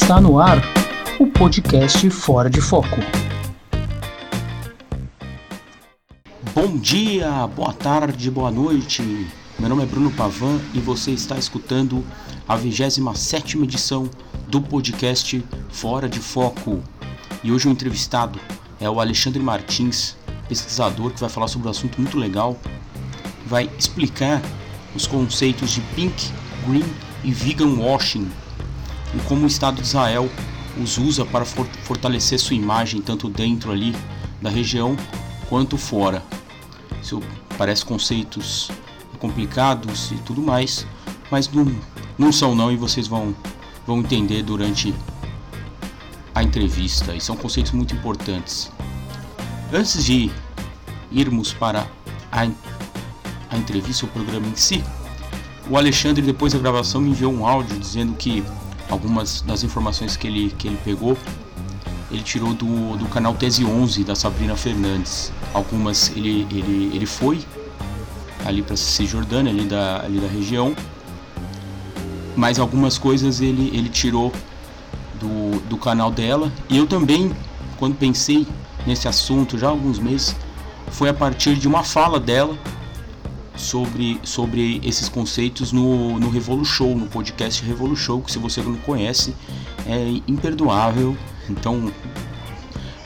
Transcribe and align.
Está 0.00 0.20
no 0.20 0.38
ar 0.38 0.62
o 1.18 1.26
podcast 1.26 2.08
Fora 2.08 2.48
de 2.48 2.60
Foco. 2.62 2.96
Bom 6.54 6.78
dia, 6.78 7.46
boa 7.48 7.72
tarde, 7.74 8.30
boa 8.30 8.50
noite. 8.50 9.02
Meu 9.58 9.68
nome 9.68 9.82
é 9.82 9.86
Bruno 9.86 10.10
Pavan 10.12 10.60
e 10.72 10.78
você 10.78 11.10
está 11.10 11.36
escutando 11.36 12.02
a 12.48 12.56
27 12.56 13.58
edição 13.58 14.08
do 14.46 14.62
podcast 14.62 15.44
Fora 15.68 16.08
de 16.08 16.20
Foco. 16.20 16.80
E 17.42 17.50
hoje 17.50 17.68
o 17.68 17.72
entrevistado 17.72 18.40
é 18.80 18.88
o 18.88 19.00
Alexandre 19.00 19.42
Martins, 19.42 20.16
pesquisador 20.48 21.10
que 21.10 21.20
vai 21.20 21.28
falar 21.28 21.48
sobre 21.48 21.66
um 21.66 21.70
assunto 21.72 22.00
muito 22.00 22.16
legal, 22.16 22.56
vai 23.46 23.68
explicar 23.76 24.40
os 24.94 25.06
conceitos 25.08 25.72
de 25.72 25.80
pink, 25.96 26.30
green 26.66 26.86
e 27.24 27.32
vegan 27.32 27.74
washing 27.74 28.30
e 29.14 29.20
como 29.20 29.44
o 29.44 29.46
Estado 29.46 29.76
de 29.76 29.82
Israel 29.82 30.30
os 30.80 30.98
usa 30.98 31.24
para 31.24 31.44
fortalecer 31.44 32.38
sua 32.38 32.54
imagem 32.54 33.00
tanto 33.00 33.28
dentro 33.28 33.72
ali 33.72 33.94
da 34.40 34.48
região 34.48 34.96
quanto 35.48 35.76
fora. 35.76 36.22
Isso 37.02 37.20
parece 37.56 37.84
conceitos 37.84 38.70
complicados 39.18 40.12
e 40.12 40.16
tudo 40.16 40.40
mais, 40.40 40.86
mas 41.30 41.48
não, 41.48 41.66
não 42.16 42.30
são 42.30 42.54
não 42.54 42.70
e 42.70 42.76
vocês 42.76 43.08
vão, 43.08 43.34
vão 43.86 43.98
entender 43.98 44.42
durante 44.42 44.94
a 46.34 46.42
entrevista 46.42 47.14
e 47.14 47.20
são 47.20 47.36
conceitos 47.36 47.72
muito 47.72 47.94
importantes. 47.94 48.70
Antes 49.72 50.04
de 50.04 50.30
irmos 51.10 51.52
para 51.52 51.86
a, 52.30 52.46
a 53.50 53.56
entrevista, 53.56 54.06
o 54.06 54.08
programa 54.08 54.46
em 54.46 54.54
si, 54.54 54.84
o 55.68 55.76
Alexandre, 55.76 56.22
depois 56.22 56.52
da 56.52 56.58
gravação, 56.58 57.00
me 57.00 57.10
enviou 57.10 57.32
um 57.32 57.46
áudio 57.46 57.78
dizendo 57.78 58.14
que 58.14 58.44
algumas 58.90 59.42
das 59.42 59.62
informações 59.62 60.16
que 60.16 60.26
ele, 60.26 60.50
que 60.56 60.68
ele 60.68 60.78
pegou, 60.84 61.16
ele 62.10 62.22
tirou 62.22 62.54
do, 62.54 62.96
do 62.96 63.06
canal 63.06 63.34
Tese 63.34 63.64
11 63.64 64.04
da 64.04 64.14
Sabrina 64.14 64.56
Fernandes. 64.56 65.32
Algumas 65.52 66.10
ele, 66.16 66.46
ele, 66.50 66.90
ele 66.94 67.06
foi 67.06 67.44
ali 68.46 68.62
para 68.62 68.76
Cisjordânia, 68.76 69.52
ali 69.52 69.64
da, 69.64 70.02
ali 70.04 70.18
da 70.18 70.28
região, 70.28 70.74
mas 72.34 72.58
algumas 72.58 72.96
coisas 72.96 73.40
ele, 73.40 73.68
ele 73.76 73.88
tirou 73.88 74.32
do, 75.20 75.60
do 75.68 75.76
canal 75.76 76.10
dela. 76.10 76.50
E 76.68 76.78
eu 76.78 76.86
também, 76.86 77.32
quando 77.76 77.96
pensei 77.96 78.46
nesse 78.86 79.06
assunto 79.06 79.58
já 79.58 79.66
há 79.66 79.70
alguns 79.70 79.98
meses, 79.98 80.34
foi 80.90 81.08
a 81.10 81.14
partir 81.14 81.56
de 81.56 81.68
uma 81.68 81.84
fala 81.84 82.18
dela 82.18 82.56
sobre, 83.58 84.20
sobre 84.22 84.80
esses 84.84 85.08
conceitos 85.08 85.72
no, 85.72 86.18
no 86.18 86.30
Revolu 86.30 86.64
Show, 86.64 86.94
no 86.94 87.06
podcast 87.06 87.62
Revolu 87.64 87.96
Show, 87.96 88.22
que 88.22 88.32
se 88.32 88.38
você 88.38 88.62
não 88.62 88.76
conhece 88.76 89.34
é 89.86 90.20
imperdoável. 90.26 91.16
Então 91.50 91.92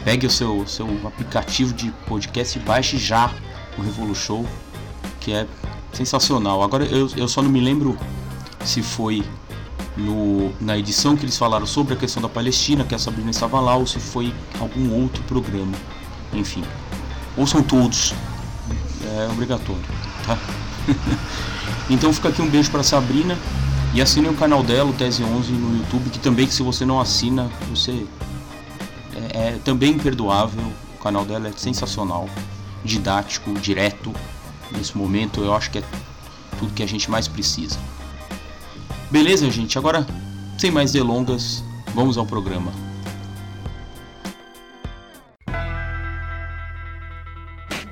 pegue 0.04 0.26
o 0.26 0.30
seu, 0.30 0.66
seu 0.66 0.86
aplicativo 1.06 1.72
de 1.72 1.90
podcast 2.06 2.58
e 2.58 2.62
baixe 2.62 2.98
já 2.98 3.32
o 3.78 3.82
Revolu 3.82 4.14
Show, 4.14 4.46
que 5.20 5.32
é 5.32 5.46
sensacional. 5.92 6.62
Agora 6.62 6.84
eu, 6.84 7.08
eu 7.16 7.28
só 7.28 7.42
não 7.42 7.50
me 7.50 7.60
lembro 7.60 7.96
se 8.64 8.82
foi 8.82 9.24
no, 9.96 10.52
na 10.60 10.78
edição 10.78 11.16
que 11.16 11.24
eles 11.24 11.36
falaram 11.36 11.66
sobre 11.66 11.94
a 11.94 11.96
questão 11.96 12.22
da 12.22 12.28
Palestina, 12.28 12.84
que 12.84 12.94
a 12.94 12.98
Sabrina 12.98 13.30
estava 13.30 13.60
lá, 13.60 13.76
ou 13.76 13.86
se 13.86 13.98
foi 13.98 14.32
algum 14.58 15.02
outro 15.02 15.22
programa. 15.24 15.76
Enfim, 16.32 16.64
ouçam 17.36 17.62
todos, 17.62 18.14
é 19.04 19.28
obrigatório, 19.30 19.82
tá? 20.26 20.38
então 21.90 22.12
fica 22.12 22.28
aqui 22.28 22.42
um 22.42 22.48
beijo 22.48 22.70
para 22.70 22.82
Sabrina 22.82 23.36
e 23.94 24.00
assine 24.00 24.28
o 24.28 24.34
canal 24.34 24.62
dela, 24.62 24.90
o 24.90 24.92
Tese 24.94 25.22
11 25.22 25.52
no 25.52 25.76
YouTube, 25.76 26.08
que 26.10 26.18
também 26.18 26.46
que 26.46 26.54
se 26.54 26.62
você 26.62 26.84
não 26.84 27.00
assina, 27.00 27.50
você 27.68 28.06
é, 29.14 29.48
é 29.48 29.58
também 29.64 29.92
imperdoável. 29.92 30.62
O 30.94 31.02
canal 31.02 31.24
dela 31.24 31.48
é 31.48 31.52
sensacional, 31.52 32.28
didático, 32.84 33.52
direto. 33.54 34.12
Nesse 34.70 34.96
momento 34.96 35.42
eu 35.42 35.54
acho 35.54 35.70
que 35.70 35.78
é 35.78 35.82
tudo 36.58 36.72
que 36.72 36.82
a 36.82 36.86
gente 36.86 37.10
mais 37.10 37.28
precisa. 37.28 37.78
Beleza, 39.10 39.50
gente? 39.50 39.76
Agora, 39.76 40.06
sem 40.56 40.70
mais 40.70 40.92
delongas, 40.92 41.62
vamos 41.94 42.16
ao 42.16 42.24
programa. 42.24 42.72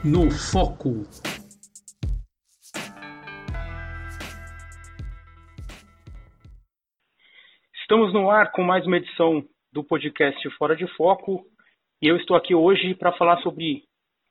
No 0.02 0.30
Foco. 0.30 1.04
Estamos 7.90 8.12
no 8.12 8.30
ar 8.30 8.52
com 8.52 8.62
mais 8.62 8.86
uma 8.86 8.98
edição 8.98 9.42
do 9.72 9.82
podcast 9.82 10.48
Fora 10.50 10.76
de 10.76 10.86
Foco 10.94 11.44
e 12.00 12.06
eu 12.06 12.16
estou 12.16 12.36
aqui 12.36 12.54
hoje 12.54 12.94
para 12.94 13.10
falar 13.14 13.38
sobre 13.38 13.82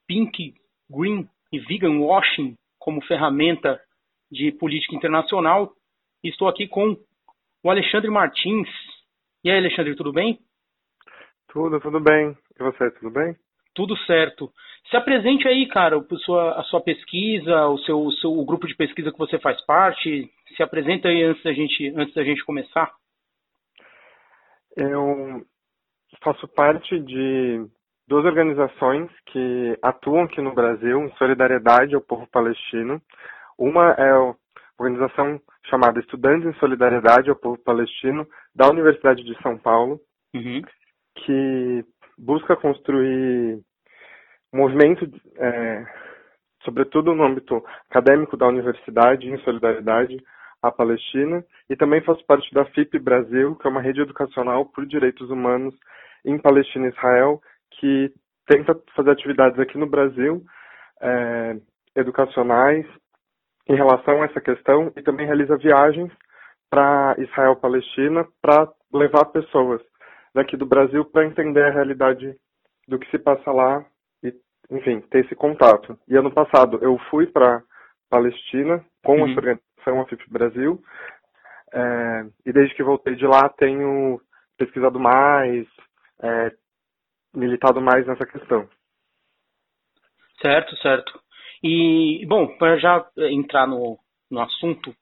pink, 0.07 0.53
green 0.89 1.27
e 1.51 1.59
vegan 1.59 1.99
washing 1.99 2.55
como 2.79 3.01
ferramenta 3.01 3.77
de 4.31 4.53
política 4.53 4.95
internacional 4.95 5.73
estou 6.23 6.47
aqui 6.47 6.69
com 6.69 6.95
o 7.61 7.69
Alexandre 7.69 8.09
Martins. 8.09 8.69
E 9.43 9.51
aí, 9.51 9.57
Alexandre, 9.57 9.93
tudo 9.93 10.13
bem? 10.13 10.39
Tudo, 11.49 11.81
tudo 11.81 11.99
bem. 11.99 12.37
E 12.57 12.63
você, 12.63 12.89
tudo 12.91 13.11
bem? 13.11 13.35
Tudo 13.75 13.97
certo. 14.05 14.49
Se 14.89 14.95
apresente 14.95 15.45
aí, 15.49 15.67
cara, 15.67 15.97
a 15.97 16.17
sua, 16.19 16.61
a 16.61 16.63
sua 16.63 16.79
pesquisa, 16.79 17.67
o 17.67 17.77
seu, 17.79 17.99
o 17.99 18.11
seu 18.13 18.31
o 18.31 18.45
grupo 18.45 18.65
de 18.65 18.75
pesquisa 18.77 19.11
que 19.11 19.19
você 19.19 19.37
faz 19.37 19.59
parte. 19.65 20.31
Se 20.55 20.63
apresenta 20.63 21.09
aí 21.09 21.23
antes 21.23 21.43
da 21.43 21.51
gente, 21.51 21.93
antes 21.97 22.15
da 22.15 22.23
gente 22.23 22.45
começar. 22.45 22.97
Eu 24.75 25.45
faço 26.23 26.47
parte 26.47 26.99
de 26.99 27.65
duas 28.07 28.25
organizações 28.25 29.09
que 29.27 29.77
atuam 29.81 30.23
aqui 30.23 30.41
no 30.41 30.53
Brasil 30.53 30.99
em 30.99 31.15
solidariedade 31.15 31.95
ao 31.95 32.01
povo 32.01 32.27
palestino. 32.27 33.01
Uma 33.57 33.91
é 33.91 34.09
a 34.09 34.35
organização 34.79 35.39
chamada 35.69 35.99
Estudantes 35.99 36.47
em 36.47 36.59
Solidariedade 36.59 37.29
ao 37.29 37.35
Povo 37.35 37.57
Palestino 37.59 38.27
da 38.55 38.67
Universidade 38.69 39.23
de 39.23 39.39
São 39.41 39.57
Paulo, 39.57 39.99
uhum. 40.33 40.61
que 41.15 41.85
busca 42.17 42.55
construir 42.55 43.61
movimento, 44.51 45.05
é, 45.37 45.85
sobretudo 46.63 47.13
no 47.13 47.23
âmbito 47.23 47.63
acadêmico 47.89 48.35
da 48.35 48.47
universidade, 48.47 49.29
em 49.29 49.37
solidariedade 49.39 50.17
à 50.61 50.71
Palestina, 50.71 51.43
e 51.69 51.75
também 51.75 52.01
faço 52.01 52.25
parte 52.25 52.53
da 52.53 52.65
FIP 52.65 52.99
Brasil, 52.99 53.55
que 53.55 53.67
é 53.67 53.69
uma 53.69 53.81
rede 53.81 54.01
educacional 54.01 54.65
por 54.65 54.85
direitos 54.85 55.29
humanos 55.29 55.75
em 56.25 56.37
Palestina 56.37 56.87
e 56.87 56.89
Israel, 56.89 57.41
que 57.79 58.11
tenta 58.47 58.77
fazer 58.95 59.11
atividades 59.11 59.59
aqui 59.59 59.77
no 59.77 59.87
Brasil, 59.87 60.43
é, 61.01 61.55
educacionais, 61.95 62.85
em 63.69 63.75
relação 63.75 64.21
a 64.21 64.25
essa 64.25 64.41
questão 64.41 64.91
e 64.97 65.01
também 65.03 65.27
realiza 65.27 65.55
viagens 65.57 66.11
para 66.69 67.15
Israel 67.19 67.55
Palestina 67.55 68.25
para 68.41 68.67
levar 68.91 69.25
pessoas 69.25 69.79
daqui 70.33 70.57
do 70.57 70.65
Brasil 70.65 71.05
para 71.05 71.25
entender 71.25 71.63
a 71.63 71.71
realidade 71.71 72.35
do 72.87 72.97
que 72.97 73.09
se 73.11 73.19
passa 73.19 73.51
lá 73.51 73.85
e, 74.23 74.33
enfim, 74.71 75.01
ter 75.01 75.23
esse 75.23 75.35
contato. 75.35 75.97
E 76.07 76.15
ano 76.15 76.31
passado 76.31 76.79
eu 76.81 76.97
fui 77.11 77.27
para 77.27 77.61
Palestina 78.09 78.83
com 79.03 79.21
uhum. 79.21 79.31
essa 79.31 79.41
organização 79.79 80.01
AFIP 80.01 80.29
Brasil 80.29 80.81
é, 81.73 82.25
e 82.45 82.53
desde 82.53 82.75
que 82.75 82.83
voltei 82.83 83.15
de 83.15 83.25
lá 83.25 83.49
tenho 83.49 84.19
pesquisado 84.57 84.99
mais, 84.99 85.67
é, 86.21 86.51
militado 87.33 87.81
mais 87.81 88.05
nessa 88.05 88.25
questão. 88.25 88.67
Certo, 90.41 90.75
certo. 90.77 91.19
E, 91.63 92.25
bom, 92.27 92.47
para 92.57 92.77
já 92.77 93.05
entrar 93.29 93.67
no, 93.67 93.97
no 94.29 94.41
assunto, 94.41 94.95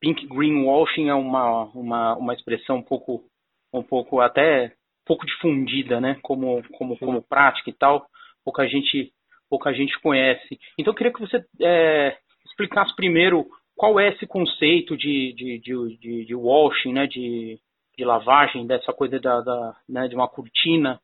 pink 0.00 0.26
greenwashing 0.26 1.08
é 1.08 1.14
uma, 1.14 1.64
uma, 1.74 2.16
uma 2.16 2.34
expressão 2.34 2.76
um 2.76 2.82
pouco, 2.82 3.24
um 3.72 3.82
pouco 3.82 4.20
até 4.20 4.72
pouco 5.04 5.26
difundida, 5.26 6.00
né, 6.00 6.18
como, 6.22 6.62
como, 6.72 6.96
como 6.96 7.22
prática 7.22 7.68
e 7.68 7.72
tal, 7.72 8.06
pouca 8.44 8.66
gente, 8.66 9.12
pouca 9.50 9.72
gente 9.74 10.00
conhece. 10.00 10.58
Então 10.78 10.92
eu 10.92 10.96
queria 10.96 11.12
que 11.12 11.20
você 11.20 11.44
é, 11.60 12.16
explicasse 12.46 12.94
primeiro 12.94 13.46
qual 13.76 13.98
é 13.98 14.08
esse 14.08 14.26
conceito 14.26 14.96
de, 14.96 15.32
de, 15.34 15.58
de, 15.58 15.98
de, 15.98 16.24
de 16.24 16.34
washing, 16.34 16.92
né, 16.92 17.06
de, 17.06 17.58
de 17.96 18.04
lavagem, 18.04 18.66
dessa 18.66 18.92
coisa 18.92 19.18
da, 19.18 19.40
da 19.40 19.76
né, 19.88 20.08
de 20.08 20.14
uma 20.14 20.28
cortina 20.28 21.00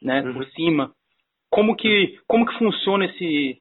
né, 0.00 0.22
uhum. 0.22 0.34
por 0.34 0.46
cima. 0.50 0.92
Como 1.50 1.76
que, 1.76 2.18
como 2.26 2.46
que 2.46 2.58
funciona 2.58 3.06
esse, 3.06 3.60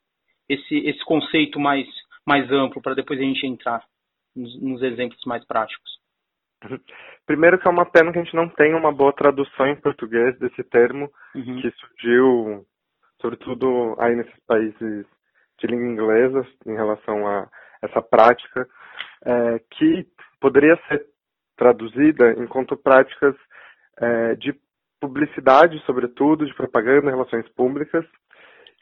esse, 0.49 0.77
esse 0.88 1.03
conceito 1.05 1.59
mais, 1.59 1.88
mais 2.25 2.49
amplo 2.51 2.81
para 2.81 2.95
depois 2.95 3.19
a 3.19 3.23
gente 3.23 3.45
entrar 3.45 3.83
nos, 4.35 4.61
nos, 4.61 4.81
exemplos 4.81 5.21
mais 5.25 5.45
práticos? 5.45 5.99
Primeiro 7.25 7.59
que 7.59 7.67
é 7.67 7.71
uma 7.71 7.85
pena 7.85 8.11
que 8.11 8.19
a 8.19 8.23
gente 8.23 8.35
não 8.35 8.47
tenha 8.49 8.77
uma 8.77 8.91
boa 8.91 9.13
tradução 9.13 9.67
em 9.67 9.79
português 9.79 10.37
desse 10.39 10.63
termo 10.63 11.09
uhum. 11.35 11.61
que 11.61 11.71
surgiu, 11.71 12.65
sobretudo 13.21 13.95
aí 13.99 14.15
nesses 14.15 14.39
países 14.45 15.05
de 15.59 15.67
língua 15.67 15.85
inglesa, 15.85 16.47
em 16.65 16.73
relação 16.73 17.27
a 17.27 17.49
essa 17.81 18.01
prática, 18.01 18.68
é, 19.25 19.60
que 19.72 20.07
poderia 20.39 20.78
ser 20.88 21.06
traduzida 21.56 22.31
enquanto 22.38 22.75
práticas 22.75 23.36
é, 24.00 24.36
de 24.36 24.56
publicidade, 25.00 25.81
sobretudo, 25.86 26.45
de 26.45 26.54
propaganda, 26.54 27.10
relações 27.10 27.48
públicas, 27.50 28.06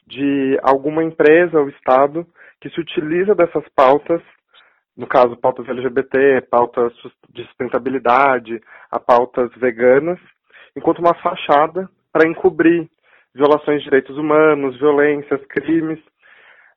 de 0.06 0.58
alguma 0.62 1.04
empresa 1.04 1.58
ou 1.58 1.68
Estado 1.68 2.26
que 2.60 2.68
se 2.70 2.80
utiliza 2.80 3.34
dessas 3.34 3.64
pautas, 3.74 4.20
no 4.96 5.06
caso, 5.06 5.36
pautas 5.36 5.68
LGBT, 5.68 6.42
pautas 6.50 6.92
de 7.30 7.44
sustentabilidade, 7.46 8.60
a 8.90 8.98
pautas 8.98 9.50
veganas, 9.56 10.18
enquanto 10.76 10.98
uma 10.98 11.14
fachada 11.14 11.88
para 12.12 12.28
encobrir 12.28 12.88
violações 13.34 13.78
de 13.78 13.84
direitos 13.84 14.16
humanos, 14.18 14.78
violências, 14.78 15.40
crimes. 15.46 15.98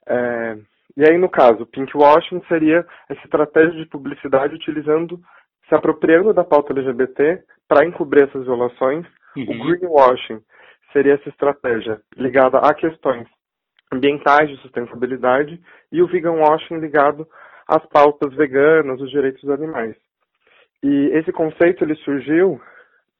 É, 0.08 0.58
e 0.96 1.04
aí, 1.04 1.18
no 1.18 1.30
caso, 1.30 1.66
pinkwashing 1.66 2.42
seria 2.48 2.86
essa 3.10 3.22
estratégia 3.24 3.84
de 3.84 3.90
publicidade 3.90 4.54
utilizando, 4.54 5.20
se 5.68 5.74
apropriando 5.74 6.34
da 6.34 6.44
pauta 6.44 6.72
LGBT 6.72 7.44
para 7.68 7.86
encobrir 7.86 8.24
essas 8.24 8.46
violações. 8.46 9.06
Uhum. 9.36 9.44
O 9.44 9.66
greenwashing 9.66 10.40
seria 10.92 11.16
essa 11.16 11.30
estratégia 11.30 12.00
ligada 12.16 12.60
a 12.60 12.74
questões 12.76 13.28
ambientais 13.92 14.50
de 14.50 14.58
sustentabilidade 14.58 15.60
e 15.92 16.02
o 16.02 16.08
vegan 16.08 16.34
washing 16.34 16.78
ligado 16.78 17.28
às 17.68 17.84
pautas 17.88 18.34
veganas, 18.36 19.02
os 19.02 19.10
direitos 19.10 19.42
dos 19.42 19.52
animais. 19.52 19.96
E 20.84 21.10
esse 21.14 21.32
conceito 21.32 21.84
ele 21.84 21.96
surgiu 21.96 22.62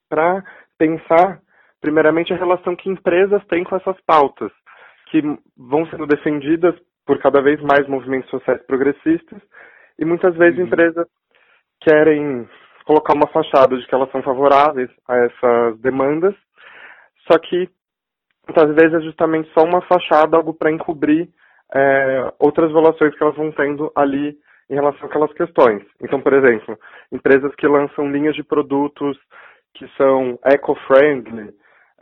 para 0.10 0.44
pensar 0.78 1.40
primeiramente 1.82 2.34
a 2.34 2.38
relação 2.38 2.76
que 2.76 2.90
empresas 2.90 3.44
têm 3.46 3.64
com 3.64 3.76
essas 3.76 4.00
pautas, 4.06 4.52
que 5.10 5.22
vão 5.58 5.88
sendo 5.88 6.06
defendidas 6.06 6.76
por 7.06 7.20
cada 7.20 7.42
vez 7.42 7.62
mais 7.62 7.88
movimentos 7.88 8.30
sociais 8.30 8.62
progressistas 8.66 9.42
e 10.00 10.06
muitas 10.06 10.36
vezes 10.36 10.60
uhum. 10.60 10.66
empresas 10.66 11.08
querem 11.82 12.48
colocar 12.86 13.14
uma 13.14 13.28
fachada 13.28 13.78
de 13.78 13.86
que 13.86 13.96
elas 13.96 14.12
são 14.12 14.22
favoráveis 14.22 14.90
a 15.08 15.18
essas 15.18 15.80
demandas, 15.80 16.36
só 17.30 17.38
que 17.40 17.70
muitas 18.48 18.76
vezes 18.76 18.94
é 18.94 19.02
justamente 19.02 19.50
só 19.54 19.64
uma 19.64 19.82
fachada, 19.82 20.36
algo 20.38 20.54
para 20.54 20.72
encobrir 20.72 21.30
é, 21.74 22.34
outras 22.40 22.72
violações 22.72 23.16
que 23.16 23.24
elas 23.24 23.36
vão 23.36 23.52
tendo 23.52 23.92
ali 23.96 24.38
em 24.70 24.76
relação 24.76 25.08
àquelas 25.08 25.32
questões. 25.34 25.84
Então, 26.02 26.22
por 26.22 26.34
exemplo, 26.34 26.78
empresas 27.12 27.54
que 27.56 27.68
lançam 27.68 28.12
linhas 28.12 28.36
de 28.36 28.44
produtos 28.44 29.18
que 29.74 29.88
são 29.98 30.38
eco-friendly, 30.44 31.54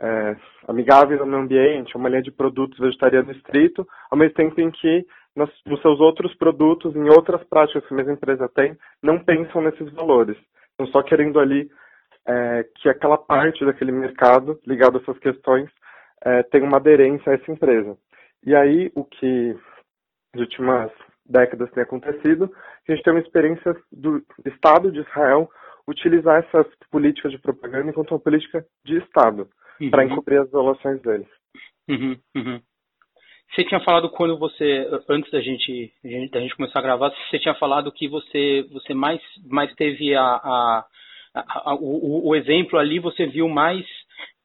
é, 0.02 0.36
amigáveis 0.66 1.20
ao 1.20 1.26
meio 1.26 1.42
ambiente, 1.42 1.96
uma 1.96 2.08
linha 2.08 2.22
de 2.22 2.32
produtos 2.32 2.78
vegetariano 2.78 3.30
estrito, 3.30 3.86
ao 4.10 4.18
mesmo 4.18 4.34
tempo 4.34 4.60
em 4.60 4.70
que 4.70 5.06
nos, 5.34 5.48
nos 5.64 5.80
seus 5.80 6.00
outros 6.00 6.34
produtos, 6.34 6.94
em 6.96 7.08
outras 7.08 7.42
práticas 7.44 7.86
que 7.86 7.94
a 7.94 7.96
mesma 7.96 8.12
empresa 8.12 8.50
tem, 8.54 8.76
não 9.00 9.22
pensam 9.22 9.62
nesses 9.62 9.90
valores. 9.92 10.36
Estão 10.70 10.86
só 10.88 11.02
querendo 11.02 11.38
ali 11.38 11.70
é, 12.26 12.66
que 12.76 12.88
aquela 12.88 13.16
parte 13.16 13.64
daquele 13.64 13.92
mercado 13.92 14.58
ligado 14.66 14.98
a 14.98 15.00
essas 15.00 15.18
questões 15.18 15.70
é, 16.24 16.42
tenha 16.44 16.64
uma 16.64 16.78
aderência 16.78 17.30
a 17.30 17.34
essa 17.36 17.50
empresa. 17.50 17.96
E 18.44 18.56
aí, 18.56 18.90
o 18.96 19.04
que 19.04 19.56
nas 20.34 20.42
últimas 20.42 20.90
décadas 21.24 21.70
tem 21.70 21.82
acontecido, 21.82 22.52
a 22.88 22.92
gente 22.92 23.04
tem 23.04 23.12
uma 23.12 23.20
experiência 23.20 23.76
do 23.92 24.20
Estado 24.44 24.90
de 24.90 25.00
Israel 25.00 25.48
utilizar 25.86 26.44
essas 26.44 26.66
políticas 26.90 27.30
de 27.30 27.38
propaganda 27.38 27.90
enquanto 27.90 28.10
uma 28.10 28.20
política 28.20 28.64
de 28.84 28.98
Estado 28.98 29.48
uhum. 29.82 29.90
para 29.90 30.04
encobrir 30.04 30.40
as 30.40 30.50
violações 30.50 31.00
deles. 31.02 31.28
Uhum, 31.88 32.16
uhum. 32.36 32.60
Você 33.54 33.64
tinha 33.64 33.80
falado 33.80 34.08
quando 34.10 34.38
você, 34.38 34.88
antes 35.10 35.30
da 35.30 35.40
gente, 35.40 35.92
da 36.30 36.40
gente 36.40 36.56
começar 36.56 36.78
a 36.78 36.82
gravar, 36.82 37.12
você 37.30 37.38
tinha 37.38 37.54
falado 37.54 37.92
que 37.92 38.08
você, 38.08 38.66
você 38.72 38.94
mais, 38.94 39.20
mais 39.46 39.72
teve 39.74 40.14
a, 40.14 40.22
a, 40.22 40.86
a, 41.34 41.70
a 41.70 41.74
o, 41.74 42.28
o, 42.28 42.34
exemplo 42.34 42.78
ali, 42.78 42.98
você 42.98 43.26
viu 43.26 43.48
mais 43.48 43.84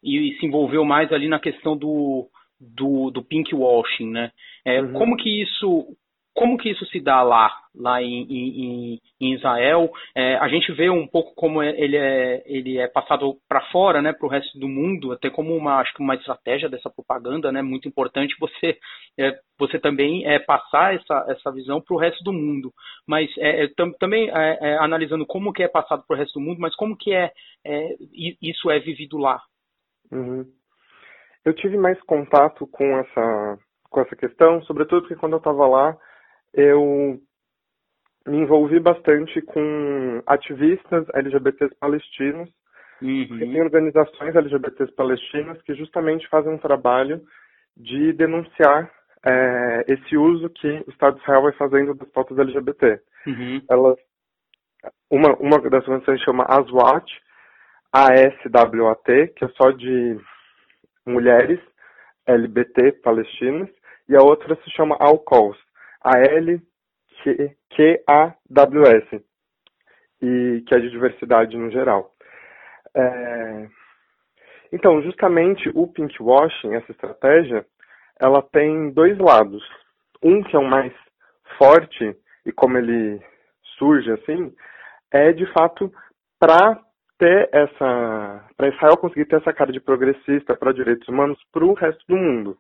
e, 0.04 0.18
e, 0.18 0.38
se 0.38 0.46
envolveu 0.46 0.84
mais 0.84 1.12
ali 1.14 1.30
na 1.30 1.40
questão 1.40 1.78
do, 1.78 2.28
do, 2.60 3.10
do 3.10 3.24
pink 3.24 3.56
washing, 3.56 4.12
né? 4.12 4.32
É, 4.66 4.82
uhum. 4.82 4.94
Como 4.94 5.16
que 5.16 5.42
isso, 5.42 5.86
como 6.38 6.56
que 6.56 6.70
isso 6.70 6.86
se 6.86 7.00
dá 7.00 7.24
lá, 7.24 7.52
lá 7.74 8.00
em, 8.00 8.22
em, 8.30 9.02
em 9.20 9.34
Israel? 9.34 9.92
É, 10.16 10.36
a 10.36 10.48
gente 10.48 10.72
vê 10.72 10.88
um 10.88 11.08
pouco 11.08 11.34
como 11.34 11.64
é, 11.64 11.70
ele 11.72 11.98
é, 11.98 12.44
ele 12.46 12.78
é 12.78 12.88
passado 12.88 13.38
para 13.50 13.60
fora, 13.72 14.04
né, 14.04 14.14
para 14.14 14.28
o 14.28 14.30
resto 14.30 14.60
do 14.60 14.68
mundo, 14.68 15.12
até 15.12 15.32
como 15.32 15.56
uma, 15.56 15.80
acho 15.80 15.92
que 15.96 16.04
uma 16.04 16.14
estratégia 16.14 16.70
dessa 16.70 16.92
propaganda, 16.92 17.52
né, 17.52 17.64
muito 17.64 17.88
importante 17.88 18.36
você, 18.40 18.78
é, 19.18 19.36
você 19.58 19.80
também 19.80 20.28
é, 20.28 20.38
passar 20.38 20.94
essa, 20.94 21.26
essa 21.28 21.52
visão 21.52 21.82
para 21.82 21.96
o 21.96 22.00
resto 22.00 22.24
do 22.24 22.32
mundo. 22.32 22.72
Mas 23.08 23.36
é, 23.40 23.64
é 23.64 23.68
tam, 23.76 23.92
também 23.94 24.30
é, 24.30 24.78
analisando 24.78 25.26
como 25.26 25.52
que 25.52 25.64
é 25.64 25.68
passado 25.68 26.04
para 26.08 26.16
o 26.16 26.20
resto 26.20 26.40
do 26.40 26.46
mundo, 26.46 26.60
mas 26.62 26.76
como 26.76 26.96
que 26.96 27.16
é, 27.16 27.32
isso 28.40 28.70
é 28.70 28.78
vivido 28.78 29.18
lá? 29.18 29.42
Uhum. 30.12 30.46
Eu 31.44 31.56
tive 31.56 31.78
mais 31.78 32.00
contato 32.04 32.68
com 32.68 32.86
essa 33.00 33.58
com 33.90 34.02
essa 34.02 34.16
questão, 34.18 34.62
sobretudo 34.64 35.02
porque 35.02 35.16
quando 35.16 35.34
eu 35.34 35.38
estava 35.38 35.66
lá 35.66 35.98
eu 36.58 37.20
me 38.28 38.38
envolvi 38.38 38.80
bastante 38.80 39.42
com 39.44 40.22
ativistas 40.26 41.06
LGBTs 41.14 41.74
palestinos, 41.80 42.50
uhum. 43.02 43.40
tem 43.40 43.62
organizações 43.62 44.36
LGBTs 44.36 44.92
palestinas 44.94 45.62
que 45.62 45.76
justamente 45.76 46.28
fazem 46.28 46.52
um 46.52 46.58
trabalho 46.58 47.22
de 47.78 48.12
denunciar 48.14 48.92
é, 49.26 49.86
esse 49.88 50.18
uso 50.18 50.50
que 50.50 50.68
o 50.68 50.90
Estado 50.90 51.16
de 51.16 51.22
Israel 51.22 51.44
vai 51.44 51.54
fazendo 51.54 51.94
das 51.94 52.10
pautas 52.10 52.38
LGBT. 52.40 53.00
Uhum. 53.28 53.62
Elas, 53.70 53.98
uma, 55.12 55.36
uma 55.36 55.70
das 55.70 55.88
organizações 55.88 56.22
chama 56.22 56.46
ASWAT, 56.50 57.06
A-S-W-A-T, 57.94 59.28
que 59.36 59.46
é 59.46 59.48
só 59.50 59.72
de 59.72 60.20
mulheres 61.06 61.60
LGBT 62.26 62.94
palestinas, 63.04 63.70
e 64.10 64.16
a 64.16 64.22
outra 64.22 64.56
se 64.56 64.72
chama 64.72 64.98
ALCOS, 65.00 65.58
a-L-Q-A-W-S, 66.08 66.66
e 70.22 70.64
que 70.66 70.76
é 70.76 70.80
de 70.80 70.90
diversidade 70.90 71.58
no 71.58 71.70
geral. 71.70 72.14
É... 72.96 73.68
Então, 74.72 75.02
justamente 75.02 75.70
o 75.74 75.88
pinkwashing, 75.88 76.76
essa 76.76 76.92
estratégia, 76.92 77.66
ela 78.20 78.42
tem 78.42 78.92
dois 78.92 79.18
lados. 79.18 79.64
Um 80.24 80.44
que 80.44 80.56
é 80.56 80.60
o 80.60 80.68
mais 80.68 80.94
forte 81.58 82.16
e 82.46 82.52
como 82.52 82.78
ele 82.78 83.22
surge 83.78 84.12
assim, 84.12 84.54
é 85.12 85.32
de 85.32 85.46
fato 85.54 85.92
para 86.40 86.80
ter 87.18 87.50
essa, 87.52 88.46
para 88.56 88.70
Israel 88.70 88.98
conseguir 88.98 89.26
ter 89.26 89.38
essa 89.38 89.54
cara 89.54 89.72
de 89.72 89.80
progressista 89.80 90.56
para 90.56 90.74
direitos 90.74 91.08
humanos 91.08 91.40
para 91.52 91.66
o 91.66 91.74
resto 91.74 92.04
do 92.08 92.16
mundo. 92.16 92.58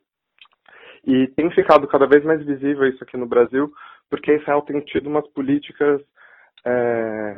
E 1.07 1.25
tem 1.29 1.49
ficado 1.51 1.87
cada 1.87 2.05
vez 2.05 2.21
mais 2.25 2.45
visível 2.45 2.85
isso 2.85 3.01
aqui 3.01 3.15
no 3.15 3.25
Brasil, 3.25 3.71
porque 4.09 4.35
Israel 4.35 4.61
tem 4.63 4.81
tido 4.81 5.07
umas 5.07 5.25
políticas 5.29 6.01
é, 6.65 7.37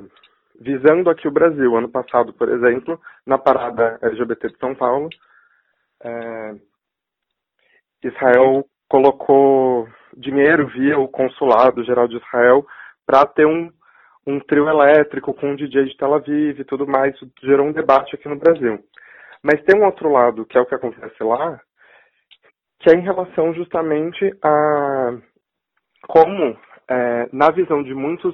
visando 0.59 1.07
aqui 1.07 1.27
o 1.27 1.31
Brasil. 1.31 1.75
Ano 1.75 1.87
passado, 1.87 2.33
por 2.33 2.49
exemplo, 2.49 2.99
na 3.27 3.37
parada 3.37 3.99
LGBT 4.01 4.47
de 4.47 4.57
São 4.57 4.73
Paulo, 4.73 5.07
é, 6.03 6.55
Israel 8.03 8.65
colocou 8.89 9.87
dinheiro 10.17 10.67
via 10.69 10.97
o 10.97 11.07
Consulado 11.07 11.83
Geral 11.83 12.07
de 12.07 12.17
Israel 12.17 12.65
para 13.05 13.23
ter 13.27 13.45
um, 13.45 13.71
um 14.25 14.39
trio 14.39 14.67
elétrico 14.67 15.31
com 15.31 15.51
um 15.51 15.55
DJ 15.55 15.85
de 15.85 15.95
Tel 15.95 16.15
Aviv 16.15 16.59
e 16.59 16.65
tudo 16.65 16.87
mais. 16.87 17.13
Isso 17.13 17.31
gerou 17.43 17.67
um 17.67 17.71
debate 17.71 18.15
aqui 18.15 18.27
no 18.27 18.39
Brasil. 18.39 18.83
Mas 19.43 19.61
tem 19.61 19.79
um 19.79 19.85
outro 19.85 20.11
lado, 20.11 20.43
que 20.43 20.57
é 20.57 20.61
o 20.61 20.65
que 20.65 20.73
acontece 20.73 21.23
lá, 21.23 21.61
que 22.79 22.89
é 22.89 22.95
em 22.95 23.01
relação 23.01 23.53
justamente 23.53 24.31
a 24.41 25.17
como, 26.07 26.57
é, 26.89 27.29
na 27.31 27.51
visão 27.51 27.83
de 27.83 27.93
muitos 27.93 28.33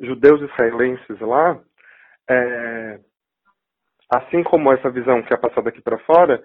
judeus 0.00 0.40
israelenses 0.42 1.20
lá, 1.20 1.60
é, 2.28 2.98
assim 4.10 4.42
como 4.42 4.72
essa 4.72 4.90
visão 4.90 5.22
que 5.22 5.32
é 5.32 5.36
passada 5.36 5.68
aqui 5.68 5.80
para 5.80 5.98
fora, 5.98 6.42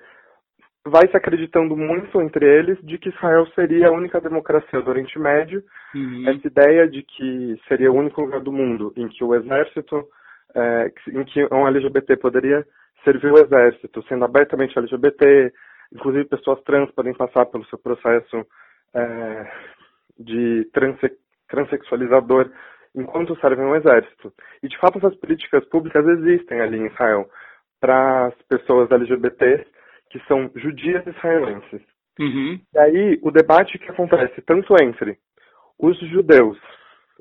vai 0.85 1.07
se 1.09 1.15
acreditando 1.15 1.77
muito 1.77 2.21
entre 2.21 2.45
eles 2.45 2.77
de 2.83 2.97
que 2.97 3.09
Israel 3.09 3.47
seria 3.55 3.87
a 3.87 3.91
única 3.91 4.19
democracia 4.19 4.81
do 4.81 4.89
Oriente 4.89 5.17
Médio, 5.17 5.63
uhum. 5.95 6.29
essa 6.29 6.45
ideia 6.45 6.87
de 6.89 7.03
que 7.03 7.59
seria 7.67 7.91
o 7.91 7.95
único 7.95 8.21
lugar 8.21 8.41
do 8.41 8.51
mundo 8.51 8.93
em 8.97 9.07
que 9.07 9.23
o 9.23 9.33
exército, 9.33 10.05
é, 10.53 10.91
em 11.07 11.23
que 11.23 11.45
um 11.53 11.67
LGBT 11.67 12.17
poderia 12.17 12.65
servir 13.03 13.31
o 13.31 13.37
exército, 13.37 14.03
sendo 14.07 14.25
abertamente 14.25 14.77
LGBT, 14.77 15.53
Inclusive, 15.93 16.25
pessoas 16.25 16.61
trans 16.63 16.91
podem 16.91 17.13
passar 17.13 17.45
pelo 17.45 17.65
seu 17.65 17.77
processo 17.77 18.45
é, 18.95 19.51
de 20.19 20.65
transe 20.73 21.11
transexualizador 21.47 22.49
enquanto 22.95 23.39
servem 23.39 23.65
no 23.65 23.75
exército. 23.75 24.33
E, 24.61 24.67
de 24.67 24.77
fato, 24.79 24.97
essas 24.97 25.15
políticas 25.17 25.63
públicas 25.65 26.05
existem 26.07 26.59
ali 26.61 26.77
em 26.77 26.87
Israel 26.87 27.29
para 27.79 28.27
as 28.27 28.35
pessoas 28.43 28.89
LGBTs 28.89 29.65
que 30.09 30.19
são 30.27 30.49
judias 30.55 31.05
israelenses. 31.05 31.81
Uhum. 32.19 32.59
E 32.73 32.79
aí, 32.79 33.19
o 33.21 33.31
debate 33.31 33.77
que 33.79 33.89
acontece 33.89 34.41
tanto 34.41 34.75
entre 34.81 35.17
os 35.79 35.99
judeus 36.09 36.57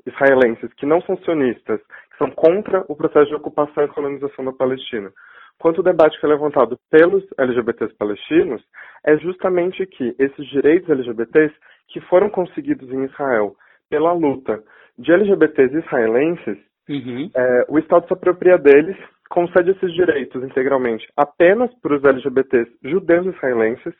israelenses 0.05 0.71
que 0.73 0.85
não 0.85 1.01
são 1.01 1.17
sionistas, 1.17 1.79
que 2.11 2.17
são 2.17 2.29
contra 2.31 2.85
o 2.87 2.95
processo 2.95 3.27
de 3.27 3.35
ocupação 3.35 3.83
e 3.83 3.87
colonização 3.87 4.45
da 4.45 4.53
Palestina, 4.53 5.11
quanto 5.59 5.79
o 5.79 5.83
debate 5.83 6.19
que 6.19 6.25
é 6.25 6.29
levantado 6.29 6.77
pelos 6.89 7.23
LGBTs 7.37 7.93
palestinos 7.95 8.61
é 9.05 9.17
justamente 9.17 9.85
que 9.85 10.15
esses 10.19 10.47
direitos 10.47 10.89
LGBTs 10.89 11.53
que 11.87 12.01
foram 12.01 12.29
conseguidos 12.29 12.89
em 12.91 13.05
Israel 13.05 13.55
pela 13.89 14.13
luta 14.13 14.63
de 14.97 15.11
LGBTs 15.11 15.75
israelenses, 15.75 16.57
uhum. 16.89 17.29
é, 17.35 17.65
o 17.69 17.79
Estado 17.79 18.07
se 18.07 18.13
apropria 18.13 18.57
deles, 18.57 18.97
concede 19.29 19.71
esses 19.71 19.93
direitos 19.93 20.43
integralmente 20.43 21.07
apenas 21.17 21.73
para 21.81 21.95
os 21.95 22.03
LGBTs 22.03 22.71
judeus 22.83 23.27
israelenses, 23.35 23.93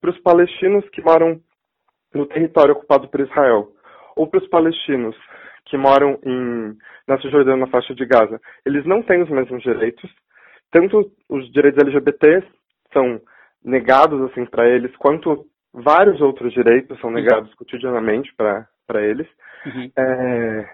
para 0.00 0.10
os 0.10 0.18
palestinos 0.20 0.88
que 0.90 1.02
moram 1.02 1.40
no 2.14 2.26
território 2.26 2.74
ocupado 2.74 3.08
por 3.08 3.20
Israel, 3.20 3.68
ou 4.16 4.26
para 4.26 4.40
os 4.40 4.48
palestinos 4.48 5.16
que 5.66 5.76
moram 5.76 6.18
em, 6.24 6.76
na 7.08 7.18
Cisjordânia, 7.20 7.64
na 7.64 7.70
faixa 7.70 7.94
de 7.94 8.04
Gaza. 8.04 8.38
Eles 8.64 8.84
não 8.84 9.02
têm 9.02 9.22
os 9.22 9.30
mesmos 9.30 9.62
direitos, 9.62 10.10
tanto 10.74 11.08
os 11.28 11.52
direitos 11.52 11.80
LGBTs 11.80 12.44
são 12.92 13.20
negados 13.64 14.20
assim 14.22 14.44
para 14.44 14.68
eles, 14.68 14.94
quanto 14.96 15.46
vários 15.72 16.20
outros 16.20 16.52
direitos 16.52 16.98
são 17.00 17.12
negados 17.12 17.48
uhum. 17.50 17.56
cotidianamente 17.58 18.34
para 18.34 19.00
eles. 19.00 19.28
Uhum. 19.64 19.90
É, 19.96 20.68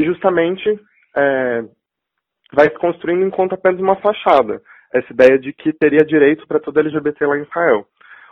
e 0.00 0.04
justamente 0.04 0.68
é, 1.16 1.62
vai 2.52 2.68
se 2.68 2.78
construindo 2.78 3.24
enquanto 3.24 3.54
apenas 3.54 3.80
uma 3.80 3.94
fachada, 3.96 4.60
essa 4.92 5.12
ideia 5.12 5.38
de 5.38 5.52
que 5.52 5.72
teria 5.72 6.04
direito 6.04 6.44
para 6.48 6.58
todo 6.58 6.80
LGBT 6.80 7.24
lá 7.24 7.38
em 7.38 7.42
Israel. 7.42 7.86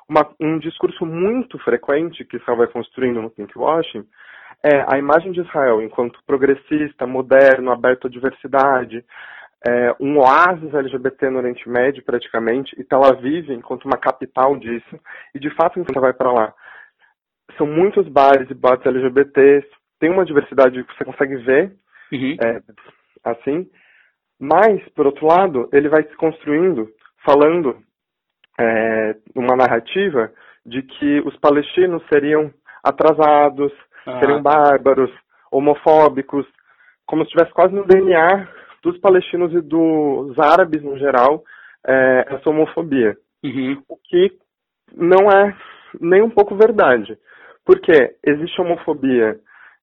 Uma, 0.09 0.29
um 0.41 0.59
discurso 0.59 1.07
muito 1.07 1.61
frequente 1.61 2.25
que 2.25 2.39
Israel 2.39 2.59
vai 2.59 2.67
construindo 2.67 3.23
no 3.23 3.31
pinkwashing 3.31 4.05
é 4.65 4.85
a 4.93 4.99
imagem 4.99 5.31
de 5.31 5.41
Israel 5.43 5.81
enquanto 5.81 6.23
progressista, 6.27 7.07
moderno, 7.07 7.71
aberto 7.71 8.09
à 8.09 8.11
diversidade, 8.11 9.05
é, 9.67 9.95
um 10.01 10.19
oásis 10.19 10.75
LGBT 10.75 11.31
no 11.31 11.39
Oriente 11.39 11.69
Médio, 11.69 12.05
praticamente, 12.05 12.75
e 12.79 12.85
Tel 12.85 13.05
Aviv 13.05 13.51
enquanto 13.51 13.85
uma 13.85 13.97
capital 13.97 14.57
disso, 14.57 14.99
e 15.35 15.39
de 15.39 15.51
fato 15.55 15.79
então 15.79 16.01
vai 16.01 16.13
para 16.13 16.33
lá. 16.33 16.55
São 17.57 17.67
muitos 17.67 18.09
bares 18.09 18.51
e 18.51 18.55
boates 18.55 18.87
LGBTs, 18.87 19.69
tem 20.01 20.11
uma 20.11 20.25
diversidade 20.25 20.83
que 20.83 20.97
você 20.97 21.05
consegue 21.05 21.37
ver, 21.37 21.73
uhum. 22.13 22.37
é, 22.43 22.61
assim, 23.25 23.69
mas, 24.41 24.83
por 24.97 25.07
outro 25.07 25.27
lado, 25.27 25.69
ele 25.73 25.89
vai 25.89 26.03
se 26.03 26.17
construindo 26.17 26.89
falando 27.25 27.77
é, 28.59 29.15
uma 29.37 29.55
narrativa 29.55 30.33
de 30.67 30.83
que 30.83 31.21
os 31.21 31.37
palestinos 31.37 32.03
seriam 32.13 32.53
atrasados, 32.83 33.73
ah. 34.05 34.19
seriam 34.19 34.43
bárbaros, 34.43 35.13
homofóbicos, 35.53 36.45
como 37.07 37.23
se 37.23 37.29
estivesse 37.29 37.53
quase 37.53 37.73
no 37.73 37.85
DNA 37.85 38.49
dos 38.83 38.99
palestinos 38.99 39.53
e 39.55 39.61
dos 39.61 40.39
árabes 40.39 40.83
no 40.83 40.99
geral 40.99 41.43
é, 41.87 42.27
essa 42.29 42.51
homofobia. 42.51 43.17
Uhum. 43.45 43.83
O 43.89 43.97
que 43.97 44.33
não 44.95 45.31
é 45.31 45.57
nem 46.01 46.23
um 46.23 46.31
pouco 46.31 46.57
verdade. 46.57 47.17
Porque 47.65 48.17
existe 48.25 48.61
homofobia 48.61 49.39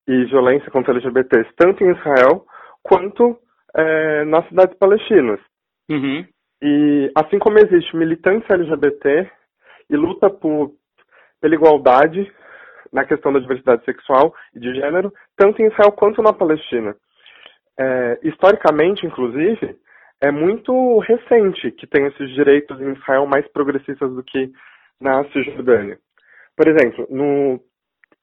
e 0.08 0.25
violência 0.25 0.70
contra 0.70 0.94
LGBTs 0.94 1.50
tanto 1.56 1.84
em 1.84 1.91
Israel 1.91 2.46
quanto 2.84 3.38
é, 3.75 4.25
nas 4.25 4.48
cidades 4.50 4.77
palestinas. 4.77 5.39
Uhum. 5.89 6.25
E 6.62 7.12
assim 7.15 7.39
como 7.39 7.58
existe 7.58 7.96
militância 7.96 8.53
LGBT 8.53 9.29
e 9.89 9.96
luta 9.96 10.29
por, 10.29 10.74
pela 11.39 11.56
igualdade 11.56 12.29
na 12.91 13.06
questão 13.06 13.32
da 13.32 13.39
diversidade 13.39 13.86
sexual 13.86 14.34
e 14.53 14.60
de 14.60 14.74
gênero, 14.74 15.13
tanto 15.38 15.62
em 15.62 15.68
Israel 15.68 15.91
quanto 15.91 16.22
na 16.22 16.34
Palestina 16.34 16.96
é, 17.79 18.19
historicamente, 18.24 19.05
inclusive, 19.05 19.77
é 20.21 20.29
muito 20.31 21.00
recente 21.00 21.71
que 21.71 21.88
tem 21.88 22.05
esses 22.07 22.29
direitos 22.31 22.79
em 22.81 22.91
Israel 22.91 23.25
mais 23.25 23.48
progressistas 23.48 24.13
do 24.13 24.21
que 24.21 24.51
na 25.00 25.24
Cisjordânia. 25.31 25.98
Por 26.57 26.67
exemplo, 26.67 27.07
no, 27.09 27.57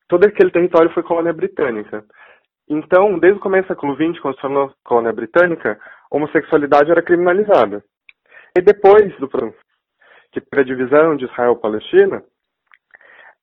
todo 0.06 0.26
aquele 0.26 0.50
território 0.50 0.92
foi 0.92 1.02
colônia 1.02 1.32
britânica. 1.32 2.04
Então, 2.68 3.18
desde 3.18 3.38
o 3.38 3.42
começo 3.42 3.66
do 3.68 3.68
século 3.68 3.94
XX, 3.94 4.20
quando 4.20 4.34
se 4.34 4.42
tornou 4.42 4.74
colônia 4.84 5.12
britânica, 5.12 5.80
homossexualidade 6.10 6.90
era 6.90 7.00
criminalizada. 7.00 7.82
E 8.54 8.60
depois 8.60 9.16
do 9.18 9.28
que 9.28 10.42
a 10.54 10.62
divisão 10.62 11.16
de 11.16 11.24
Israel-Palestina, 11.24 12.22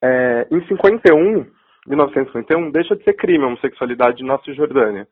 é, 0.03 0.47
em 0.51 0.67
51, 0.67 1.47
1951, 1.87 2.71
deixa 2.71 2.95
de 2.95 3.03
ser 3.03 3.13
crime 3.13 3.45
a 3.45 3.47
homossexualidade 3.47 4.23
na 4.23 4.37
Cisjordânia 4.39 5.07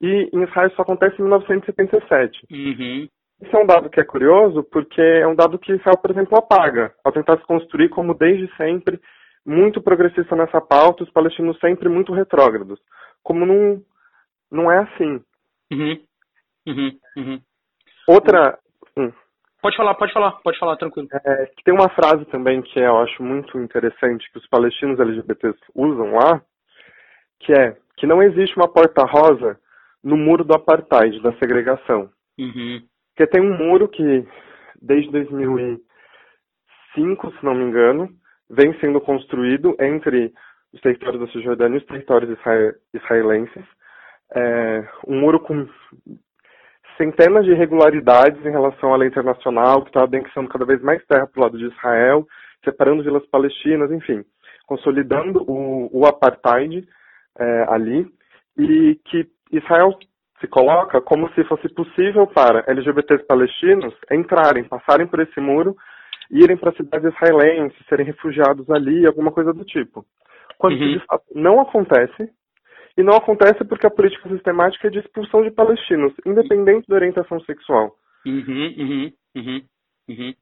e 0.00 0.30
em 0.32 0.42
Israel 0.44 0.68
isso 0.68 0.80
acontece 0.80 1.16
em 1.18 1.22
1977. 1.22 2.46
Uhum. 2.50 3.08
Isso 3.40 3.56
é 3.56 3.58
um 3.58 3.66
dado 3.66 3.90
que 3.90 4.00
é 4.00 4.04
curioso, 4.04 4.64
porque 4.64 5.00
é 5.00 5.26
um 5.26 5.34
dado 5.34 5.58
que 5.58 5.72
Israel, 5.72 5.96
por 5.98 6.10
exemplo, 6.10 6.36
apaga, 6.36 6.92
ao 7.04 7.12
tentar 7.12 7.38
se 7.38 7.44
construir 7.44 7.88
como 7.88 8.14
desde 8.14 8.52
sempre 8.56 9.00
muito 9.46 9.80
progressista 9.80 10.36
nessa 10.36 10.60
pauta, 10.60 11.04
os 11.04 11.10
palestinos 11.10 11.58
sempre 11.58 11.88
muito 11.88 12.12
retrógrados. 12.12 12.78
Como 13.22 13.46
não, 13.46 13.82
não 14.50 14.70
é 14.70 14.78
assim. 14.80 15.22
Uhum. 15.72 16.00
Uhum. 16.66 16.98
Uhum. 17.16 17.40
Outra. 18.06 18.58
Hum. 18.96 19.12
Pode 19.60 19.76
falar, 19.76 19.94
pode 19.94 20.12
falar, 20.12 20.32
pode 20.42 20.58
falar, 20.58 20.76
tranquilo. 20.76 21.08
É, 21.12 21.50
tem 21.64 21.74
uma 21.74 21.88
frase 21.88 22.24
também 22.26 22.62
que 22.62 22.78
eu 22.78 22.98
acho 22.98 23.22
muito 23.22 23.58
interessante 23.58 24.30
que 24.30 24.38
os 24.38 24.46
palestinos 24.46 25.00
LGBTs 25.00 25.58
usam 25.74 26.14
lá, 26.14 26.40
que 27.40 27.52
é 27.52 27.76
que 27.96 28.06
não 28.06 28.22
existe 28.22 28.56
uma 28.56 28.68
porta 28.68 29.04
rosa 29.04 29.58
no 30.02 30.16
muro 30.16 30.44
do 30.44 30.54
apartheid, 30.54 31.20
da 31.20 31.32
segregação. 31.34 32.10
Uhum. 32.38 32.80
Porque 33.14 33.30
tem 33.30 33.42
um 33.42 33.56
muro 33.56 33.88
que, 33.88 34.26
desde 34.80 35.10
2005, 35.10 37.32
se 37.32 37.44
não 37.44 37.54
me 37.54 37.64
engano, 37.64 38.08
vem 38.48 38.72
sendo 38.80 39.00
construído 39.00 39.76
entre 39.80 40.32
os 40.72 40.80
territórios 40.80 41.20
da 41.20 41.26
Cisjordânia 41.32 41.76
e 41.76 41.80
os 41.80 41.86
territórios 41.86 42.38
israelenses. 42.94 43.64
É, 44.34 44.88
um 45.06 45.20
muro 45.20 45.40
com 45.40 45.68
centenas 46.96 47.44
de 47.44 47.52
irregularidades 47.52 48.44
em 48.44 48.50
relação 48.50 48.92
à 48.92 48.96
lei 48.96 49.08
internacional, 49.08 49.82
que 49.82 49.88
está 49.88 50.04
anexando 50.04 50.48
cada 50.48 50.64
vez 50.64 50.82
mais 50.82 51.04
terra 51.06 51.26
para 51.26 51.40
o 51.40 51.44
lado 51.44 51.56
de 51.56 51.66
Israel, 51.66 52.26
separando 52.64 53.02
vilas 53.02 53.24
palestinas, 53.26 53.90
enfim, 53.90 54.24
consolidando 54.66 55.44
o, 55.48 55.88
o 55.92 56.06
apartheid 56.06 56.86
é, 57.38 57.64
ali, 57.68 58.06
e 58.58 58.96
que 59.04 59.26
Israel 59.50 59.98
se 60.40 60.46
coloca 60.46 61.00
como 61.00 61.28
se 61.34 61.44
fosse 61.44 61.68
possível 61.74 62.26
para 62.26 62.64
LGBTs 62.68 63.24
palestinos 63.26 63.94
entrarem, 64.10 64.64
passarem 64.64 65.06
por 65.06 65.20
esse 65.20 65.40
muro, 65.40 65.76
irem 66.30 66.56
para 66.56 66.72
cidades 66.72 67.12
israelenses, 67.12 67.78
serem 67.88 68.06
refugiados 68.06 68.68
ali, 68.70 69.06
alguma 69.06 69.32
coisa 69.32 69.52
do 69.52 69.64
tipo. 69.64 70.04
Quando 70.58 70.80
uhum. 70.80 70.96
isso 70.96 71.06
não 71.34 71.60
acontece, 71.60 72.30
e 72.96 73.02
não 73.02 73.14
acontece 73.14 73.64
porque 73.64 73.86
a 73.86 73.90
política 73.90 74.28
sistemática 74.28 74.88
é 74.88 74.90
de 74.90 74.98
expulsão 74.98 75.42
de 75.42 75.52
palestinos, 75.52 76.12
independente 76.26 76.88
da 76.88 76.96
orientação 76.96 77.40
sexual. 77.40 77.94
Uhum, 78.26 78.74
uhum, 78.76 79.12
uhum, 79.36 79.62
uhum. 80.08 80.34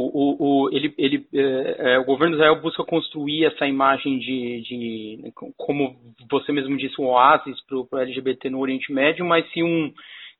O, 0.00 0.06
o, 0.14 0.36
o, 0.38 0.70
ele, 0.70 0.94
ele, 0.96 1.26
é, 1.34 1.94
é, 1.94 1.98
o 1.98 2.04
governo 2.04 2.36
de 2.36 2.40
Israel 2.40 2.60
busca 2.60 2.84
construir 2.84 3.46
essa 3.46 3.66
imagem 3.66 4.20
de, 4.20 4.60
de 4.62 5.32
como 5.56 5.96
você 6.30 6.52
mesmo 6.52 6.76
disse, 6.76 7.00
um 7.00 7.06
oásis 7.06 7.60
para 7.66 7.76
o 7.76 7.88
LGBT 8.02 8.48
no 8.48 8.60
Oriente 8.60 8.92
Médio, 8.92 9.24
mas 9.24 9.44
se 9.50 9.60
um, 9.60 9.92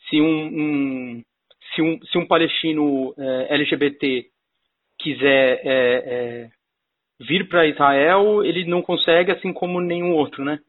se 0.09 0.21
um, 0.21 0.47
um 0.47 1.23
se 1.75 1.83
um, 1.83 2.01
se 2.03 2.19
um 2.19 2.27
palestino 2.27 3.13
é, 3.19 3.55
LGBT 3.57 4.27
quiser 4.97 5.61
é, 5.65 5.65
é, 5.65 6.49
vir 7.19 7.49
para 7.49 7.67
Israel, 7.67 8.45
ele 8.45 8.65
não 8.65 8.81
consegue, 8.81 9.33
assim 9.33 9.53
como 9.53 9.81
nenhum 9.81 10.13
outro, 10.13 10.45
né? 10.45 10.61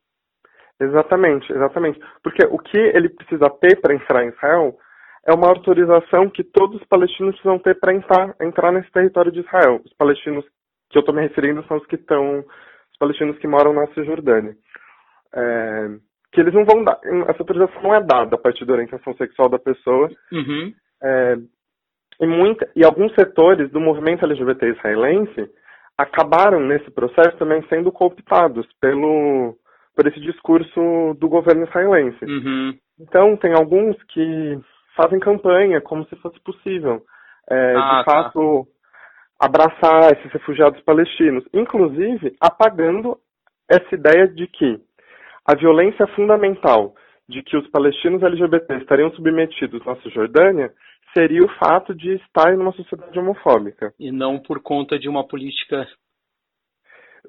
Exatamente, 0.81 1.51
exatamente. 1.51 2.00
Porque 2.24 2.43
o 2.48 2.58
que 2.58 2.77
ele 2.77 3.10
precisa 3.10 3.51
ter 3.62 3.79
para 3.79 3.93
entrar 3.93 4.24
em 4.25 4.29
Israel 4.29 4.75
é 5.25 5.33
uma 5.33 5.47
autorização 5.47 6.29
que 6.29 6.43
todos 6.43 6.81
os 6.81 6.88
palestinos 6.88 7.35
precisam 7.35 7.59
ter 7.59 7.79
para 7.79 7.93
entrar, 7.93 8.35
entrar 8.41 8.71
nesse 8.71 8.91
território 8.91 9.31
de 9.31 9.39
Israel. 9.39 9.81
Os 9.85 9.93
palestinos 9.93 10.45
que 10.89 10.97
eu 10.97 11.01
estou 11.01 11.13
me 11.13 11.21
referindo 11.21 11.63
são 11.67 11.77
os 11.77 11.85
que 11.85 11.95
estão, 11.95 12.39
os 12.39 12.97
palestinos 12.99 13.38
que 13.38 13.47
moram 13.47 13.73
na 13.73 13.88
Cisjordânia. 13.88 14.55
É, 15.33 15.88
que 16.31 16.41
eles 16.41 16.53
não 16.53 16.65
vão 16.65 16.83
dar, 16.83 16.99
essa 17.27 17.41
autorização 17.41 17.81
não 17.81 17.93
é 17.93 18.01
dada 18.01 18.35
a 18.35 18.39
partir 18.39 18.65
da 18.65 18.73
orientação 18.73 19.13
sexual 19.15 19.49
da 19.49 19.59
pessoa. 19.59 20.09
Uhum. 20.31 20.73
É, 21.01 21.38
e, 22.21 22.27
muita, 22.27 22.69
e 22.75 22.83
alguns 22.83 23.13
setores 23.13 23.71
do 23.71 23.79
movimento 23.79 24.25
LGBT 24.25 24.67
israelense 24.67 25.49
acabaram 25.97 26.59
nesse 26.61 26.89
processo 26.91 27.38
também 27.38 27.61
sendo 27.67 27.91
cooptados 27.91 28.65
pelo 28.79 29.55
por 29.95 30.07
esse 30.07 30.19
discurso 30.21 31.13
do 31.19 31.27
governo 31.27 31.65
israelense. 31.65 32.23
Uhum. 32.23 32.73
Então, 33.01 33.35
tem 33.35 33.53
alguns 33.53 34.01
que 34.03 34.57
fazem 35.00 35.20
campanha 35.20 35.79
como 35.79 36.06
se 36.06 36.15
fosse 36.18 36.38
possível, 36.41 37.01
é, 37.50 37.75
ah, 37.75 38.00
de 38.00 38.06
tá. 38.06 38.12
fato, 38.12 38.68
tá. 39.39 39.46
abraçar 39.46 40.12
esses 40.12 40.32
refugiados 40.34 40.82
palestinos, 40.82 41.46
inclusive 41.53 42.36
apagando 42.41 43.18
essa 43.70 43.96
ideia 43.96 44.27
de 44.27 44.46
que 44.48 44.79
a 45.46 45.56
violência 45.56 46.06
fundamental 46.08 46.94
de 47.29 47.44
que 47.44 47.56
os 47.56 47.68
palestinos 47.70 48.24
LGBT 48.24 48.77
estariam 48.77 49.12
submetidos 49.12 49.86
na 49.86 49.96
Cisjordânia 49.98 50.74
seria 51.15 51.44
o 51.44 51.50
fato 51.58 51.94
de 51.94 52.15
estar 52.15 52.51
em 52.53 52.58
uma 52.58 52.74
sociedade 52.74 53.18
homofóbica. 53.18 53.94
E 54.00 54.12
não 54.12 54.39
por 54.39 54.62
conta 54.62 54.98
de 54.98 55.08
uma 55.08 55.25
política. 55.27 55.88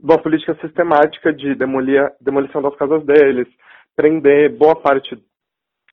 Uma 0.03 0.19
política 0.19 0.55
sistemática 0.63 1.33
de 1.33 1.55
demolição 1.55 2.63
das 2.63 2.75
casas 2.77 3.05
deles, 3.05 3.47
prender 3.95 4.57
boa 4.57 4.75
parte. 4.75 5.15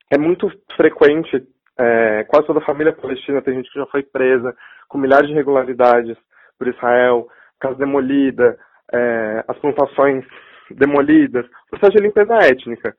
É 0.09 0.17
muito 0.17 0.49
frequente, 0.77 1.45
é, 1.79 2.23
quase 2.25 2.47
toda 2.47 2.59
a 2.59 2.65
família 2.65 2.93
palestina 2.93 3.41
tem 3.41 3.55
gente 3.55 3.71
que 3.71 3.79
já 3.79 3.85
foi 3.87 4.03
presa, 4.03 4.55
com 4.87 4.97
milhares 4.97 5.27
de 5.27 5.33
irregularidades 5.33 6.17
por 6.57 6.67
Israel, 6.67 7.27
casa 7.59 7.75
demolida, 7.75 8.57
é, 8.91 9.43
as 9.47 9.57
plantações 9.59 10.25
demolidas, 10.71 11.45
processo 11.69 11.93
de 11.93 12.03
limpeza 12.03 12.35
étnica. 12.35 12.95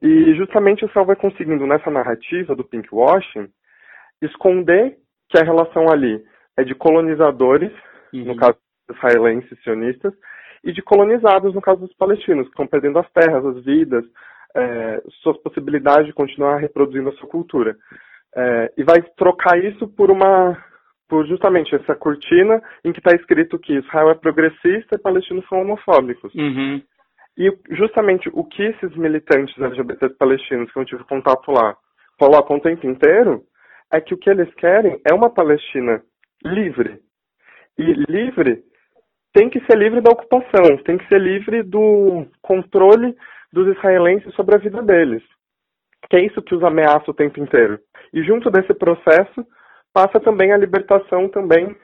E 0.00 0.34
justamente 0.34 0.84
o 0.84 0.88
Israel 0.88 1.06
vai 1.06 1.16
conseguindo, 1.16 1.66
nessa 1.66 1.90
narrativa 1.90 2.56
do 2.56 2.64
pinkwashing, 2.64 3.48
esconder 4.20 4.96
que 5.28 5.38
a 5.38 5.44
relação 5.44 5.90
ali 5.90 6.22
é 6.56 6.64
de 6.64 6.74
colonizadores, 6.74 7.72
uhum. 8.12 8.24
no 8.24 8.36
caso 8.36 8.56
israelenses 8.90 9.62
sionistas, 9.62 10.12
e 10.64 10.72
de 10.72 10.82
colonizados, 10.82 11.54
no 11.54 11.60
caso 11.60 11.80
dos 11.80 11.94
palestinos, 11.94 12.44
que 12.44 12.50
estão 12.50 12.66
perdendo 12.66 12.98
as 12.98 13.10
terras, 13.12 13.44
as 13.44 13.64
vidas, 13.64 14.04
é, 14.54 15.02
suas 15.22 15.36
possibilidades 15.38 16.06
de 16.06 16.12
continuar 16.12 16.58
reproduzindo 16.58 17.08
a 17.08 17.12
sua 17.12 17.28
cultura. 17.28 17.76
É, 18.34 18.72
e 18.78 18.82
vai 18.82 19.02
trocar 19.16 19.58
isso 19.62 19.86
por 19.88 20.10
uma 20.10 20.56
por 21.08 21.26
justamente 21.26 21.74
essa 21.74 21.94
cortina 21.94 22.62
em 22.82 22.90
que 22.90 22.98
está 22.98 23.14
escrito 23.14 23.58
que 23.58 23.74
Israel 23.74 24.12
é 24.12 24.14
progressista 24.14 24.96
e 24.96 24.98
palestinos 24.98 25.46
são 25.46 25.60
homofóbicos. 25.60 26.34
Uhum. 26.34 26.80
E 27.36 27.52
justamente 27.70 28.30
o 28.32 28.42
que 28.44 28.62
esses 28.62 28.96
militantes 28.96 29.58
LGBTs 29.58 30.16
palestinos 30.16 30.72
que 30.72 30.78
eu 30.78 30.84
tive 30.86 31.04
contato 31.04 31.50
lá 31.50 31.76
colocam 32.18 32.56
o 32.56 32.60
tempo 32.60 32.86
inteiro 32.86 33.42
é 33.92 34.00
que 34.00 34.14
o 34.14 34.16
que 34.16 34.30
eles 34.30 34.52
querem 34.54 34.98
é 35.06 35.14
uma 35.14 35.28
Palestina 35.28 36.02
livre. 36.42 36.98
E 37.78 37.92
livre 38.10 38.62
tem 39.34 39.50
que 39.50 39.60
ser 39.66 39.76
livre 39.76 40.00
da 40.00 40.10
ocupação, 40.10 40.76
tem 40.84 40.96
que 40.96 41.06
ser 41.08 41.20
livre 41.20 41.62
do 41.62 42.26
controle 42.40 43.14
dos 43.52 43.68
israelenses 43.76 44.34
sobre 44.34 44.54
a 44.54 44.58
vida 44.58 44.82
deles. 44.82 45.22
Que 46.08 46.16
é 46.16 46.26
isso 46.26 46.42
que 46.42 46.54
os 46.54 46.62
ameaça 46.62 47.10
o 47.10 47.14
tempo 47.14 47.40
inteiro. 47.40 47.78
E 48.12 48.22
junto 48.22 48.50
desse 48.50 48.74
processo 48.74 49.44
passa 49.92 50.20
também 50.20 50.52
a 50.52 50.58
libertação 50.58 51.28
também 51.28 51.74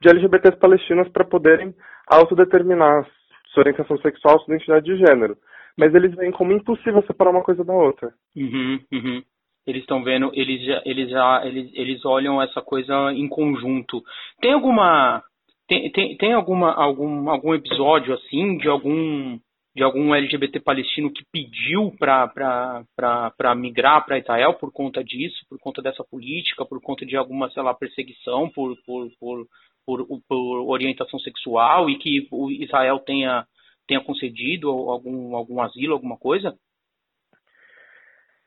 de 0.00 0.08
LGBTs 0.08 0.58
palestinas 0.58 1.08
para 1.08 1.24
poderem 1.24 1.74
autodeterminar 2.06 3.06
sua 3.52 3.62
orientação 3.62 3.98
sexual, 3.98 4.38
sua 4.40 4.54
identidade 4.54 4.84
de 4.84 4.96
gênero. 4.96 5.36
Mas 5.76 5.94
eles 5.94 6.14
veem 6.14 6.32
como 6.32 6.52
impossível 6.52 7.02
separar 7.02 7.30
uma 7.30 7.42
coisa 7.42 7.64
da 7.64 7.72
outra. 7.72 8.12
Uhum, 8.36 8.80
uhum 8.92 9.22
eles 9.66 9.82
estão 9.82 10.02
vendo, 10.04 10.30
eles 10.32 10.64
já, 10.64 10.80
eles 10.84 11.10
já, 11.10 11.42
eles, 11.44 11.70
eles 11.74 12.04
olham 12.04 12.40
essa 12.40 12.62
coisa 12.62 13.12
em 13.12 13.28
conjunto. 13.28 14.00
Tem 14.40 14.52
alguma, 14.52 15.22
tem, 15.66 15.90
tem, 15.90 16.16
tem 16.16 16.32
alguma, 16.32 16.72
algum, 16.72 17.28
algum 17.28 17.52
episódio 17.52 18.14
assim 18.14 18.56
de 18.58 18.68
algum, 18.68 19.38
de 19.76 19.82
algum 19.82 20.14
LGBT 20.14 20.58
palestino 20.60 21.12
que 21.12 21.22
pediu 21.30 21.94
para 21.98 23.54
migrar 23.54 24.06
para 24.06 24.18
Israel 24.18 24.54
por 24.54 24.72
conta 24.72 25.04
disso, 25.04 25.44
por 25.50 25.58
conta 25.58 25.82
dessa 25.82 26.02
política, 26.02 26.64
por 26.64 26.80
conta 26.80 27.04
de 27.04 27.14
alguma, 27.14 27.50
sei 27.50 27.62
lá, 27.62 27.74
perseguição 27.74 28.48
por, 28.48 28.74
por, 28.86 29.10
por, 29.20 29.46
por, 29.84 30.06
por 30.26 30.70
orientação 30.70 31.20
sexual 31.20 31.90
e 31.90 31.98
que 31.98 32.26
o 32.32 32.50
Israel 32.50 33.00
tenha, 33.00 33.44
tenha 33.86 34.00
concedido 34.00 34.70
algum, 34.70 35.36
algum 35.36 35.60
asilo, 35.60 35.92
alguma 35.92 36.16
coisa? 36.16 36.56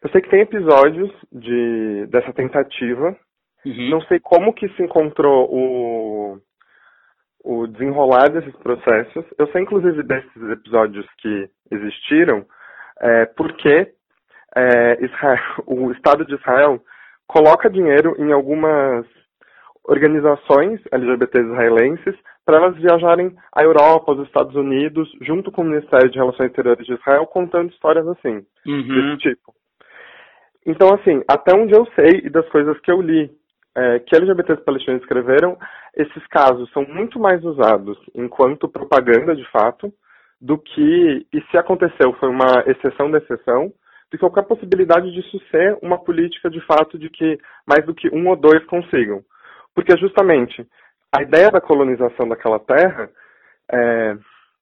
Eu 0.01 0.09
sei 0.09 0.21
que 0.21 0.31
tem 0.31 0.41
episódios 0.41 1.11
de, 1.31 2.07
dessa 2.07 2.33
tentativa. 2.33 3.15
Uhum. 3.63 3.89
Não 3.91 4.01
sei 4.07 4.19
como 4.19 4.51
que 4.51 4.67
se 4.69 4.81
encontrou 4.81 5.47
o, 5.47 6.39
o 7.43 7.67
desenrolar 7.67 8.29
desses 8.29 8.55
processos. 8.57 9.25
Eu 9.37 9.47
sei, 9.47 9.61
inclusive, 9.61 10.03
desses 10.03 10.49
episódios 10.51 11.05
que 11.17 11.49
existiram, 11.71 12.45
é, 13.01 13.25
porque 13.25 13.91
é, 14.55 15.05
Israel, 15.05 15.43
o 15.65 15.91
Estado 15.91 16.25
de 16.25 16.35
Israel 16.35 16.81
coloca 17.27 17.69
dinheiro 17.69 18.15
em 18.17 18.31
algumas 18.31 19.05
organizações 19.83 20.79
LGBT 20.91 21.39
israelenses 21.39 22.15
para 22.45 22.57
elas 22.57 22.75
viajarem 22.75 23.35
à 23.55 23.63
Europa, 23.63 24.11
aos 24.11 24.25
Estados 24.25 24.55
Unidos, 24.55 25.07
junto 25.21 25.51
com 25.51 25.61
o 25.61 25.65
Ministério 25.65 26.09
de 26.09 26.17
Relações 26.17 26.49
Exteriores 26.49 26.85
de 26.85 26.93
Israel, 26.93 27.25
contando 27.27 27.71
histórias 27.71 28.07
assim, 28.07 28.43
uhum. 28.65 28.87
desse 28.87 29.17
tipo. 29.17 29.53
Então, 30.65 30.93
assim, 30.93 31.23
até 31.27 31.55
onde 31.55 31.73
eu 31.73 31.85
sei 31.95 32.21
e 32.23 32.29
das 32.29 32.47
coisas 32.49 32.79
que 32.81 32.91
eu 32.91 33.01
li 33.01 33.31
é, 33.75 33.99
que 33.99 34.15
LGBTs 34.15 34.63
palestinos 34.63 35.01
escreveram, 35.01 35.57
esses 35.95 36.25
casos 36.27 36.69
são 36.71 36.85
muito 36.85 37.19
mais 37.19 37.43
usados 37.43 37.97
enquanto 38.15 38.67
propaganda, 38.67 39.35
de 39.35 39.49
fato, 39.51 39.91
do 40.41 40.57
que, 40.57 41.27
e 41.33 41.41
se 41.51 41.57
aconteceu, 41.57 42.13
foi 42.13 42.29
uma 42.29 42.63
exceção 42.65 43.11
da 43.11 43.17
exceção, 43.17 43.71
que 44.09 44.17
qualquer 44.17 44.43
possibilidade 44.43 45.11
disso 45.11 45.39
ser 45.51 45.77
uma 45.81 45.97
política, 45.97 46.49
de 46.49 46.59
fato, 46.65 46.97
de 46.97 47.09
que 47.09 47.37
mais 47.67 47.85
do 47.85 47.93
que 47.93 48.09
um 48.09 48.27
ou 48.27 48.35
dois 48.35 48.63
consigam. 48.65 49.21
Porque, 49.75 49.95
justamente, 49.97 50.65
a 51.15 51.21
ideia 51.21 51.51
da 51.51 51.61
colonização 51.61 52.27
daquela 52.27 52.59
terra, 52.59 53.09
é, 53.71 54.17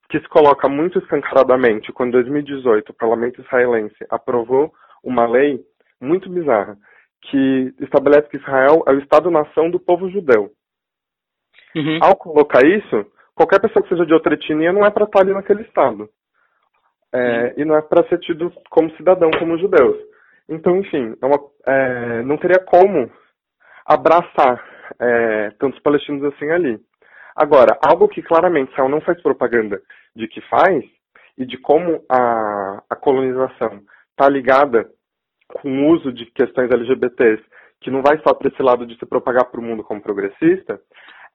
que 0.10 0.20
se 0.20 0.28
coloca 0.30 0.68
muito 0.68 1.00
escancaradamente 1.00 1.92
quando, 1.92 2.10
em 2.10 2.24
2018, 2.24 2.90
o 2.90 2.96
parlamento 2.96 3.42
israelense 3.42 3.96
aprovou 4.10 4.74
uma 5.04 5.28
lei 5.28 5.60
muito 6.02 6.30
bizarra, 6.30 6.78
que 7.22 7.74
estabelece 7.80 8.30
que 8.30 8.38
Israel 8.38 8.84
é 8.88 8.92
o 8.92 9.00
Estado-nação 9.00 9.70
do 9.70 9.80
povo 9.80 10.10
judeu. 10.10 10.52
Uhum. 11.76 12.00
Ao 12.02 12.16
colocar 12.16 12.66
isso, 12.66 13.06
qualquer 13.36 13.60
pessoa 13.60 13.84
que 13.84 13.90
seja 13.90 14.06
de 14.06 14.14
outra 14.14 14.34
etnia 14.34 14.72
não 14.72 14.86
é 14.86 14.90
para 14.90 15.06
estar 15.06 15.22
ali 15.22 15.34
naquele 15.34 15.64
Estado. 15.64 16.10
É, 17.14 17.54
e 17.58 17.66
não 17.66 17.76
é 17.76 17.82
para 17.82 18.08
ser 18.08 18.20
tido 18.20 18.52
como 18.70 18.92
cidadão, 18.98 19.32
como 19.40 19.58
judeus. 19.58 19.98
Então, 20.50 20.78
enfim, 20.78 21.16
é 21.22 21.26
uma, 21.26 21.40
é, 21.66 22.22
não 22.24 22.38
teria 22.38 22.60
como 22.60 23.10
abraçar 23.86 24.64
é, 25.00 25.52
tantos 25.60 25.80
palestinos 25.82 26.24
assim 26.34 26.50
ali. 26.50 26.80
Agora, 27.36 27.78
algo 27.86 28.08
que 28.08 28.22
claramente 28.22 28.72
Israel 28.72 28.90
não 28.90 29.02
faz 29.02 29.22
propaganda 29.22 29.82
de 30.16 30.28
que 30.28 30.42
faz, 30.50 30.84
e 31.38 31.46
de 31.46 31.58
como 31.58 32.04
a, 32.10 32.84
a 32.90 32.96
colonização 32.96 33.82
está 34.12 34.28
ligada 34.28 34.90
com 35.48 35.70
o 35.70 35.94
uso 35.94 36.12
de 36.12 36.26
questões 36.28 36.72
LGBTs, 36.72 37.44
que 37.82 37.92
não 37.92 38.02
vai 38.02 38.20
só 38.20 38.34
para 38.34 38.50
esse 38.50 38.62
lado 38.62 38.86
de 38.86 38.98
se 38.98 39.06
propagar 39.06 39.50
para 39.50 39.60
o 39.60 39.64
mundo 39.64 39.84
como 39.84 40.02
progressista, 40.02 40.80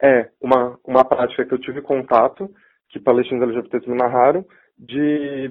é 0.02 0.28
uma, 0.40 0.78
uma 0.84 1.04
prática 1.04 1.46
que 1.46 1.54
eu 1.54 1.60
tive 1.60 1.80
contato, 1.80 2.50
que 2.88 2.98
palestinos 2.98 3.42
LGBTs 3.42 3.88
me 3.88 3.96
narraram, 3.96 4.44
de 4.78 5.50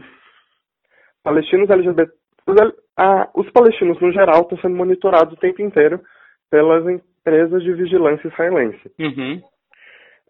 palestinos 1.24 1.69
LGBT. 1.69 2.12
Os, 2.47 2.56
ah, 2.97 3.30
os 3.36 3.50
palestinos, 3.52 4.00
no 4.02 4.12
geral, 4.12 4.41
estão 4.41 4.58
sendo 4.60 4.76
monitorados 4.76 5.34
o 5.34 5.39
tempo 5.39 5.62
inteiro 5.62 6.02
pelas 6.50 6.86
empresas 6.88 7.63
de 7.63 7.74
vigilância 7.74 8.28
israelense. 8.28 8.91
Uhum. 9.00 9.41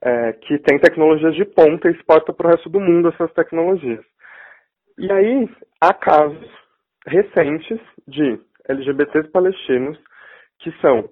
É, 0.03 0.33
que 0.33 0.57
tem 0.59 0.79
tecnologias 0.79 1.35
de 1.35 1.45
ponta 1.45 1.87
e 1.87 1.91
exporta 1.91 2.33
para 2.33 2.47
o 2.47 2.51
resto 2.51 2.69
do 2.69 2.79
mundo 2.79 3.09
essas 3.09 3.31
tecnologias. 3.33 4.03
E 4.97 5.11
aí, 5.11 5.49
há 5.79 5.93
casos 5.93 6.49
recentes 7.07 7.79
de 8.11 8.39
LGBTs 8.69 9.29
palestinos 9.31 9.97
que 10.59 10.71
são 10.79 11.09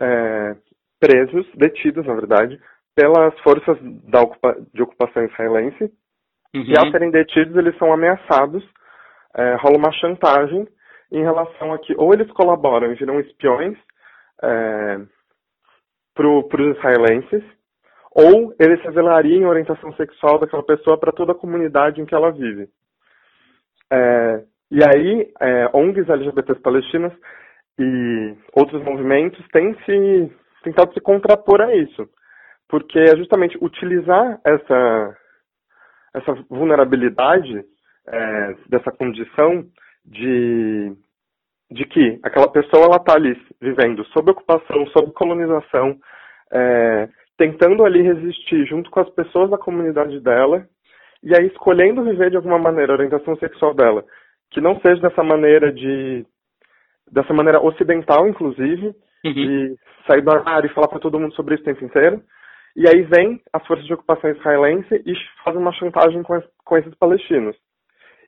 é, 0.00 0.56
presos, 0.98 1.46
detidos, 1.54 2.06
na 2.06 2.14
verdade, 2.14 2.60
pelas 2.94 3.38
forças 3.40 3.78
da 4.10 4.22
ocupa 4.22 4.56
de 4.72 4.82
ocupação 4.82 5.24
israelense. 5.24 5.84
Uhum. 6.54 6.64
E 6.64 6.78
ao 6.78 6.90
serem 6.90 7.10
detidos, 7.10 7.54
eles 7.56 7.76
são 7.78 7.92
ameaçados, 7.92 8.64
é, 9.36 9.54
rola 9.56 9.76
uma 9.76 9.92
chantagem 9.92 10.66
em 11.12 11.22
relação 11.22 11.72
a 11.72 11.78
que 11.78 11.94
ou 11.96 12.12
eles 12.12 12.30
colaboram 12.32 12.92
e 12.92 12.94
viram 12.96 13.20
espiões 13.20 13.76
é, 14.42 14.98
para 16.14 16.26
os 16.26 16.76
israelenses, 16.76 17.44
ou 18.10 18.54
eles 18.58 18.82
revelariam 18.82 19.46
a 19.46 19.50
orientação 19.50 19.92
sexual 19.94 20.38
daquela 20.38 20.64
pessoa 20.64 20.98
para 20.98 21.12
toda 21.12 21.32
a 21.32 21.38
comunidade 21.38 22.00
em 22.00 22.06
que 22.06 22.14
ela 22.14 22.32
vive. 22.32 22.68
É, 23.92 24.44
e 24.70 24.80
aí, 24.84 25.32
é, 25.40 25.70
ONGs 25.72 26.08
LGBTs 26.08 26.60
palestinas 26.60 27.12
e 27.78 28.36
outros 28.54 28.82
movimentos 28.84 29.42
têm 29.48 29.74
se 29.84 30.32
tentado 30.62 30.92
se 30.92 31.00
contrapor 31.00 31.60
a 31.62 31.74
isso, 31.74 32.06
porque 32.68 32.98
é 32.98 33.16
justamente 33.16 33.56
utilizar 33.62 34.38
essa 34.44 35.16
essa 36.14 36.32
vulnerabilidade 36.50 37.64
é, 38.06 38.54
dessa 38.68 38.90
condição 38.92 39.64
de 40.04 40.92
de 41.70 41.84
que 41.84 42.18
aquela 42.22 42.50
pessoa 42.50 42.86
ela 42.86 42.96
está 42.96 43.14
ali 43.14 43.36
vivendo 43.60 44.04
sob 44.06 44.30
ocupação, 44.30 44.86
sob 44.88 45.12
colonização, 45.12 45.98
é, 46.50 47.08
tentando 47.36 47.84
ali 47.84 48.02
resistir 48.02 48.66
junto 48.66 48.90
com 48.90 49.00
as 49.00 49.10
pessoas 49.10 49.50
da 49.50 49.58
comunidade 49.58 50.18
dela 50.20 50.66
e 51.22 51.34
aí 51.34 51.46
escolhendo 51.46 52.04
viver 52.04 52.30
de 52.30 52.36
alguma 52.36 52.58
maneira 52.58 52.92
a 52.92 52.96
orientação 52.96 53.36
sexual 53.36 53.74
dela 53.74 54.04
que 54.50 54.60
não 54.60 54.80
seja 54.80 55.00
dessa 55.00 55.22
maneira 55.22 55.72
de 55.72 56.24
dessa 57.10 57.32
maneira 57.32 57.60
ocidental, 57.60 58.28
inclusive, 58.28 58.94
uhum. 59.24 59.32
de 59.32 59.76
sair 60.06 60.20
do 60.20 60.30
armário 60.30 60.70
e 60.70 60.74
falar 60.74 60.88
para 60.88 60.98
todo 60.98 61.18
mundo 61.18 61.34
sobre 61.34 61.54
isso 61.54 61.62
o 61.62 61.66
tempo 61.66 61.84
inteiro. 61.84 62.22
E 62.76 62.86
aí 62.86 63.02
vem 63.02 63.40
as 63.52 63.66
forças 63.66 63.86
de 63.86 63.94
ocupação 63.94 64.30
israelense 64.30 65.02
e 65.06 65.14
fazem 65.42 65.60
uma 65.60 65.72
chantagem 65.72 66.22
com, 66.22 66.40
com 66.64 66.76
esses 66.76 66.94
palestinos. 66.96 67.56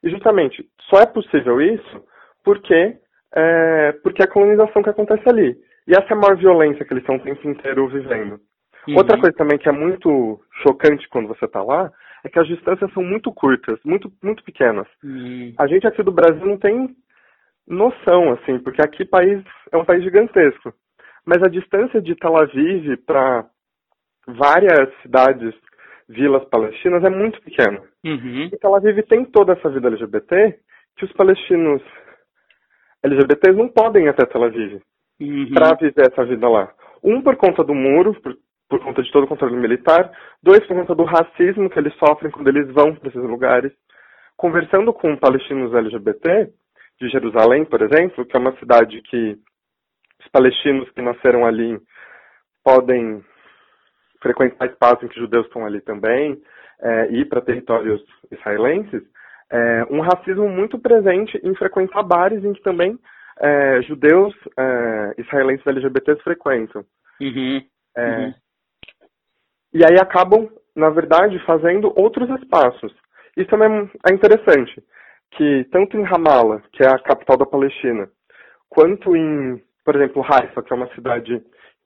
E 0.02 0.10
justamente, 0.10 0.66
só 0.88 1.00
é 1.02 1.06
possível 1.06 1.60
isso 1.60 2.04
porque 2.42 2.96
é, 3.32 3.92
porque 4.02 4.22
é 4.22 4.24
a 4.24 4.30
colonização 4.30 4.82
que 4.82 4.90
acontece 4.90 5.22
ali. 5.28 5.56
E 5.86 5.92
essa 5.92 6.08
é 6.10 6.12
a 6.14 6.16
maior 6.16 6.36
violência 6.36 6.84
que 6.84 6.92
eles 6.92 7.02
estão 7.02 7.16
o 7.16 7.22
tempo 7.22 7.48
inteiro 7.48 7.86
vivendo. 7.88 8.40
Uhum. 8.88 8.96
Outra 8.96 9.18
coisa 9.18 9.36
também 9.36 9.58
que 9.58 9.68
é 9.68 9.72
muito 9.72 10.40
chocante 10.62 11.08
quando 11.08 11.28
você 11.28 11.44
está 11.44 11.62
lá 11.62 11.90
é 12.24 12.28
que 12.28 12.38
as 12.38 12.46
distâncias 12.46 12.92
são 12.92 13.02
muito 13.02 13.32
curtas, 13.32 13.78
muito, 13.84 14.12
muito 14.22 14.42
pequenas. 14.44 14.86
Uhum. 15.02 15.54
A 15.58 15.66
gente 15.66 15.86
aqui 15.86 16.02
do 16.02 16.12
Brasil 16.12 16.44
não 16.44 16.58
tem 16.58 16.94
noção, 17.66 18.32
assim, 18.32 18.58
porque 18.58 18.82
aqui 18.82 19.04
país 19.04 19.42
é 19.72 19.76
um 19.76 19.84
país 19.84 20.02
gigantesco. 20.02 20.72
Mas 21.24 21.42
a 21.42 21.48
distância 21.48 22.00
de 22.00 22.14
Tel 22.16 22.36
Aviv 22.36 22.96
para 23.06 23.46
várias 24.26 24.90
cidades, 25.02 25.54
vilas 26.08 26.44
palestinas 26.46 27.04
é 27.04 27.10
muito 27.10 27.40
pequena. 27.42 27.80
Uhum. 28.04 28.48
E 28.52 28.58
Tel 28.58 28.74
Aviv 28.74 29.02
tem 29.04 29.24
toda 29.24 29.52
essa 29.52 29.68
vida 29.70 29.88
LGBT 29.88 30.58
que 30.96 31.04
os 31.04 31.12
palestinos 31.12 31.82
LGBTs 33.02 33.56
não 33.56 33.68
podem 33.68 34.04
ir 34.04 34.08
até 34.08 34.26
Tel 34.26 34.44
Aviv 34.44 34.80
uhum. 35.20 35.50
para 35.54 35.74
viver 35.76 36.10
essa 36.10 36.24
vida 36.24 36.48
lá. 36.48 36.72
Um, 37.02 37.22
por 37.22 37.36
conta 37.36 37.64
do 37.64 37.74
muro, 37.74 38.14
por, 38.20 38.36
por 38.70 38.82
conta 38.82 39.02
de 39.02 39.10
todo 39.10 39.24
o 39.24 39.28
controle 39.28 39.56
militar. 39.56 40.10
Dois, 40.42 40.64
por 40.66 40.76
conta 40.76 40.94
do 40.94 41.04
racismo 41.04 41.68
que 41.68 41.78
eles 41.78 41.94
sofrem 41.96 42.30
quando 42.30 42.48
eles 42.48 42.72
vão 42.72 42.94
para 42.94 43.08
esses 43.08 43.22
lugares. 43.22 43.72
Conversando 44.36 44.92
com 44.94 45.16
palestinos 45.16 45.74
LGBT, 45.74 46.48
de 47.00 47.08
Jerusalém, 47.08 47.64
por 47.64 47.80
exemplo, 47.82 48.26
que 48.26 48.36
é 48.36 48.40
uma 48.40 48.56
cidade 48.58 49.00
que 49.02 49.38
os 50.20 50.28
palestinos 50.30 50.88
que 50.90 51.00
nasceram 51.00 51.46
ali 51.46 51.80
podem 52.62 53.24
frequentar 54.20 54.66
espaços 54.66 55.04
em 55.04 55.08
que 55.08 55.18
judeus 55.18 55.46
estão 55.46 55.64
ali 55.64 55.80
também, 55.80 56.40
é, 56.82 57.12
ir 57.12 57.26
para 57.26 57.40
territórios 57.40 58.02
israelenses, 58.30 59.02
é, 59.50 59.84
um 59.90 60.00
racismo 60.00 60.48
muito 60.48 60.78
presente 60.78 61.40
em 61.42 61.54
frequentar 61.54 62.02
bares 62.02 62.44
em 62.44 62.52
que 62.52 62.62
também 62.62 62.98
é, 63.40 63.80
judeus 63.82 64.34
israelenses 65.16 65.66
LGBTs 65.66 66.22
frequentam. 66.22 66.84
Uhum. 67.20 67.62
Uhum. 67.96 68.34
E 69.72 69.84
aí 69.84 69.98
acabam, 70.00 70.48
na 70.74 70.90
verdade, 70.90 71.38
fazendo 71.44 71.92
outros 71.96 72.28
espaços. 72.40 72.92
Isso 73.36 73.48
também 73.48 73.90
é 74.08 74.12
interessante 74.12 74.82
que 75.32 75.64
tanto 75.70 75.96
em 75.96 76.02
Ramallah, 76.02 76.62
que 76.72 76.82
é 76.82 76.88
a 76.88 76.98
capital 76.98 77.36
da 77.36 77.46
Palestina, 77.46 78.08
quanto 78.68 79.16
em, 79.16 79.62
por 79.84 79.94
exemplo, 79.94 80.24
Haifa, 80.24 80.62
que 80.62 80.72
é 80.72 80.76
uma 80.76 80.92
cidade 80.94 81.40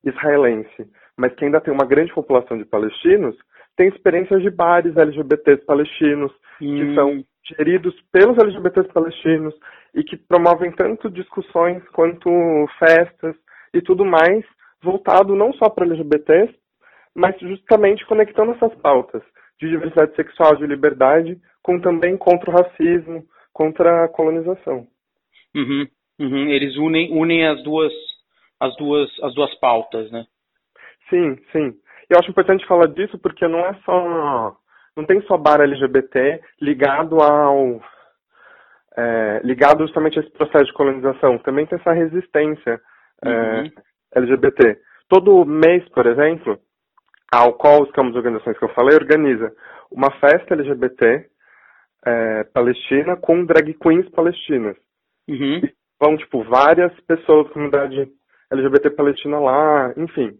israelense, 0.05 0.91
mas 1.17 1.35
que 1.35 1.45
ainda 1.45 1.61
tem 1.61 1.73
uma 1.73 1.87
grande 1.87 2.13
população 2.13 2.57
de 2.57 2.65
palestinos, 2.65 3.37
tem 3.77 3.89
experiências 3.89 4.43
de 4.43 4.51
bares 4.51 4.97
LGBTs 4.97 5.65
palestinos, 5.65 6.33
hum. 6.61 6.77
que 6.77 6.95
são 6.95 7.25
geridos 7.57 7.95
pelos 8.11 8.39
LGBTs 8.39 8.89
palestinos 8.93 9.55
e 9.95 10.03
que 10.03 10.17
promovem 10.17 10.73
tanto 10.73 11.11
discussões 11.11 11.83
quanto 11.93 12.31
festas 12.79 13.37
e 13.73 13.83
tudo 13.83 14.05
mais, 14.05 14.45
voltado 14.83 15.35
não 15.35 15.53
só 15.55 15.69
para 15.69 15.85
LGBTs, 15.85 16.55
mas 17.15 17.39
justamente 17.39 18.05
conectando 18.07 18.53
essas 18.53 18.75
pautas 18.77 19.23
de 19.61 19.69
diversidade 19.69 20.15
sexual, 20.17 20.57
de 20.57 20.67
liberdade, 20.67 21.39
com 21.63 21.81
também 21.81 22.17
contra 22.17 22.51
o 22.51 22.55
racismo, 22.55 23.25
contra 23.53 24.05
a 24.05 24.09
colonização. 24.09 24.87
Uhum, 25.55 25.87
uhum. 26.19 26.49
Eles 26.49 26.77
unem, 26.77 27.13
unem 27.13 27.47
as 27.47 27.63
duas 27.63 27.93
as 28.61 28.75
duas 28.77 29.11
as 29.23 29.35
duas 29.35 29.55
pautas, 29.61 30.11
né? 30.11 30.25
Sim, 31.09 31.37
sim. 31.53 31.75
Eu 32.11 32.19
acho 32.19 32.31
importante 32.31 32.67
falar 32.67 32.89
disso 32.89 33.19
porque 33.19 33.47
não 33.47 33.61
é 33.61 33.75
só 33.85 34.57
não 34.97 35.05
tem 35.05 35.21
só 35.23 35.37
bar 35.37 35.61
LGBT 35.61 36.41
ligado 36.61 37.21
ao 37.21 37.81
é, 38.97 39.41
ligado 39.45 39.85
justamente 39.85 40.19
a 40.19 40.23
esse 40.23 40.31
processo 40.31 40.67
de 40.67 40.73
colonização. 40.73 41.39
Também 41.39 41.67
tem 41.67 41.79
essa 41.79 41.93
resistência 41.93 42.81
é, 43.25 43.29
uhum. 43.29 43.71
LGBT. 44.15 44.79
Todo 45.09 45.45
mês, 45.45 45.87
por 45.91 46.07
exemplo, 46.07 46.59
a 47.33 47.39
Alcool, 47.39 47.91
que 47.93 47.99
é 47.99 48.03
uma 48.03 48.11
das 48.11 48.19
organizações 48.19 48.59
que 48.59 48.65
eu 48.65 48.75
falei, 48.75 48.97
organiza 48.97 49.53
uma 49.91 50.11
festa 50.19 50.55
LGBT 50.55 51.27
é, 52.07 52.45
palestina 52.53 53.17
com 53.17 53.45
drag 53.45 53.75
queens 53.75 54.09
palestinas. 54.11 54.77
Uhum. 55.29 55.61
E 55.65 55.73
vão, 56.01 56.17
tipo, 56.17 56.45
várias 56.45 56.93
pessoas 57.03 57.47
da 57.47 57.53
comunidade 57.53 58.09
LGBT 58.53 58.91
palestina 58.91 59.39
lá, 59.39 59.93
enfim. 59.97 60.33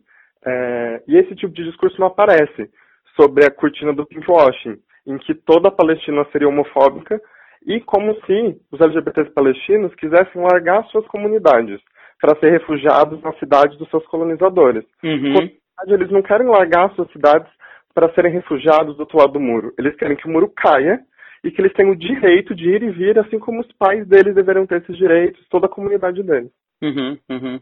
É, 0.45 1.03
e 1.09 1.17
esse 1.17 1.35
tipo 1.35 1.53
de 1.55 1.65
discurso 1.65 1.99
não 1.99 2.09
aparece 2.09 2.71
sobre 3.17 3.45
a 3.45 3.51
cortina 3.51 3.93
do 3.93 4.07
pinkwashing, 4.07 4.77
em 5.07 5.19
que 5.19 5.35
toda 5.35 5.69
a 5.69 5.73
Palestina 5.73 6.27
seria 6.33 6.49
homofóbica 6.49 7.21
e 7.67 7.81
como 7.81 8.15
se 8.27 8.61
os 8.71 8.81
LGBTs 8.81 9.31
palestinos 9.31 9.95
quisessem 9.95 10.43
largar 10.43 10.85
suas 10.87 11.07
comunidades 11.07 11.81
para 12.21 12.39
ser 12.39 12.51
refugiados 12.51 13.21
nas 13.23 13.39
cidades 13.39 13.77
dos 13.79 13.89
seus 13.91 14.07
colonizadores. 14.07 14.85
Uhum. 15.03 15.51
Eles 15.87 16.11
não 16.11 16.23
querem 16.23 16.47
largar 16.47 16.95
suas 16.95 17.11
cidades 17.13 17.49
para 17.95 18.13
serem 18.15 18.33
refugiados 18.33 18.97
do 18.97 19.01
outro 19.01 19.19
lado 19.19 19.33
do 19.35 19.41
muro. 19.41 19.73
Eles 19.79 19.97
querem 19.97 20.17
que 20.17 20.27
o 20.27 20.31
muro 20.31 20.53
caia 20.55 21.01
e 21.45 21.51
que 21.51 21.61
eles 21.61 21.73
tenham 21.75 21.93
o 21.93 21.97
direito 21.97 22.55
de 22.55 22.69
ir 22.69 22.83
e 22.83 22.91
vir, 22.91 23.19
assim 23.19 23.39
como 23.39 23.61
os 23.61 23.73
pais 23.73 24.07
deles 24.09 24.35
deveriam 24.35 24.67
ter 24.67 24.81
esses 24.81 24.97
direitos, 24.97 25.47
toda 25.49 25.67
a 25.67 25.71
comunidade 25.71 26.23
deles. 26.23 26.51
Uhum, 26.83 27.19
uhum. 27.31 27.61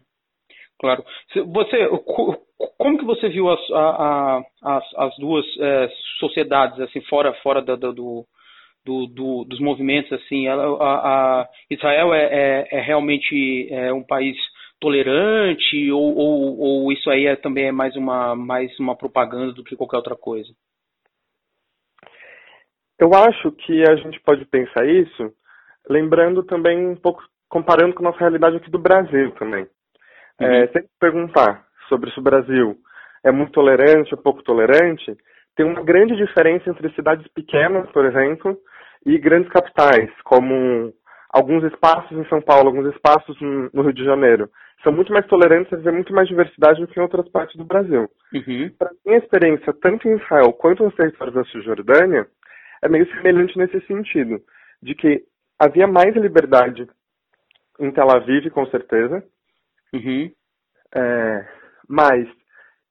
Claro. 0.79 1.05
Você, 1.47 1.89
como 2.79 2.99
que 2.99 3.05
você 3.05 3.29
viu 3.29 3.49
as, 3.49 3.61
a, 3.71 4.43
as, 4.63 4.85
as 4.97 5.17
duas 5.17 5.47
é, 5.61 5.89
sociedades 6.19 6.81
assim 6.81 7.01
fora 7.03 7.33
fora 7.35 7.63
do, 7.63 7.77
do, 7.77 8.27
do, 8.85 9.07
do, 9.07 9.45
dos 9.45 9.61
movimentos 9.61 10.13
assim? 10.13 10.49
A, 10.49 10.55
a 10.57 11.49
Israel 11.71 12.13
é, 12.13 12.25
é, 12.25 12.69
é, 12.73 12.81
realmente 12.81 13.69
é 13.71 13.93
um 13.93 14.03
país 14.03 14.37
tolerante 14.83 15.93
ou, 15.93 16.17
ou, 16.17 16.59
ou 16.59 16.93
isso 16.93 17.09
aí 17.09 17.27
é, 17.27 17.37
também 17.37 17.69
é 17.69 17.73
mais 17.73 17.95
uma 17.95 18.35
mais 18.35 18.77
uma 18.81 18.97
propaganda 18.97 19.53
do 19.53 19.63
que 19.63 19.77
qualquer 19.77 19.99
outra 19.99 20.17
coisa? 20.17 20.53
Eu 22.99 23.15
acho 23.15 23.53
que 23.53 23.83
a 23.89 23.95
gente 23.95 24.21
pode 24.21 24.45
pensar 24.45 24.85
isso 24.85 25.33
lembrando 25.89 26.43
também 26.43 26.85
um 26.85 26.97
pouco, 26.97 27.23
comparando 27.49 27.95
com 27.95 28.05
a 28.05 28.11
nossa 28.11 28.19
realidade 28.19 28.57
aqui 28.57 28.71
do 28.71 28.79
Brasil 28.79 29.31
também. 29.33 29.67
É, 30.41 30.45
uhum. 30.45 30.53
É, 30.53 30.67
sempre 30.67 30.91
perguntar 30.99 31.65
sobre 31.89 32.11
se 32.11 32.19
o 32.19 32.23
Brasil 32.23 32.77
é 33.25 33.31
muito 33.31 33.53
tolerante 33.53 34.13
ou 34.13 34.21
pouco 34.21 34.43
tolerante, 34.43 35.17
tem 35.55 35.65
uma 35.65 35.83
grande 35.85 36.17
diferença 36.17 36.69
entre 36.69 36.93
cidades 36.95 37.27
pequenas, 37.33 37.89
por 37.93 38.05
exemplo, 38.05 38.59
e 39.07 39.17
grandes 39.19 39.51
capitais, 39.53 40.11
como 40.25 40.93
alguns 41.33 41.65
espaços 41.65 42.13
em 42.13 42.29
São 42.29 42.43
Paulo, 42.43 42.69
alguns 42.69 42.95
espaços 42.95 43.37
no 43.41 43.83
Rio 43.83 43.95
de 43.95 44.05
Janeiro. 44.05 44.51
São 44.83 44.93
muito 44.93 45.13
mais 45.13 45.27
tolerantes, 45.27 45.73
e 45.73 45.91
muito 45.91 46.13
mais 46.13 46.29
diversidade 46.29 46.81
do 46.81 46.87
que 46.87 46.99
em 46.99 47.03
outras 47.03 47.29
partes 47.31 47.57
do 47.57 47.65
Brasil. 47.65 48.09
Uhum. 48.35 48.71
Para 48.79 48.91
minha 49.07 49.19
experiência, 49.19 49.73
tanto 49.81 50.07
em 50.09 50.17
Israel 50.17 50.53
quanto 50.53 50.85
nos 50.85 50.95
territórios 50.95 51.35
da 51.35 51.45
Cisjordânia, 51.45 52.27
é 52.83 52.89
meio 52.89 53.07
semelhante 53.15 53.57
nesse 53.57 53.81
sentido, 53.87 54.41
de 54.83 54.95
que 54.95 55.23
havia 55.59 55.87
mais 55.87 56.15
liberdade 56.17 56.87
em 57.79 57.91
Tel 57.93 58.11
Aviv, 58.11 58.51
com 58.51 58.67
certeza, 58.67 59.25
uhum. 59.95 60.31
é, 60.95 61.49
mas 61.89 62.29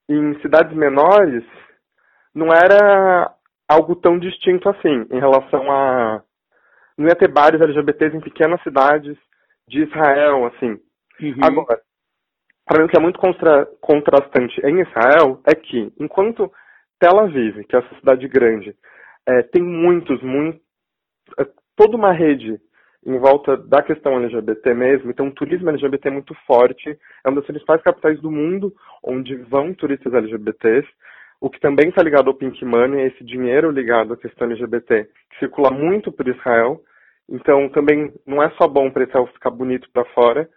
em 0.10 0.40
cidades 0.42 0.76
menores 0.76 1.44
não 2.34 2.48
era 2.48 3.34
algo 3.68 3.96
tão 3.96 4.18
distinto 4.18 4.70
assim, 4.70 5.06
em 5.12 5.20
relação 5.20 5.70
a... 5.72 6.24
Não 7.02 7.10
ia 7.10 7.16
ter 7.16 7.28
bares 7.28 7.60
LGBTs 7.60 8.16
em 8.16 8.22
pequenas 8.22 8.62
cidades 8.62 9.18
de 9.68 9.82
Israel, 9.84 10.46
assim. 10.46 10.80
Uhum. 11.20 11.36
Agora, 11.42 11.82
para 12.66 12.80
mim 12.80 12.86
o 12.86 12.90
que 12.90 12.98
é 12.98 13.02
muito 13.02 13.20
contra, 13.20 13.66
contrastante 13.82 14.62
em 14.64 14.82
Israel 14.82 15.42
é 15.48 15.56
que, 15.56 15.92
enquanto 16.00 16.52
Tel 17.00 17.20
Aviv, 17.20 17.64
que 17.64 17.76
é 17.76 17.80
essa 17.80 17.96
cidade 17.96 18.28
grande, 18.28 18.76
é, 19.28 19.42
tem 19.42 19.64
muitos, 19.64 20.22
muito, 20.22 20.60
é, 21.40 21.48
toda 21.76 21.98
uma 21.98 22.12
rede 22.12 22.60
em 23.04 23.18
volta 23.18 23.58
da 23.58 23.82
questão 23.82 24.18
LGBT 24.18 24.76
mesmo, 24.76 25.10
então 25.10 25.28
o 25.28 25.34
turismo 25.34 25.70
LGBT 25.70 26.10
é 26.10 26.12
muito 26.12 26.36
forte, 26.46 26.90
é 27.26 27.30
uma 27.30 27.38
das 27.38 27.48
principais 27.48 27.82
capitais 27.82 28.22
do 28.22 28.30
mundo 28.30 28.72
onde 29.04 29.36
vão 29.36 29.74
turistas 29.74 30.14
LGBTs, 30.14 30.88
o 31.40 31.50
que 31.50 31.60
também 31.60 31.90
está 31.90 32.04
ligado 32.04 32.28
ao 32.28 32.36
Pink 32.36 32.64
Money, 32.64 33.02
é 33.02 33.08
esse 33.08 33.24
dinheiro 33.24 33.72
ligado 33.72 34.14
à 34.14 34.18
questão 34.18 34.46
LGBT, 34.48 35.06
que 35.32 35.40
circula 35.40 35.72
muito 35.72 36.12
por 36.12 36.28
Israel, 36.28 36.80
então 37.32 37.70
também 37.70 38.14
não 38.28 38.44
é 38.44 38.50
só 38.52 38.68
bom 38.68 38.92
para 38.92 39.04
Israel 39.04 39.26
ficar 39.28 39.50
bonito 39.50 39.90
para 39.92 40.06
fora, 40.14 40.50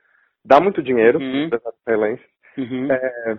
dá 0.45 0.61
muito 0.61 0.83
dinheiro 0.83 1.19
uhum. 1.21 1.49
para 1.49 1.61
israelenses, 1.81 2.27
uhum. 2.59 2.91
é, 2.91 3.39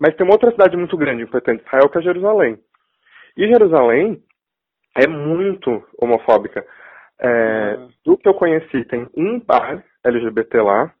mas 0.00 0.14
tem 0.14 0.24
uma 0.24 0.34
outra 0.34 0.52
cidade 0.52 0.76
muito 0.76 0.96
grande, 0.96 1.22
importante, 1.22 1.64
Israel, 1.66 1.88
que 1.88 1.98
é 1.98 2.02
Jerusalém. 2.02 2.58
E 3.36 3.46
Jerusalém 3.48 4.22
é 4.96 5.08
muito 5.08 5.82
homofóbica. 6.00 6.64
É, 7.20 7.76
uhum. 7.76 7.88
Do 8.04 8.18
que 8.18 8.28
eu 8.28 8.34
conheci, 8.34 8.84
tem 8.84 9.08
um 9.16 9.40
bar 9.40 9.84
LGBT 10.04 10.60
lá, 10.60 10.92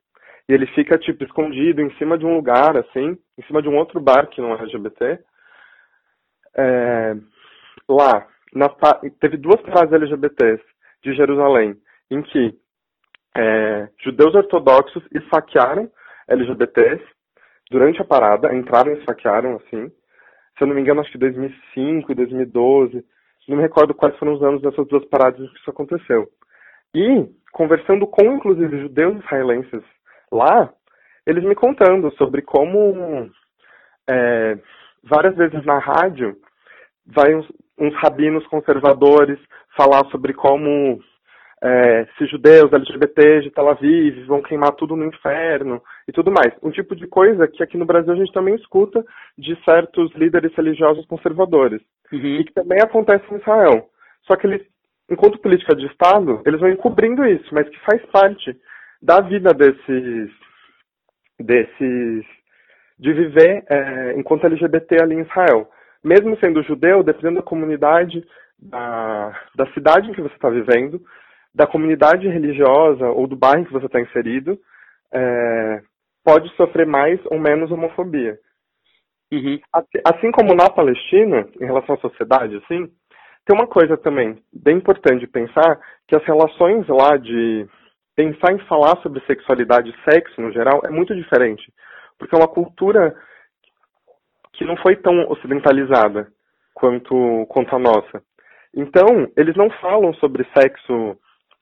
e 0.48 0.52
ele 0.52 0.66
fica, 0.68 0.98
tipo, 0.98 1.24
escondido 1.24 1.80
em 1.80 1.90
cima 1.96 2.18
de 2.18 2.26
um 2.26 2.34
lugar, 2.34 2.76
assim, 2.76 3.16
em 3.38 3.42
cima 3.46 3.62
de 3.62 3.68
um 3.68 3.76
outro 3.76 4.00
bar 4.00 4.28
que 4.28 4.40
não 4.40 4.52
é 4.52 4.60
LGBT. 4.60 5.18
É, 6.56 7.14
lá, 7.88 8.26
na, 8.54 8.68
teve 9.20 9.36
duas 9.36 9.60
paradas 9.62 9.92
LGBTs 9.92 10.62
de 11.02 11.14
Jerusalém, 11.14 11.76
em 12.10 12.22
que 12.22 12.54
é, 13.36 13.88
judeus 14.02 14.34
ortodoxos 14.34 15.02
esfaquearam 15.12 15.90
LGBTs 16.28 17.02
durante 17.70 18.00
a 18.00 18.04
parada, 18.04 18.54
entraram 18.54 18.92
e 18.92 18.98
esfaquearam, 18.98 19.56
assim. 19.56 19.88
Se 20.56 20.64
eu 20.64 20.66
não 20.66 20.74
me 20.74 20.80
engano, 20.80 21.00
acho 21.00 21.10
que 21.10 21.18
2005 21.18 22.12
e 22.12 22.14
2012. 22.14 23.04
Não 23.48 23.56
me 23.56 23.62
recordo 23.62 23.94
quais 23.94 24.16
foram 24.18 24.34
os 24.34 24.42
anos 24.42 24.62
dessas 24.62 24.86
duas 24.86 25.04
paradas 25.06 25.50
que 25.50 25.58
isso 25.58 25.70
aconteceu. 25.70 26.28
E, 26.94 27.26
conversando 27.52 28.06
com, 28.06 28.24
inclusive, 28.34 28.82
judeus 28.82 29.18
israelenses 29.24 29.82
lá, 30.30 30.72
eles 31.26 31.42
me 31.42 31.54
contando 31.54 32.12
sobre 32.16 32.42
como 32.42 33.30
é, 34.08 34.58
várias 35.02 35.34
vezes 35.34 35.64
na 35.64 35.78
rádio 35.78 36.36
vai 37.06 37.32
uns 37.82 37.94
rabinos 37.96 38.46
conservadores 38.46 39.38
falar 39.76 40.04
sobre 40.10 40.32
como 40.32 41.00
é, 41.62 42.06
se 42.16 42.26
judeus, 42.26 42.72
LGBTs 42.72 43.42
de 43.42 43.50
Tel 43.50 43.68
Aviv 43.68 44.24
vão 44.26 44.40
queimar 44.42 44.72
tudo 44.72 44.96
no 44.96 45.04
inferno 45.04 45.82
e 46.06 46.12
tudo 46.12 46.30
mais. 46.30 46.52
Um 46.62 46.70
tipo 46.70 46.94
de 46.94 47.06
coisa 47.06 47.48
que 47.48 47.62
aqui 47.62 47.76
no 47.76 47.86
Brasil 47.86 48.12
a 48.12 48.16
gente 48.16 48.32
também 48.32 48.54
escuta 48.54 49.04
de 49.36 49.56
certos 49.64 50.12
líderes 50.14 50.54
religiosos 50.54 51.06
conservadores. 51.06 51.80
Uhum. 52.12 52.40
E 52.40 52.44
que 52.44 52.52
também 52.52 52.78
acontece 52.80 53.24
em 53.32 53.36
Israel. 53.36 53.88
Só 54.26 54.36
que 54.36 54.46
eles, 54.46 54.62
enquanto 55.10 55.40
política 55.40 55.74
de 55.74 55.86
Estado, 55.86 56.40
eles 56.46 56.60
vão 56.60 56.70
encobrindo 56.70 57.24
isso, 57.24 57.52
mas 57.52 57.68
que 57.68 57.78
faz 57.80 58.04
parte 58.06 58.56
da 59.00 59.20
vida 59.20 59.52
desses, 59.52 60.30
desses 61.38 62.24
de 62.98 63.12
viver 63.12 63.64
é, 63.68 64.14
enquanto 64.16 64.46
LGBT 64.46 65.02
ali 65.02 65.14
em 65.16 65.22
Israel. 65.22 65.68
Mesmo 66.04 66.36
sendo 66.38 66.62
judeu, 66.62 67.02
dependendo 67.02 67.36
da 67.36 67.42
comunidade, 67.42 68.24
da, 68.58 69.38
da 69.54 69.66
cidade 69.72 70.10
em 70.10 70.12
que 70.12 70.20
você 70.20 70.34
está 70.34 70.48
vivendo, 70.48 71.00
da 71.54 71.66
comunidade 71.66 72.28
religiosa 72.28 73.06
ou 73.08 73.26
do 73.26 73.36
bairro 73.36 73.62
em 73.62 73.64
que 73.64 73.72
você 73.72 73.86
está 73.86 74.00
inserido, 74.00 74.58
é, 75.12 75.82
pode 76.24 76.48
sofrer 76.56 76.86
mais 76.86 77.20
ou 77.26 77.38
menos 77.38 77.70
homofobia. 77.70 78.38
Uhum. 79.32 79.58
Assim 80.04 80.30
como 80.30 80.54
na 80.54 80.68
Palestina, 80.68 81.48
em 81.60 81.64
relação 81.64 81.94
à 81.94 81.98
sociedade, 81.98 82.56
assim, 82.56 82.90
tem 83.46 83.56
uma 83.56 83.66
coisa 83.66 83.96
também 83.96 84.38
bem 84.52 84.76
importante 84.76 85.20
de 85.20 85.26
pensar, 85.26 85.80
que 86.06 86.14
as 86.14 86.24
relações 86.24 86.86
lá 86.88 87.16
de 87.16 87.66
pensar 88.14 88.52
em 88.52 88.58
falar 88.66 88.96
sobre 89.02 89.24
sexualidade 89.26 89.90
e 89.90 90.10
sexo 90.10 90.40
no 90.40 90.52
geral 90.52 90.80
é 90.84 90.90
muito 90.90 91.14
diferente. 91.14 91.72
Porque 92.18 92.34
é 92.34 92.38
uma 92.38 92.48
cultura 92.48 93.14
que 94.62 94.68
não 94.68 94.76
foi 94.76 94.96
tão 94.96 95.28
ocidentalizada 95.28 96.28
quanto, 96.72 97.46
quanto 97.48 97.74
a 97.74 97.78
nossa. 97.78 98.22
Então, 98.74 99.28
eles 99.36 99.56
não 99.56 99.68
falam 99.70 100.14
sobre 100.14 100.46
sexo 100.56 101.18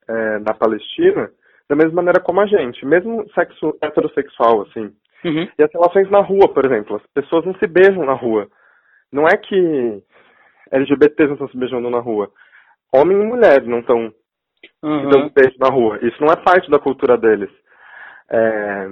é, 0.09 0.39
na 0.41 0.55
Palestina 0.55 1.31
da 1.69 1.77
mesma 1.77 1.95
maneira 1.95 2.21
como 2.21 2.41
a 2.41 2.47
gente, 2.47 2.85
mesmo 2.85 3.25
sexo 3.33 3.77
heterossexual, 3.81 4.63
assim. 4.63 4.93
Uhum. 5.25 5.49
E 5.59 5.63
as 5.63 5.73
relações 5.73 6.11
na 6.11 6.21
rua, 6.21 6.53
por 6.53 6.65
exemplo, 6.65 6.97
as 6.97 7.07
pessoas 7.13 7.45
não 7.47 7.55
se 7.55 7.67
beijam 7.67 8.05
na 8.05 8.15
rua. 8.15 8.49
Não 9.13 9.27
é 9.27 9.37
que 9.37 10.03
LGBTs 10.73 11.27
não 11.27 11.35
estão 11.35 11.49
se 11.49 11.57
beijando 11.57 11.89
na 11.89 12.01
rua. 12.01 12.31
Homem 12.93 13.21
e 13.21 13.25
mulher 13.25 13.63
não 13.63 13.81
estão 13.81 14.13
uhum. 14.83 15.01
se 15.01 15.07
dando 15.11 15.33
beijo 15.33 15.57
na 15.61 15.69
rua. 15.69 15.99
Isso 16.03 16.21
não 16.21 16.33
é 16.33 16.37
parte 16.37 16.71
da 16.71 16.79
cultura 16.79 17.17
deles. 17.17 17.51
É... 18.31 18.91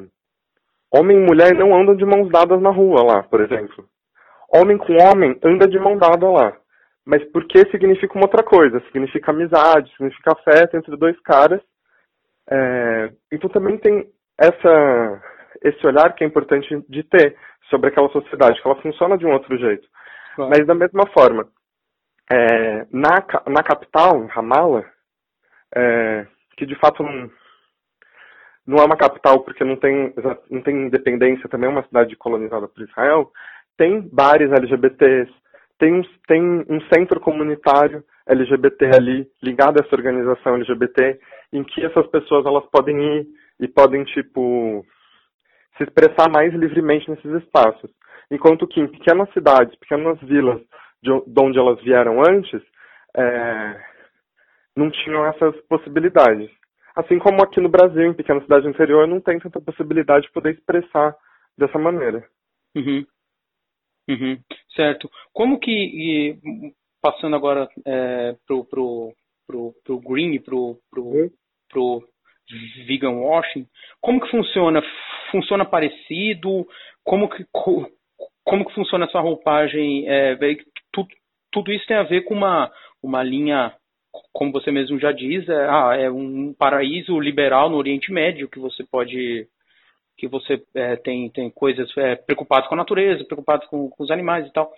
Homem 0.94 1.16
e 1.16 1.26
mulher 1.26 1.54
não 1.54 1.74
andam 1.74 1.96
de 1.96 2.04
mãos 2.04 2.30
dadas 2.30 2.60
na 2.60 2.70
rua 2.70 3.02
lá, 3.02 3.22
por 3.24 3.40
exemplo. 3.40 3.84
Homem 4.52 4.78
com 4.78 4.94
homem 4.94 5.38
anda 5.42 5.68
de 5.68 5.78
mão 5.78 5.96
dada 5.96 6.28
lá 6.28 6.56
mas 7.08 7.24
porque 7.32 7.60
significa 7.70 8.12
uma 8.16 8.26
outra 8.26 8.42
coisa, 8.42 8.80
significa 8.80 9.30
amizade, 9.30 9.90
significa 9.96 10.32
afeto 10.32 10.76
entre 10.76 10.94
dois 10.94 11.18
caras. 11.20 11.58
É, 12.50 13.10
então 13.32 13.48
também 13.48 13.78
tem 13.78 14.12
essa, 14.38 15.22
esse 15.62 15.86
olhar 15.86 16.14
que 16.14 16.22
é 16.22 16.26
importante 16.26 16.68
de 16.86 17.02
ter 17.04 17.34
sobre 17.70 17.88
aquela 17.88 18.10
sociedade, 18.10 18.60
que 18.60 18.68
ela 18.68 18.82
funciona 18.82 19.16
de 19.16 19.24
um 19.24 19.32
outro 19.32 19.56
jeito. 19.56 19.88
Claro. 20.36 20.50
Mas 20.50 20.66
da 20.66 20.74
mesma 20.74 21.06
forma, 21.06 21.48
é, 22.30 22.86
na, 22.92 23.24
na 23.46 23.62
capital, 23.62 24.26
Ramallah, 24.26 24.84
é, 25.74 26.26
que 26.58 26.66
de 26.66 26.78
fato 26.78 27.02
não, 27.02 27.30
não 28.66 28.78
é 28.82 28.84
uma 28.84 28.98
capital 28.98 29.42
porque 29.44 29.64
não 29.64 29.76
tem, 29.76 30.12
não 30.50 30.60
tem 30.60 30.76
independência, 30.76 31.48
também 31.48 31.70
é 31.70 31.72
uma 31.72 31.84
cidade 31.84 32.14
colonizada 32.16 32.68
por 32.68 32.82
Israel, 32.82 33.32
tem 33.78 34.00
bares 34.12 34.50
LGBTs, 34.50 35.32
tem 35.78 35.94
um, 35.94 36.02
tem 36.26 36.42
um 36.68 36.80
centro 36.92 37.20
comunitário 37.20 38.04
LGBT 38.26 38.86
ali, 38.94 39.26
ligado 39.42 39.78
a 39.78 39.86
essa 39.86 39.94
organização 39.94 40.56
LGBT, 40.56 41.18
em 41.52 41.62
que 41.62 41.84
essas 41.84 42.06
pessoas 42.08 42.44
elas 42.44 42.66
podem 42.66 43.00
ir 43.00 43.26
e 43.60 43.68
podem, 43.68 44.04
tipo, 44.04 44.84
se 45.76 45.84
expressar 45.84 46.28
mais 46.28 46.52
livremente 46.52 47.08
nesses 47.08 47.42
espaços. 47.42 47.90
Enquanto 48.30 48.66
que 48.66 48.80
em 48.80 48.88
pequenas 48.88 49.32
cidades, 49.32 49.74
pequenas 49.78 50.20
vilas 50.20 50.60
de, 51.02 51.10
onde 51.40 51.58
elas 51.58 51.80
vieram 51.82 52.20
antes, 52.20 52.60
é, 53.16 53.80
não 54.76 54.90
tinham 54.90 55.24
essas 55.26 55.56
possibilidades. 55.68 56.50
Assim 56.96 57.18
como 57.18 57.42
aqui 57.42 57.60
no 57.60 57.68
Brasil, 57.68 58.02
em 58.02 58.12
pequena 58.12 58.40
cidade 58.40 58.66
interior, 58.66 59.06
não 59.06 59.20
tem 59.20 59.38
tanta 59.38 59.60
possibilidade 59.60 60.26
de 60.26 60.32
poder 60.32 60.54
expressar 60.54 61.14
dessa 61.56 61.78
maneira. 61.78 62.24
Uhum. 62.74 63.06
Uhum, 64.08 64.38
certo. 64.74 65.10
Como 65.32 65.58
que, 65.58 65.70
e, 65.70 66.38
passando 67.02 67.36
agora 67.36 67.68
é, 67.86 68.34
pro, 68.46 68.64
pro, 68.64 69.12
pro, 69.46 69.74
pro 69.84 70.00
green, 70.00 70.40
pro, 70.40 70.78
pro, 70.90 71.04
uhum. 71.04 71.30
pro 71.68 72.08
vegan 72.86 73.10
washing, 73.10 73.66
como 74.00 74.20
que 74.20 74.30
funciona? 74.30 74.82
Funciona 75.30 75.64
parecido? 75.64 76.66
Como 77.04 77.28
que, 77.28 77.44
como 78.44 78.64
que 78.64 78.74
funciona 78.74 79.04
essa 79.04 79.20
roupagem? 79.20 80.08
É, 80.08 80.36
tudo, 80.92 81.08
tudo 81.52 81.72
isso 81.72 81.86
tem 81.86 81.96
a 81.96 82.02
ver 82.02 82.22
com 82.22 82.34
uma, 82.34 82.70
uma 83.02 83.22
linha, 83.22 83.74
como 84.32 84.52
você 84.52 84.70
mesmo 84.70 84.98
já 84.98 85.12
diz, 85.12 85.46
é, 85.48 85.66
ah, 85.68 85.96
é 85.98 86.10
um 86.10 86.54
paraíso 86.54 87.20
liberal 87.20 87.68
no 87.68 87.76
Oriente 87.76 88.10
Médio 88.10 88.48
que 88.48 88.58
você 88.58 88.84
pode 88.90 89.46
que 90.18 90.26
você 90.26 90.60
é, 90.74 90.96
tem, 90.96 91.30
tem 91.30 91.48
coisas 91.48 91.88
é, 91.96 92.16
preocupadas 92.16 92.68
com 92.68 92.74
a 92.74 92.78
natureza, 92.78 93.24
preocupadas 93.24 93.66
com, 93.68 93.88
com, 93.88 94.02
os 94.02 94.10
animais 94.10 94.46
e 94.46 94.52
tal. 94.52 94.70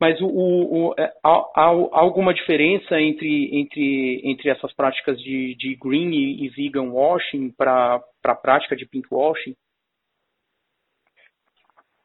Mas 0.00 0.20
o, 0.20 0.26
o, 0.26 0.88
o 0.88 0.94
é, 0.98 1.12
há, 1.24 1.30
há, 1.54 1.64
alguma 1.92 2.34
diferença 2.34 3.00
entre, 3.00 3.56
entre, 3.56 4.20
entre 4.24 4.50
essas 4.50 4.74
práticas 4.74 5.16
de, 5.20 5.54
de 5.56 5.76
green 5.76 6.10
e, 6.10 6.44
e 6.44 6.48
vegan 6.48 6.90
washing 6.90 7.50
para 7.52 8.02
a 8.24 8.34
prática 8.34 8.74
de 8.76 8.86
pink 8.86 9.06
washing? 9.10 9.54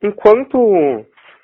Enquanto, 0.02 0.58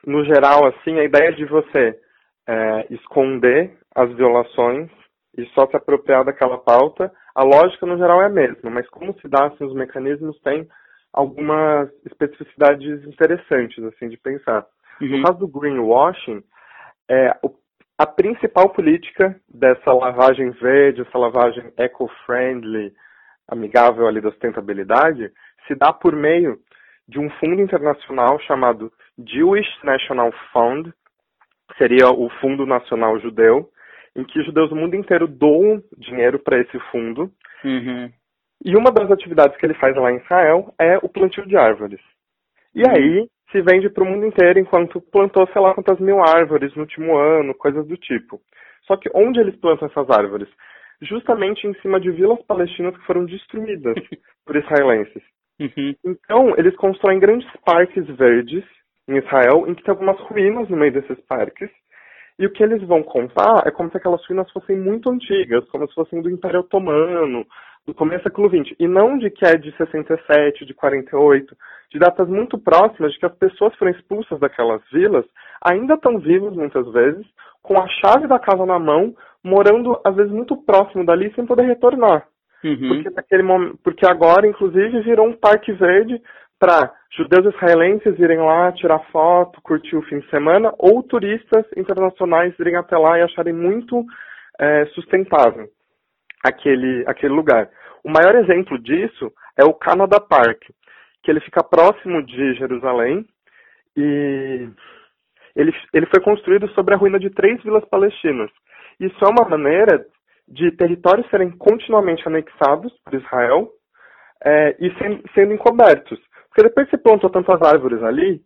no 0.06 0.24
geral, 0.26 0.68
assim, 0.68 1.00
a 1.00 1.04
ideia 1.04 1.32
de 1.34 1.46
você 1.46 2.00
é, 2.48 2.94
esconder 2.94 3.76
as 3.96 4.14
violações 4.16 4.90
e 5.38 5.46
só 5.54 5.66
se 5.68 5.78
apropriar 5.78 6.26
daquela 6.26 6.58
pauta, 6.58 7.12
a 7.34 7.44
lógica 7.44 7.86
no 7.86 7.98
geral 7.98 8.22
é 8.22 8.26
a 8.26 8.30
mesma, 8.30 8.70
mas 8.70 8.88
como 8.90 9.18
se 9.20 9.28
dá, 9.28 9.48
assim, 9.48 9.64
os 9.64 9.74
mecanismos 9.74 10.40
têm 10.42 10.68
algumas 11.14 11.90
especificidades 12.06 13.04
interessantes 13.06 13.84
assim 13.84 14.10
de 14.10 14.18
pensar. 14.18 14.66
Uhum. 15.02 15.18
No 15.18 15.24
caso 15.24 15.40
do 15.40 15.48
greenwashing, 15.48 16.44
é, 17.10 17.38
o, 17.44 17.54
a 17.98 18.06
principal 18.06 18.70
política 18.70 19.40
dessa 19.48 19.92
lavagem 19.92 20.52
verde, 20.52 21.02
essa 21.02 21.18
lavagem 21.18 21.74
eco-friendly, 21.78 22.94
amigável 23.48 24.08
ali 24.08 24.22
da 24.22 24.32
sustentabilidade, 24.32 25.32
se 25.68 25.76
dá 25.76 25.92
por 25.92 26.16
meio 26.16 26.58
de 27.08 27.20
um 27.20 27.30
fundo 27.32 27.62
internacional 27.62 28.40
chamado 28.42 28.92
Jewish 29.18 29.68
National 29.84 30.32
Fund, 30.54 30.94
seria 31.78 32.10
o 32.10 32.30
Fundo 32.40 32.66
Nacional 32.66 33.20
Judeu, 33.20 33.70
em 34.16 34.24
que 34.24 34.44
judeus 34.44 34.70
do 34.70 34.76
mundo 34.76 34.96
inteiro 34.96 35.28
doam 35.28 35.82
dinheiro 35.98 36.40
para 36.40 36.60
esse 36.60 36.80
fundo. 36.92 37.32
Uhum. 37.64 38.12
E 38.64 38.76
uma 38.76 38.92
das 38.92 39.10
atividades 39.10 39.58
que 39.58 39.66
ele 39.66 39.74
faz 39.76 39.96
lá 39.96 40.12
em 40.12 40.18
Israel 40.18 40.74
é 40.80 40.98
o 40.98 41.10
plantio 41.10 41.46
de 41.48 41.56
árvores. 41.56 42.00
E 42.76 42.84
aí 42.88 43.28
se 43.52 43.62
vende 43.62 43.90
para 43.90 44.04
o 44.04 44.08
mundo 44.08 44.26
inteiro 44.26 44.60
enquanto 44.60 45.02
plantou, 45.02 45.48
sei 45.48 45.62
lá, 45.62 45.74
quantas 45.74 46.00
mil 46.00 46.20
árvores 46.22 46.76
no 46.76 46.82
último 46.82 47.18
ano, 47.18 47.56
coisas 47.56 47.88
do 47.88 47.98
tipo. 47.98 48.40
Só 48.86 48.96
que 48.98 49.10
onde 49.14 49.40
eles 49.40 49.56
plantam 49.56 49.88
essas 49.88 50.10
árvores? 50.10 50.48
Justamente 51.02 51.66
em 51.66 51.74
cima 51.82 52.00
de 52.00 52.12
vilas 52.12 52.42
palestinas 52.44 52.96
que 52.98 53.06
foram 53.06 53.26
destruídas 53.26 53.96
por 54.46 54.56
israelenses. 54.56 55.24
Uhum. 55.60 55.96
Então, 56.06 56.54
eles 56.58 56.76
constroem 56.76 57.20
grandes 57.20 57.50
parques 57.66 58.06
verdes 58.08 58.64
em 59.08 59.18
Israel, 59.18 59.66
em 59.68 59.74
que 59.74 59.84
tem 59.84 59.92
algumas 59.92 60.20
ruínas 60.22 60.70
no 60.70 60.78
meio 60.78 60.94
desses 60.94 61.20
parques. 61.22 61.70
E 62.38 62.46
o 62.46 62.52
que 62.52 62.64
eles 62.64 62.82
vão 62.84 63.04
contar 63.04 63.64
é 63.66 63.72
como 63.72 63.90
se 63.90 63.98
aquelas 63.98 64.26
ruínas 64.26 64.50
fossem 64.52 64.78
muito 64.78 65.10
antigas, 65.10 65.68
como 65.70 65.88
se 65.88 65.94
fossem 65.94 66.22
do 66.22 66.30
Império 66.30 66.62
Otomano, 66.62 67.46
do 67.90 67.96
começo 67.96 68.20
do 68.20 68.24
século 68.24 68.50
XX, 68.50 68.76
e 68.80 68.88
não 68.88 69.18
de 69.18 69.32
que 69.32 69.44
é 69.46 69.58
de 69.58 69.76
67, 69.76 70.64
de 70.64 70.74
48, 70.76 71.56
de 71.92 72.00
datas 72.00 72.30
muito 72.30 72.58
próximas 72.58 73.12
de 73.12 73.20
que 73.20 73.26
as 73.26 73.36
pessoas 73.36 73.76
foram 73.76 73.92
expulsas 73.92 74.40
daquelas 74.40 74.82
vilas, 74.92 75.26
ainda 75.64 75.96
estão 75.96 76.20
vivas 76.20 76.54
muitas 76.54 76.88
vezes, 76.92 77.26
com 77.64 77.80
a 77.80 77.88
chave 77.88 78.28
da 78.28 78.38
casa 78.38 78.64
na 78.66 78.78
mão, 78.78 79.16
morando 79.44 80.00
às 80.06 80.16
vezes 80.16 80.32
muito 80.32 80.56
próximo 80.56 81.04
dali 81.04 81.34
sem 81.34 81.46
poder 81.46 81.64
retornar. 81.64 82.26
Uhum. 82.64 82.90
Porque, 82.90 83.10
naquele 83.10 83.44
momento, 83.44 83.80
porque 83.84 84.06
agora, 84.06 84.46
inclusive, 84.46 85.02
virou 85.02 85.28
um 85.28 85.34
parque 85.34 85.72
verde 85.72 86.22
para 86.60 86.94
judeus 87.18 87.56
israelenses 87.56 88.20
irem 88.20 88.38
lá 88.38 88.72
tirar 88.74 89.00
foto, 89.12 89.62
curtir 89.62 89.96
o 89.96 90.04
fim 90.04 90.20
de 90.20 90.30
semana, 90.30 90.74
ou 90.78 91.02
turistas 91.02 91.66
internacionais 91.76 92.54
irem 92.60 92.76
até 92.76 92.98
lá 92.98 93.18
e 93.18 93.24
acharem 93.24 93.54
muito 93.54 94.06
é, 94.60 94.86
sustentável 94.94 95.68
aquele, 96.44 97.04
aquele 97.08 97.34
lugar. 97.34 97.70
O 98.04 98.10
maior 98.10 98.36
exemplo 98.36 98.78
disso 98.80 99.32
é 99.58 99.64
o 99.64 99.74
Canada 99.74 100.20
Park, 100.20 100.64
que 101.24 101.32
ele 101.32 101.42
fica 101.42 101.64
próximo 101.64 102.24
de 102.24 102.54
Jerusalém 102.56 103.26
e 103.96 104.70
ele, 105.56 105.74
ele 105.94 106.06
foi 106.06 106.22
construído 106.22 106.70
sobre 106.70 106.94
a 106.94 106.98
ruína 106.98 107.20
de 107.20 107.30
três 107.30 107.62
vilas 107.64 107.84
palestinas. 107.86 108.50
Isso 109.00 109.24
é 109.24 109.28
uma 109.28 109.48
maneira 109.48 110.06
de 110.48 110.72
territórios 110.72 111.30
serem 111.30 111.52
continuamente 111.52 112.28
anexados 112.28 112.94
por 113.04 113.14
Israel 113.14 113.70
é, 114.44 114.76
e 114.80 114.94
sem, 114.98 115.24
sendo 115.34 115.54
encobertos. 115.54 116.20
Porque 116.48 116.64
depois 116.64 116.90
que 116.90 116.96
você 116.96 117.04
plantou 117.04 117.30
tantas 117.30 117.62
árvores 117.62 118.02
ali, 118.04 118.42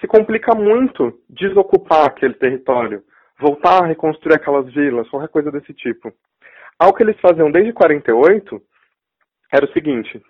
se 0.00 0.06
complica 0.06 0.54
muito 0.54 1.18
desocupar 1.28 2.06
aquele 2.06 2.34
território, 2.34 3.02
voltar 3.38 3.82
a 3.82 3.86
reconstruir 3.86 4.34
aquelas 4.34 4.72
vilas, 4.72 5.08
qualquer 5.08 5.28
coisa 5.28 5.50
desse 5.50 5.72
tipo. 5.74 6.12
Algo 6.78 6.96
que 6.96 7.02
eles 7.02 7.20
faziam 7.20 7.50
desde 7.50 7.72
48 7.72 8.60
era 9.54 9.64
o 9.64 9.72
seguinte: 9.72 10.20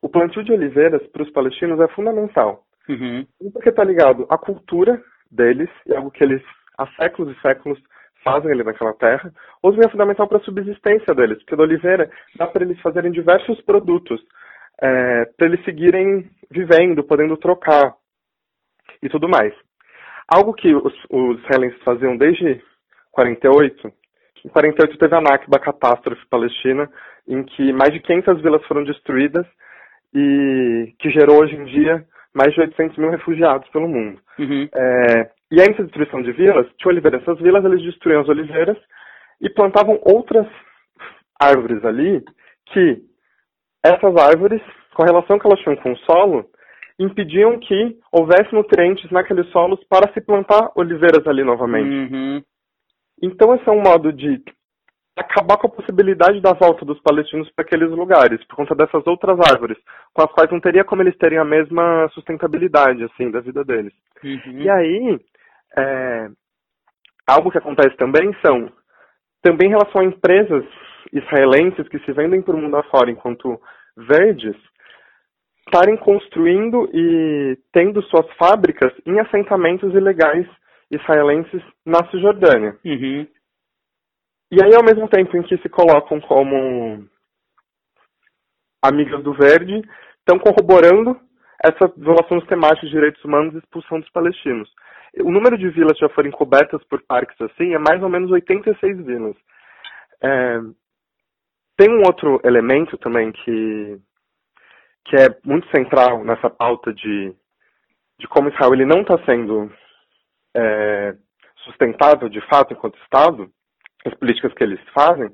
o 0.00 0.08
plantio 0.08 0.44
de 0.44 0.52
oliveiras 0.52 1.04
para 1.08 1.22
os 1.22 1.30
palestinos 1.30 1.80
é 1.80 1.88
fundamental. 1.88 2.62
Uhum. 2.88 3.26
Porque 3.52 3.68
está 3.68 3.84
ligado 3.84 4.26
à 4.30 4.38
cultura 4.38 5.02
deles, 5.30 5.68
e 5.86 5.94
algo 5.94 6.10
que 6.10 6.22
eles 6.22 6.42
há 6.78 6.86
séculos 6.92 7.36
e 7.36 7.40
séculos 7.40 7.78
fazem 8.22 8.52
ali 8.52 8.62
naquela 8.62 8.94
terra. 8.94 9.32
Outro 9.62 9.82
é 9.84 9.90
fundamental 9.90 10.28
para 10.28 10.38
a 10.38 10.42
subsistência 10.42 11.14
deles, 11.14 11.38
porque 11.38 11.56
da 11.56 11.62
oliveira 11.62 12.10
dá 12.36 12.46
para 12.46 12.64
eles 12.64 12.80
fazerem 12.80 13.10
diversos 13.10 13.60
produtos, 13.62 14.20
é, 14.80 15.24
para 15.36 15.46
eles 15.46 15.64
seguirem 15.64 16.30
vivendo, 16.50 17.04
podendo 17.04 17.36
trocar 17.36 17.94
e 19.02 19.08
tudo 19.08 19.28
mais. 19.28 19.52
Algo 20.28 20.54
que 20.54 20.74
os, 20.74 20.94
os 21.10 21.40
israelenses 21.40 21.82
faziam 21.82 22.16
desde 22.16 22.62
48, 23.10 23.92
em 24.44 24.48
48 24.48 24.98
teve 24.98 25.14
a 25.14 25.20
Nakba, 25.20 25.56
a 25.56 25.60
catástrofe 25.60 26.26
palestina, 26.28 26.88
em 27.28 27.42
que 27.44 27.72
mais 27.72 27.92
de 27.92 28.00
500 28.00 28.42
vilas 28.42 28.64
foram 28.66 28.84
destruídas 28.84 29.46
e 30.14 30.92
que 30.98 31.10
gerou 31.10 31.40
hoje 31.40 31.54
em 31.54 31.64
dia 31.64 32.04
mais 32.34 32.52
de 32.54 32.60
800 32.60 32.96
mil 32.96 33.10
refugiados 33.10 33.68
pelo 33.70 33.88
mundo. 33.88 34.20
Uhum. 34.38 34.68
É, 34.72 35.30
e 35.52 35.60
essa 35.60 35.82
destruição 35.82 36.22
de 36.22 36.32
vilas, 36.32 36.66
tinha 36.78 36.92
oliveiras. 36.92 37.22
Essas 37.22 37.38
vilas, 37.40 37.64
eles 37.64 37.82
destruíam 37.82 38.22
as 38.22 38.28
oliveiras 38.28 38.76
e 39.40 39.50
plantavam 39.50 39.98
outras 40.02 40.46
árvores 41.40 41.84
ali 41.84 42.22
que 42.66 43.02
essas 43.84 44.14
árvores, 44.16 44.62
com 44.94 45.02
a 45.02 45.06
relação 45.06 45.38
que 45.38 45.46
elas 45.46 45.58
tinham 45.60 45.76
com 45.76 45.92
o 45.92 45.98
solo, 45.98 46.44
impediam 46.98 47.58
que 47.58 47.96
houvesse 48.12 48.52
nutrientes 48.52 49.10
naqueles 49.10 49.48
solos 49.48 49.82
para 49.88 50.12
se 50.12 50.20
plantar 50.20 50.70
oliveiras 50.76 51.26
ali 51.26 51.42
novamente. 51.42 51.88
Uhum. 51.88 52.42
Então 53.22 53.54
esse 53.54 53.68
é 53.68 53.72
um 53.72 53.82
modo 53.82 54.12
de 54.12 54.42
acabar 55.16 55.58
com 55.58 55.66
a 55.66 55.70
possibilidade 55.70 56.40
da 56.40 56.52
volta 56.52 56.84
dos 56.84 57.00
palestinos 57.00 57.50
para 57.50 57.64
aqueles 57.64 57.90
lugares, 57.90 58.42
por 58.46 58.56
conta 58.56 58.74
dessas 58.74 59.06
outras 59.06 59.38
árvores, 59.52 59.76
com 60.14 60.22
as 60.22 60.32
quais 60.32 60.50
não 60.50 60.60
teria 60.60 60.84
como 60.84 61.02
eles 61.02 61.16
terem 61.18 61.38
a 61.38 61.44
mesma 61.44 62.08
sustentabilidade, 62.14 63.04
assim, 63.04 63.30
da 63.30 63.40
vida 63.40 63.64
deles. 63.64 63.92
Uhum. 64.24 64.58
E 64.58 64.70
aí, 64.70 65.20
é, 65.76 66.28
algo 67.26 67.50
que 67.50 67.58
acontece 67.58 67.96
também 67.96 68.34
são, 68.44 68.72
também 69.42 69.68
em 69.68 69.72
relação 69.72 70.00
a 70.00 70.04
empresas 70.04 70.64
israelenses 71.12 71.88
que 71.88 71.98
se 72.00 72.12
vendem 72.12 72.40
para 72.40 72.54
o 72.54 72.58
mundo 72.58 72.76
afora 72.76 73.10
enquanto 73.10 73.60
verdes, 73.96 74.56
estarem 75.66 75.96
construindo 75.96 76.88
e 76.92 77.58
tendo 77.72 78.02
suas 78.04 78.26
fábricas 78.36 78.92
em 79.06 79.20
assentamentos 79.20 79.92
ilegais 79.94 80.46
israelenses 80.90 81.62
na 81.84 82.04
Cisjordânia. 82.10 82.76
Uhum. 82.84 83.26
E 84.52 84.62
aí, 84.62 84.74
ao 84.74 84.84
mesmo 84.84 85.08
tempo 85.08 85.36
em 85.36 85.42
que 85.42 85.56
se 85.58 85.68
colocam 85.68 86.20
como 86.20 87.06
amigas 88.82 89.22
do 89.22 89.32
verde, 89.34 89.82
estão 90.18 90.38
corroborando 90.38 91.18
essa 91.62 91.92
violação 91.96 92.38
dos 92.38 92.48
temáticos 92.48 92.88
de 92.88 92.94
direitos 92.96 93.22
humanos 93.24 93.54
e 93.54 93.58
expulsão 93.58 94.00
dos 94.00 94.10
palestinos. 94.10 94.68
O 95.22 95.30
número 95.30 95.58
de 95.58 95.68
vilas 95.68 95.92
que 95.92 96.00
já 96.00 96.08
foram 96.08 96.30
cobertas 96.30 96.82
por 96.84 97.02
parques 97.02 97.38
assim 97.40 97.74
é 97.74 97.78
mais 97.78 98.02
ou 98.02 98.08
menos 98.08 98.30
86 98.30 99.04
vilas. 99.04 99.36
É, 100.22 100.60
tem 101.76 101.90
um 101.90 102.02
outro 102.06 102.40
elemento 102.44 102.96
também 102.98 103.32
que, 103.32 103.98
que 105.06 105.16
é 105.16 105.28
muito 105.44 105.68
central 105.74 106.24
nessa 106.24 106.48
pauta 106.48 106.92
de, 106.92 107.34
de 108.18 108.28
como 108.28 108.48
Israel 108.48 108.74
ele 108.74 108.84
não 108.84 109.02
está 109.02 109.18
sendo 109.24 109.70
é, 110.54 111.14
sustentável 111.64 112.28
de 112.28 112.40
fato 112.48 112.72
enquanto 112.72 112.98
Estado, 113.02 113.50
as 114.04 114.14
políticas 114.14 114.52
que 114.54 114.64
eles 114.64 114.80
fazem, 114.94 115.28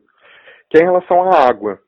que 0.68 0.78
é 0.78 0.82
em 0.82 0.86
relação 0.86 1.22
à 1.22 1.48
água. 1.48 1.78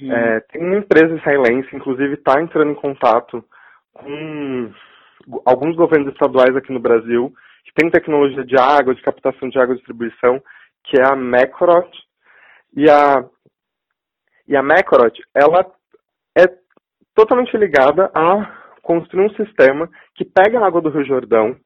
Uhum. 0.00 0.12
É, 0.12 0.40
tem 0.40 0.62
uma 0.62 0.76
empresa 0.76 1.14
israelense, 1.14 1.74
inclusive, 1.74 2.14
está 2.14 2.40
entrando 2.40 2.72
em 2.72 2.74
contato 2.74 3.44
com 3.92 4.72
alguns 5.44 5.76
governos 5.76 6.12
estaduais 6.12 6.56
aqui 6.56 6.72
no 6.72 6.80
Brasil, 6.80 7.32
que 7.64 7.72
tem 7.74 7.90
tecnologia 7.90 8.44
de 8.44 8.56
água, 8.58 8.94
de 8.94 9.02
captação 9.02 9.48
de 9.48 9.58
água 9.58 9.74
e 9.74 9.78
distribuição, 9.78 10.42
que 10.84 11.00
é 11.00 11.04
a 11.04 11.14
Mecorot. 11.14 11.90
E 12.74 12.88
a, 12.88 13.24
e 14.46 14.56
a 14.56 14.62
Mecorot, 14.62 15.20
ela 15.34 15.66
é 16.36 16.44
totalmente 17.14 17.56
ligada 17.56 18.10
a 18.14 18.60
construir 18.82 19.26
um 19.26 19.34
sistema 19.34 19.88
que 20.14 20.24
pega 20.24 20.58
a 20.58 20.66
água 20.66 20.80
do 20.80 20.88
Rio 20.88 21.04
Jordão, 21.04 21.56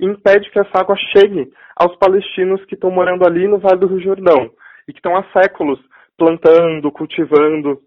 e 0.00 0.06
impede 0.06 0.50
que 0.50 0.58
essa 0.58 0.78
água 0.78 0.96
chegue 1.12 1.52
aos 1.76 1.96
palestinos 1.96 2.64
que 2.66 2.74
estão 2.74 2.90
morando 2.90 3.26
ali 3.26 3.46
no 3.48 3.58
Vale 3.58 3.80
do 3.80 3.86
Rio 3.86 4.00
Jordão 4.00 4.50
e 4.86 4.92
que 4.92 4.98
estão 4.98 5.16
há 5.16 5.24
séculos 5.32 5.78
plantando, 6.16 6.90
cultivando 6.90 7.80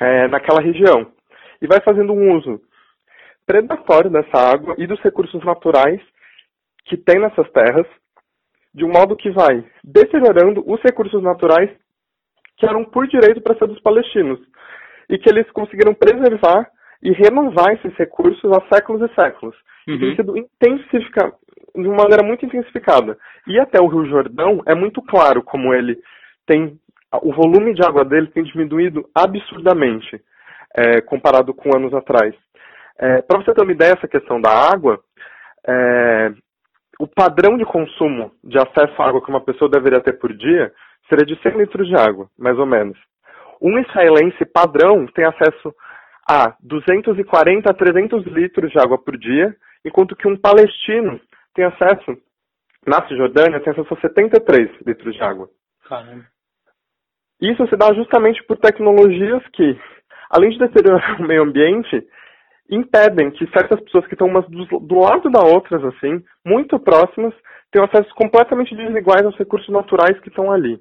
é, 0.00 0.28
naquela 0.28 0.60
região. 0.60 1.12
E 1.60 1.66
vai 1.66 1.80
fazendo 1.82 2.12
um 2.12 2.36
uso 2.36 2.60
predatório 3.46 4.10
dessa 4.10 4.38
água 4.38 4.74
e 4.78 4.86
dos 4.86 5.00
recursos 5.00 5.42
naturais 5.44 6.00
que 6.84 6.96
tem 6.96 7.20
nessas 7.20 7.50
terras, 7.50 7.86
de 8.74 8.84
um 8.84 8.90
modo 8.90 9.16
que 9.16 9.30
vai 9.30 9.64
deteriorando 9.82 10.62
os 10.66 10.80
recursos 10.82 11.22
naturais 11.22 11.70
que 12.56 12.66
eram 12.66 12.84
por 12.84 13.06
direito 13.06 13.40
para 13.40 13.56
ser 13.56 13.66
dos 13.66 13.80
palestinos 13.80 14.38
e 15.08 15.18
que 15.18 15.28
eles 15.28 15.50
conseguiram 15.50 15.92
preservar 15.92 16.70
e 17.02 17.12
renovar 17.12 17.72
esses 17.74 17.94
recursos 17.96 18.50
há 18.52 18.74
séculos 18.74 19.10
e 19.10 19.14
séculos. 19.14 19.56
Uhum. 19.88 19.94
E 19.94 19.98
tem 19.98 20.16
sido 20.16 20.36
intensificado, 20.36 21.34
de 21.74 21.86
uma 21.86 22.02
maneira 22.02 22.22
muito 22.22 22.44
intensificada. 22.44 23.16
E 23.46 23.58
até 23.58 23.80
o 23.80 23.86
Rio 23.86 24.06
Jordão 24.06 24.62
é 24.66 24.74
muito 24.74 25.00
claro 25.02 25.42
como 25.42 25.72
ele 25.74 25.98
tem. 26.46 26.78
O 27.22 27.32
volume 27.32 27.74
de 27.74 27.84
água 27.84 28.04
dele 28.04 28.28
tem 28.28 28.44
diminuído 28.44 29.08
absurdamente 29.14 30.20
é, 30.76 31.00
comparado 31.00 31.52
com 31.52 31.76
anos 31.76 31.92
atrás. 31.92 32.34
É, 32.98 33.22
Para 33.22 33.38
você 33.38 33.52
ter 33.52 33.62
uma 33.62 33.72
ideia, 33.72 33.94
essa 33.94 34.06
questão 34.06 34.40
da 34.40 34.50
água, 34.50 35.00
é, 35.66 36.32
o 37.00 37.06
padrão 37.06 37.56
de 37.56 37.64
consumo 37.64 38.30
de 38.44 38.58
acesso 38.58 39.00
à 39.00 39.08
água 39.08 39.22
que 39.24 39.30
uma 39.30 39.40
pessoa 39.40 39.70
deveria 39.70 40.00
ter 40.00 40.18
por 40.18 40.32
dia 40.32 40.72
seria 41.08 41.24
de 41.24 41.40
100 41.42 41.58
litros 41.58 41.88
de 41.88 41.96
água, 41.96 42.28
mais 42.38 42.58
ou 42.58 42.66
menos. 42.66 42.96
Um 43.60 43.78
israelense 43.78 44.44
padrão 44.44 45.06
tem 45.06 45.24
acesso 45.24 45.74
a 46.30 46.54
240 46.60 47.68
a 47.68 47.74
300 47.74 48.24
litros 48.26 48.70
de 48.70 48.78
água 48.78 48.96
por 48.96 49.18
dia, 49.18 49.52
enquanto 49.84 50.14
que 50.14 50.28
um 50.28 50.36
palestino 50.36 51.20
tem 51.52 51.64
acesso, 51.64 52.16
na 52.86 53.04
Cisjordânia, 53.08 53.58
tem 53.58 53.72
acesso 53.72 53.92
a 53.92 54.00
73 54.00 54.70
litros 54.86 55.12
de 55.12 55.20
água. 55.20 55.48
Caramba. 55.88 56.24
Isso 57.40 57.66
se 57.66 57.76
dá 57.76 57.92
justamente 57.94 58.44
por 58.44 58.56
tecnologias 58.58 59.42
que, 59.52 59.76
além 60.30 60.50
de 60.50 60.58
deteriorar 60.58 61.18
o 61.20 61.26
meio 61.26 61.42
ambiente, 61.42 62.06
impedem 62.70 63.32
que 63.32 63.50
certas 63.50 63.80
pessoas 63.80 64.06
que 64.06 64.14
estão 64.14 64.28
umas 64.28 64.48
do, 64.48 64.64
do 64.78 65.00
lado 65.00 65.28
da 65.30 65.40
outras, 65.40 65.82
assim, 65.84 66.22
muito 66.46 66.78
próximas, 66.78 67.34
tenham 67.72 67.86
acesso 67.86 68.14
completamente 68.14 68.76
desiguais 68.76 69.26
aos 69.26 69.36
recursos 69.36 69.68
naturais 69.68 70.18
que 70.20 70.28
estão 70.28 70.52
ali. 70.52 70.78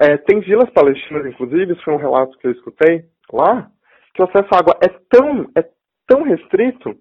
É, 0.00 0.16
tem 0.18 0.38
vilas 0.38 0.70
palestinas, 0.70 1.26
inclusive, 1.26 1.72
isso 1.72 1.82
foi 1.82 1.94
um 1.94 1.98
relato 1.98 2.38
que 2.38 2.46
eu 2.46 2.52
escutei 2.52 3.02
lá, 3.32 3.68
que 4.18 4.22
o 4.22 4.24
acesso 4.24 4.48
à 4.52 4.58
água 4.58 4.76
é 4.82 4.88
tão, 5.08 5.48
é 5.56 5.64
tão 6.06 6.24
restrito 6.24 6.92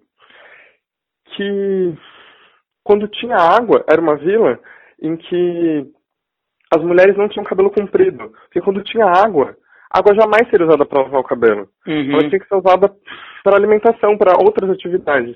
que 1.36 1.94
quando 2.84 3.08
tinha 3.08 3.36
água, 3.36 3.84
era 3.90 4.00
uma 4.00 4.16
vila 4.16 4.60
em 5.02 5.18
que 5.18 5.86
as 6.74 6.82
mulheres 6.84 7.18
não 7.18 7.28
tinham 7.28 7.44
cabelo 7.44 7.72
comprido. 7.72 8.30
Porque 8.44 8.62
quando 8.62 8.84
tinha 8.84 9.06
água, 9.06 9.58
a 9.92 10.00
água 10.00 10.14
jamais 10.16 10.48
seria 10.50 10.68
usada 10.68 10.86
para 10.86 11.02
lavar 11.02 11.22
o 11.22 11.24
cabelo. 11.24 11.68
Uhum. 11.88 12.12
Ela 12.14 12.30
tinha 12.30 12.40
que 12.40 12.48
ser 12.48 12.56
usada 12.56 12.94
para 13.44 13.58
alimentação, 13.58 14.18
para 14.18 14.38
outras 14.38 14.70
atividades. 14.70 15.36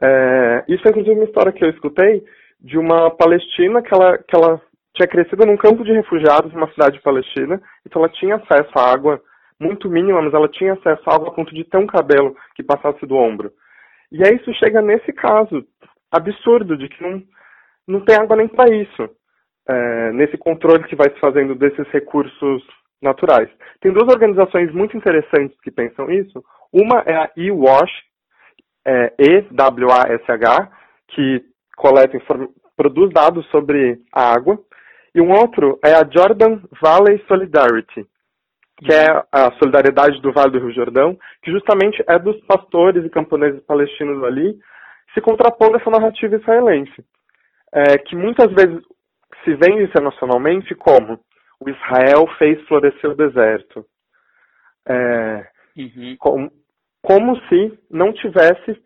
É, 0.00 0.64
isso 0.68 0.82
é 0.86 0.90
inclusive 0.90 1.14
uma 1.14 1.24
história 1.24 1.52
que 1.52 1.64
eu 1.64 1.70
escutei 1.70 2.24
de 2.60 2.78
uma 2.78 3.10
palestina 3.10 3.82
que 3.82 3.94
ela, 3.94 4.18
que 4.18 4.34
ela 4.34 4.60
tinha 4.94 5.06
crescido 5.06 5.44
num 5.44 5.56
campo 5.56 5.84
de 5.84 5.92
refugiados, 5.92 6.52
numa 6.52 6.70
cidade 6.70 7.00
palestina, 7.02 7.60
então 7.86 8.02
ela 8.02 8.12
tinha 8.12 8.36
acesso 8.36 8.70
à 8.76 8.92
água 8.92 9.20
muito 9.60 9.88
mínima, 9.88 10.20
mas 10.20 10.34
ela 10.34 10.48
tinha 10.48 10.74
acesso 10.74 11.02
à 11.08 11.14
água 11.14 11.28
a 11.28 11.32
ponto 11.32 11.54
de 11.54 11.64
ter 11.64 11.78
um 11.78 11.86
cabelo 11.86 12.36
que 12.54 12.62
passasse 12.62 13.04
do 13.06 13.16
ombro. 13.16 13.52
E 14.10 14.22
aí 14.24 14.36
isso 14.36 14.52
chega 14.54 14.80
nesse 14.82 15.12
caso 15.12 15.64
absurdo 16.10 16.76
de 16.76 16.88
que 16.88 17.02
não, 17.02 17.22
não 17.86 18.00
tem 18.04 18.16
água 18.16 18.36
nem 18.36 18.48
para 18.48 18.72
isso, 18.74 19.08
é, 19.68 20.12
nesse 20.12 20.36
controle 20.36 20.84
que 20.84 20.96
vai 20.96 21.10
se 21.10 21.18
fazendo 21.20 21.54
desses 21.54 21.86
recursos 21.88 22.62
naturais. 23.02 23.48
Tem 23.80 23.92
duas 23.92 24.08
organizações 24.08 24.72
muito 24.72 24.96
interessantes 24.96 25.58
que 25.60 25.70
pensam 25.70 26.10
isso. 26.10 26.42
Uma 26.72 27.02
é 27.06 27.14
a 27.14 27.30
eWash, 27.36 27.92
é, 28.86 29.12
E-W-A-S-H, 29.18 30.70
que 31.08 31.42
coleta, 31.76 32.18
produz 32.76 33.12
dados 33.12 33.46
sobre 33.50 34.00
a 34.12 34.32
água. 34.32 34.58
E 35.14 35.20
um 35.20 35.30
outro 35.30 35.78
é 35.84 35.92
a 35.92 36.04
Jordan 36.04 36.60
Valley 36.82 37.22
Solidarity, 37.28 38.06
que 38.78 38.92
é 38.92 39.06
a 39.30 39.52
solidariedade 39.52 40.20
do 40.20 40.32
Vale 40.32 40.52
do 40.52 40.58
Rio 40.58 40.74
Jordão, 40.74 41.16
que 41.42 41.50
justamente 41.50 42.02
é 42.08 42.18
dos 42.18 42.40
pastores 42.44 43.04
e 43.04 43.10
camponeses 43.10 43.62
palestinos 43.64 44.22
ali, 44.24 44.58
se 45.12 45.20
contrapondo 45.20 45.76
a 45.76 45.80
essa 45.80 45.90
narrativa 45.90 46.34
israelense, 46.36 47.04
é, 47.72 47.98
que 47.98 48.16
muitas 48.16 48.52
vezes 48.52 48.82
se 49.44 49.54
vende 49.54 49.84
internacionalmente 49.84 50.74
como 50.74 51.18
o 51.60 51.70
Israel 51.70 52.26
fez 52.38 52.60
florescer 52.66 53.10
o 53.10 53.14
deserto. 53.14 53.84
É, 54.86 55.46
uhum. 55.76 56.16
como, 56.18 56.50
como 57.00 57.36
se 57.48 57.78
não 57.90 58.12
tivesse 58.12 58.82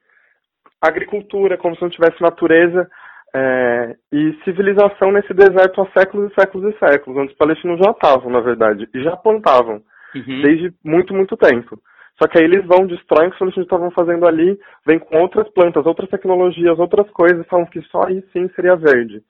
agricultura, 0.80 1.56
como 1.56 1.74
se 1.74 1.82
não 1.82 1.90
tivesse 1.90 2.20
natureza 2.20 2.88
é, 3.34 3.96
e 4.12 4.32
civilização 4.44 5.12
nesse 5.12 5.34
deserto 5.34 5.82
há 5.82 5.90
séculos 5.92 6.30
e 6.30 6.34
séculos 6.34 6.74
e 6.74 6.78
séculos, 6.78 7.18
onde 7.18 7.32
os 7.32 7.38
palestinos 7.38 7.78
já 7.78 7.90
estavam, 7.90 8.30
na 8.30 8.40
verdade, 8.40 8.88
e 8.94 9.02
já 9.02 9.16
plantavam, 9.16 9.82
uhum. 10.14 10.42
desde 10.42 10.72
muito, 10.84 11.14
muito 11.14 11.36
tempo. 11.36 11.78
Só 12.20 12.26
que 12.26 12.38
aí 12.38 12.44
eles 12.44 12.66
vão, 12.66 12.86
destroem 12.86 13.28
o 13.28 13.30
que 13.30 13.34
os 13.34 13.38
palestinos 13.38 13.66
estavam 13.66 13.90
fazendo 13.92 14.26
ali, 14.26 14.58
vêm 14.84 14.98
com 14.98 15.18
outras 15.18 15.48
plantas, 15.50 15.86
outras 15.86 16.08
tecnologias, 16.10 16.78
outras 16.78 17.08
coisas, 17.10 17.46
falam 17.46 17.66
que 17.66 17.80
só 17.82 18.06
aí 18.06 18.22
sim 18.32 18.48
seria 18.56 18.74
verde. 18.74 19.22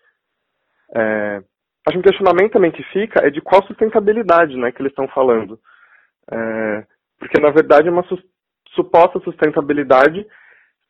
É, 0.94 1.42
acho 1.86 1.92
que 1.92 1.98
um 1.98 2.02
questionamento 2.02 2.52
também 2.52 2.70
que 2.70 2.82
fica 2.84 3.26
é 3.26 3.30
de 3.30 3.42
qual 3.42 3.62
sustentabilidade 3.66 4.56
né, 4.56 4.72
que 4.72 4.80
eles 4.80 4.92
estão 4.92 5.08
falando. 5.08 5.58
É, 6.30 6.86
porque, 7.18 7.40
na 7.40 7.50
verdade, 7.50 7.88
é 7.88 7.90
uma 7.90 8.04
su 8.04 8.18
suposta 8.74 9.18
sustentabilidade 9.20 10.24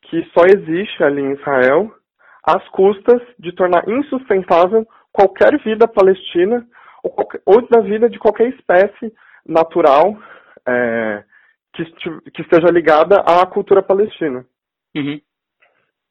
que 0.02 0.22
só 0.34 0.44
existe 0.44 1.02
ali 1.02 1.22
em 1.22 1.32
Israel 1.32 1.90
às 2.48 2.66
custas 2.68 3.20
de 3.38 3.52
tornar 3.52 3.86
insustentável 3.88 4.86
qualquer 5.12 5.58
vida 5.62 5.86
palestina 5.86 6.66
ou, 7.02 7.10
qualquer, 7.10 7.42
ou 7.44 7.68
da 7.68 7.80
vida 7.80 8.08
de 8.08 8.18
qualquer 8.18 8.48
espécie 8.48 9.12
natural 9.46 10.16
é, 10.66 11.24
que, 11.74 11.84
que, 12.32 12.42
esteja 12.42 12.68
ligada 12.72 13.16
à 13.20 13.44
cultura 13.46 13.82
palestina. 13.82 14.44
Uhum. 14.96 15.20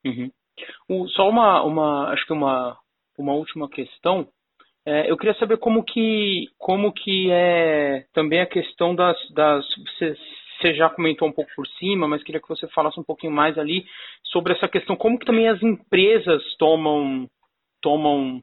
Uhum. 0.06 1.08
Só 1.10 1.30
uma, 1.30 1.64
uma, 1.64 2.10
acho 2.12 2.26
que 2.26 2.34
uma, 2.34 2.78
uma 3.18 3.34
última 3.34 3.70
questão. 3.70 4.28
É, 4.86 5.12
eu 5.12 5.18
queria 5.18 5.36
saber 5.36 5.58
como 5.58 5.84
que, 5.84 6.46
como 6.58 6.94
que 6.94 7.30
é 7.32 8.06
também 8.14 8.40
a 8.40 8.46
questão 8.46 8.96
das, 8.96 9.18
das 9.34 9.66
você, 10.60 10.74
já 10.76 10.90
comentou 10.90 11.28
um 11.28 11.32
pouco 11.32 11.52
por 11.56 11.68
cima, 11.68 12.08
mas 12.08 12.24
queria 12.24 12.42
que 12.42 12.48
você 12.48 12.68
falasse 12.70 13.00
um 13.00 13.04
pouquinho 13.04 13.32
mais 13.32 13.58
ali 13.58 13.86
sobre 14.24 14.54
essa 14.54 14.68
questão, 14.68 14.96
como 14.96 15.18
que 15.18 15.26
também 15.26 15.48
as 15.48 15.62
empresas 15.62 16.44
tomam 16.58 17.28
tomam 17.82 18.42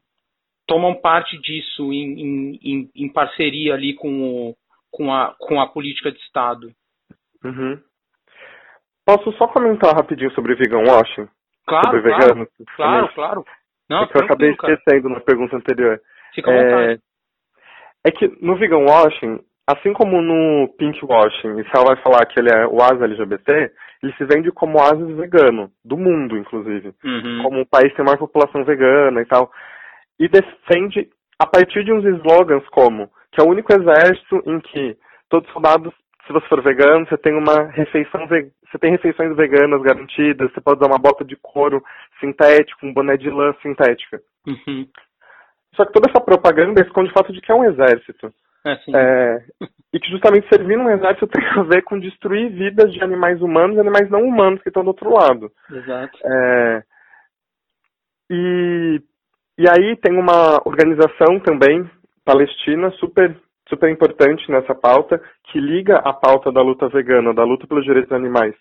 tomam 0.67 0.95
parte 0.95 1.39
disso 1.41 1.93
em, 1.93 2.59
em, 2.61 2.89
em 2.95 3.09
parceria 3.11 3.73
ali 3.73 3.93
com, 3.93 4.23
o, 4.23 4.55
com, 4.91 5.13
a, 5.13 5.35
com 5.39 5.61
a 5.61 5.67
política 5.67 6.11
de 6.11 6.17
Estado. 6.19 6.71
Uhum. 7.43 7.79
Posso 9.05 9.31
só 9.33 9.47
comentar 9.47 9.95
rapidinho 9.95 10.31
sobre 10.31 10.55
vegan 10.55 10.79
washing? 10.79 11.27
Claro, 11.67 11.91
sobre 11.91 12.15
claro, 12.15 12.49
claro, 12.75 13.13
claro. 13.13 13.45
Não, 13.89 14.03
é 14.03 14.07
que 14.07 14.17
eu 14.17 14.23
acabei 14.23 14.51
esquecendo 14.51 15.03
cara. 15.03 15.15
na 15.15 15.19
pergunta 15.19 15.55
anterior. 15.55 16.01
Fica 16.33 16.51
à 16.51 16.55
vontade. 16.55 17.01
É, 18.03 18.09
é 18.09 18.11
que 18.11 18.27
no 18.43 18.55
vegan 18.57 18.79
washing, 18.79 19.39
assim 19.67 19.93
como 19.93 20.21
no 20.21 20.67
pink 20.77 21.03
washing, 21.03 21.59
Israel 21.59 21.85
vai 21.87 21.95
falar 21.97 22.25
que 22.25 22.39
ele 22.39 22.49
é 22.53 22.67
o 22.67 22.81
asa 22.81 23.05
LGBT, 23.05 23.71
ele 24.03 24.13
se 24.13 24.25
vende 24.25 24.51
como 24.51 24.77
oásis 24.77 25.15
vegano, 25.17 25.71
do 25.83 25.97
mundo, 25.97 26.37
inclusive. 26.37 26.93
Uhum. 27.03 27.41
Como 27.43 27.61
o 27.61 27.65
país 27.65 27.93
tem 27.93 28.05
maior 28.05 28.17
população 28.17 28.63
vegana 28.63 29.21
e 29.21 29.25
tal. 29.25 29.51
E 30.19 30.27
defende, 30.27 31.09
a 31.39 31.47
partir 31.47 31.83
de 31.83 31.91
uns 31.91 32.05
slogans 32.05 32.67
como, 32.69 33.09
que 33.31 33.41
é 33.41 33.43
o 33.43 33.49
único 33.49 33.73
exército 33.73 34.41
em 34.45 34.59
que 34.59 34.97
todos 35.29 35.47
os 35.47 35.53
soldados, 35.53 35.93
se 36.27 36.33
você 36.33 36.47
for 36.47 36.61
vegano, 36.61 37.07
você 37.07 37.17
tem 37.17 37.33
uma 37.33 37.69
refeição 37.71 38.27
você 38.27 38.79
tem 38.79 38.91
refeições 38.91 39.35
veganas 39.35 39.81
garantidas, 39.81 40.51
você 40.51 40.61
pode 40.61 40.79
usar 40.79 40.91
uma 40.91 40.99
bota 40.99 41.23
de 41.23 41.35
couro 41.37 41.83
sintético, 42.19 42.85
um 42.85 42.93
boné 42.93 43.17
de 43.17 43.29
lã 43.29 43.53
sintética. 43.61 44.21
Uhum. 44.45 44.87
Só 45.75 45.85
que 45.85 45.93
toda 45.93 46.09
essa 46.09 46.23
propaganda 46.23 46.81
esconde 46.81 47.09
o 47.09 47.13
fato 47.13 47.33
de 47.33 47.41
que 47.41 47.51
é 47.51 47.55
um 47.55 47.63
exército. 47.63 48.33
É, 48.65 48.79
é, 48.95 49.43
e 49.93 49.99
que 49.99 50.09
justamente 50.09 50.49
servir 50.49 50.75
num 50.77 50.89
exército 50.89 51.27
tem 51.31 51.45
a 51.47 51.63
ver 51.63 51.83
com 51.83 51.99
destruir 51.99 52.49
vidas 52.51 52.91
de 52.91 53.03
animais 53.03 53.41
humanos 53.41 53.77
e 53.77 53.79
animais 53.79 54.09
não 54.09 54.21
humanos 54.23 54.61
que 54.61 54.69
estão 54.69 54.83
do 54.83 54.89
outro 54.89 55.13
lado. 55.13 55.51
Exato. 55.71 56.17
É, 56.25 56.83
e, 58.29 59.01
e 59.59 59.69
aí 59.69 59.95
tem 59.97 60.17
uma 60.17 60.61
organização 60.65 61.39
também 61.39 61.89
palestina 62.25 62.89
super 62.91 63.35
super 63.67 63.89
importante 63.89 64.49
nessa 64.51 64.75
pauta 64.75 65.19
que 65.45 65.59
liga 65.59 65.97
a 65.97 66.13
pauta 66.13 66.51
da 66.51 66.61
luta 66.61 66.87
vegana, 66.87 67.33
da 67.33 67.43
luta 67.43 67.65
pelos 67.65 67.83
direitos 67.83 68.09
dos 68.09 68.17
animais, 68.17 68.53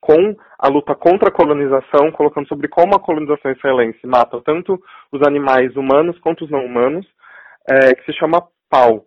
com 0.00 0.34
a 0.58 0.68
luta 0.68 0.94
contra 0.94 1.28
a 1.28 1.32
colonização, 1.32 2.10
colocando 2.12 2.48
sobre 2.48 2.68
como 2.68 2.94
a 2.94 3.00
colonização 3.00 3.50
israelense 3.50 4.06
mata 4.06 4.40
tanto 4.42 4.80
os 5.12 5.20
animais 5.26 5.76
humanos 5.76 6.18
quanto 6.20 6.44
os 6.44 6.50
não 6.50 6.64
humanos, 6.64 7.06
é, 7.68 7.94
que 7.94 8.04
se 8.04 8.18
chama 8.18 8.46
PAL, 8.70 9.04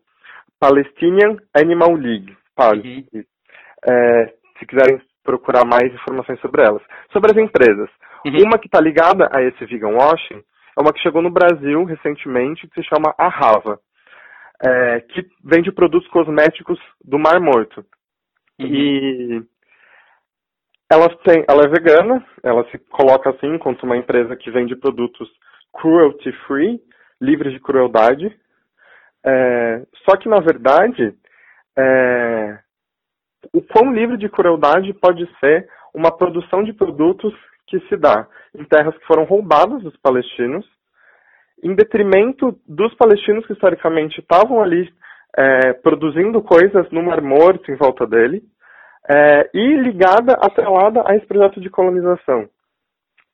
Palestinian 0.60 1.38
Animal 1.56 1.94
League. 1.96 2.38
PAL. 2.56 2.76
Uhum. 2.76 3.24
É, 3.88 4.34
se 4.58 4.66
quiserem 4.66 5.02
procurar 5.24 5.66
mais 5.66 5.94
informações 5.94 6.40
sobre 6.42 6.64
elas. 6.64 6.82
Sobre 7.12 7.32
as 7.32 7.38
empresas. 7.38 7.90
Uhum. 8.26 8.44
Uma 8.46 8.60
que 8.60 8.68
está 8.68 8.82
ligada 8.82 9.30
a 9.32 9.42
esse 9.42 9.66
vegan 9.66 9.96
washing 9.96 10.44
é 10.78 10.82
uma 10.82 10.94
que 10.94 11.02
chegou 11.02 11.22
no 11.22 11.32
Brasil 11.32 11.84
recentemente, 11.86 12.68
que 12.68 12.82
se 12.82 12.88
chama 12.88 13.14
Arrava, 13.18 13.80
é, 14.64 15.02
que 15.02 15.26
vende 15.44 15.72
produtos 15.72 16.10
cosméticos 16.10 16.80
do 17.04 17.18
Mar 17.18 17.40
Morto. 17.40 17.86
Uhum. 18.60 18.68
E 18.68 19.44
ela, 20.92 21.08
tem, 21.24 21.46
ela 21.48 21.64
é 21.64 21.68
vegana, 21.68 22.26
ela 22.44 22.66
se 22.72 22.78
coloca 22.90 23.30
assim 23.30 23.54
enquanto 23.56 23.84
uma 23.84 23.98
empresa 23.98 24.36
que 24.36 24.52
vende 24.52 24.76
produtos 24.76 25.30
cruelty 25.74 26.32
free, 26.48 26.82
livres 27.22 27.54
de 27.54 27.60
crueldade, 27.60 28.36
é, 29.26 29.84
só 30.06 30.18
que, 30.18 30.30
na 30.30 30.40
verdade, 30.40 31.14
é, 31.78 32.60
o 33.54 33.62
quão 33.62 33.94
livre 33.94 34.18
de 34.18 34.30
crueldade 34.30 34.94
pode 34.94 35.28
ser 35.40 35.68
uma 35.94 36.16
produção 36.16 36.64
de 36.64 36.74
produtos 36.74 37.34
que 37.68 37.80
se 37.88 37.98
dá 37.98 38.28
em 38.56 38.64
terras 38.66 38.98
que 38.98 39.06
foram 39.06 39.24
roubadas 39.24 39.82
dos 39.84 39.96
palestinos, 39.98 40.66
em 41.64 41.76
detrimento 41.76 42.58
dos 42.68 42.94
palestinos 42.96 43.46
que 43.46 43.54
historicamente 43.54 44.20
estavam 44.20 44.62
ali 44.62 44.92
é, 45.38 45.74
produzindo 45.74 46.42
coisas 46.42 46.90
no 46.92 47.04
Mar 47.04 47.22
Morto 47.22 47.72
em 47.72 47.76
volta 47.76 48.06
dele, 48.08 48.42
é, 49.10 49.50
e 49.54 49.76
ligada, 49.78 50.34
atrelada 50.34 51.04
a 51.06 51.16
esse 51.16 51.26
projeto 51.26 51.60
de 51.60 51.70
colonização. 51.70 52.50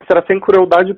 Será 0.07 0.25
sem 0.25 0.39
crueldade 0.39 0.97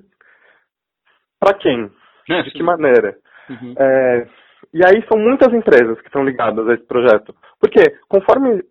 para 1.39 1.57
quem? 1.57 1.91
É, 2.29 2.41
de 2.43 2.51
que 2.51 2.63
maneira? 2.63 3.15
Uhum. 3.49 3.73
É, 3.77 4.27
e 4.73 4.81
aí 4.85 5.03
são 5.07 5.19
muitas 5.19 5.53
empresas 5.53 5.99
que 6.01 6.07
estão 6.07 6.23
ligadas 6.23 6.67
a 6.67 6.73
esse 6.73 6.83
projeto. 6.85 7.33
Porque 7.59 7.81
conforme 8.07 8.63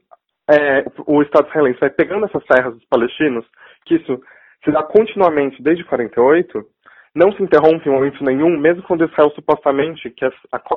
é, 0.50 0.84
o 1.06 1.22
Estado 1.22 1.48
israelense 1.48 1.80
vai 1.80 1.90
pegando 1.90 2.26
essas 2.26 2.44
terras 2.44 2.74
dos 2.74 2.84
palestinos, 2.86 3.44
que 3.84 3.96
isso 3.96 4.20
se 4.64 4.70
dá 4.70 4.82
continuamente 4.82 5.62
desde 5.62 5.84
48, 5.84 6.64
não 7.14 7.32
se 7.32 7.42
interrompe 7.42 7.88
em 7.88 7.92
momento 7.92 8.22
nenhum, 8.22 8.58
mesmo 8.58 8.82
quando 8.82 9.04
Israel 9.04 9.30
supostamente 9.30 10.10
que 10.10 10.24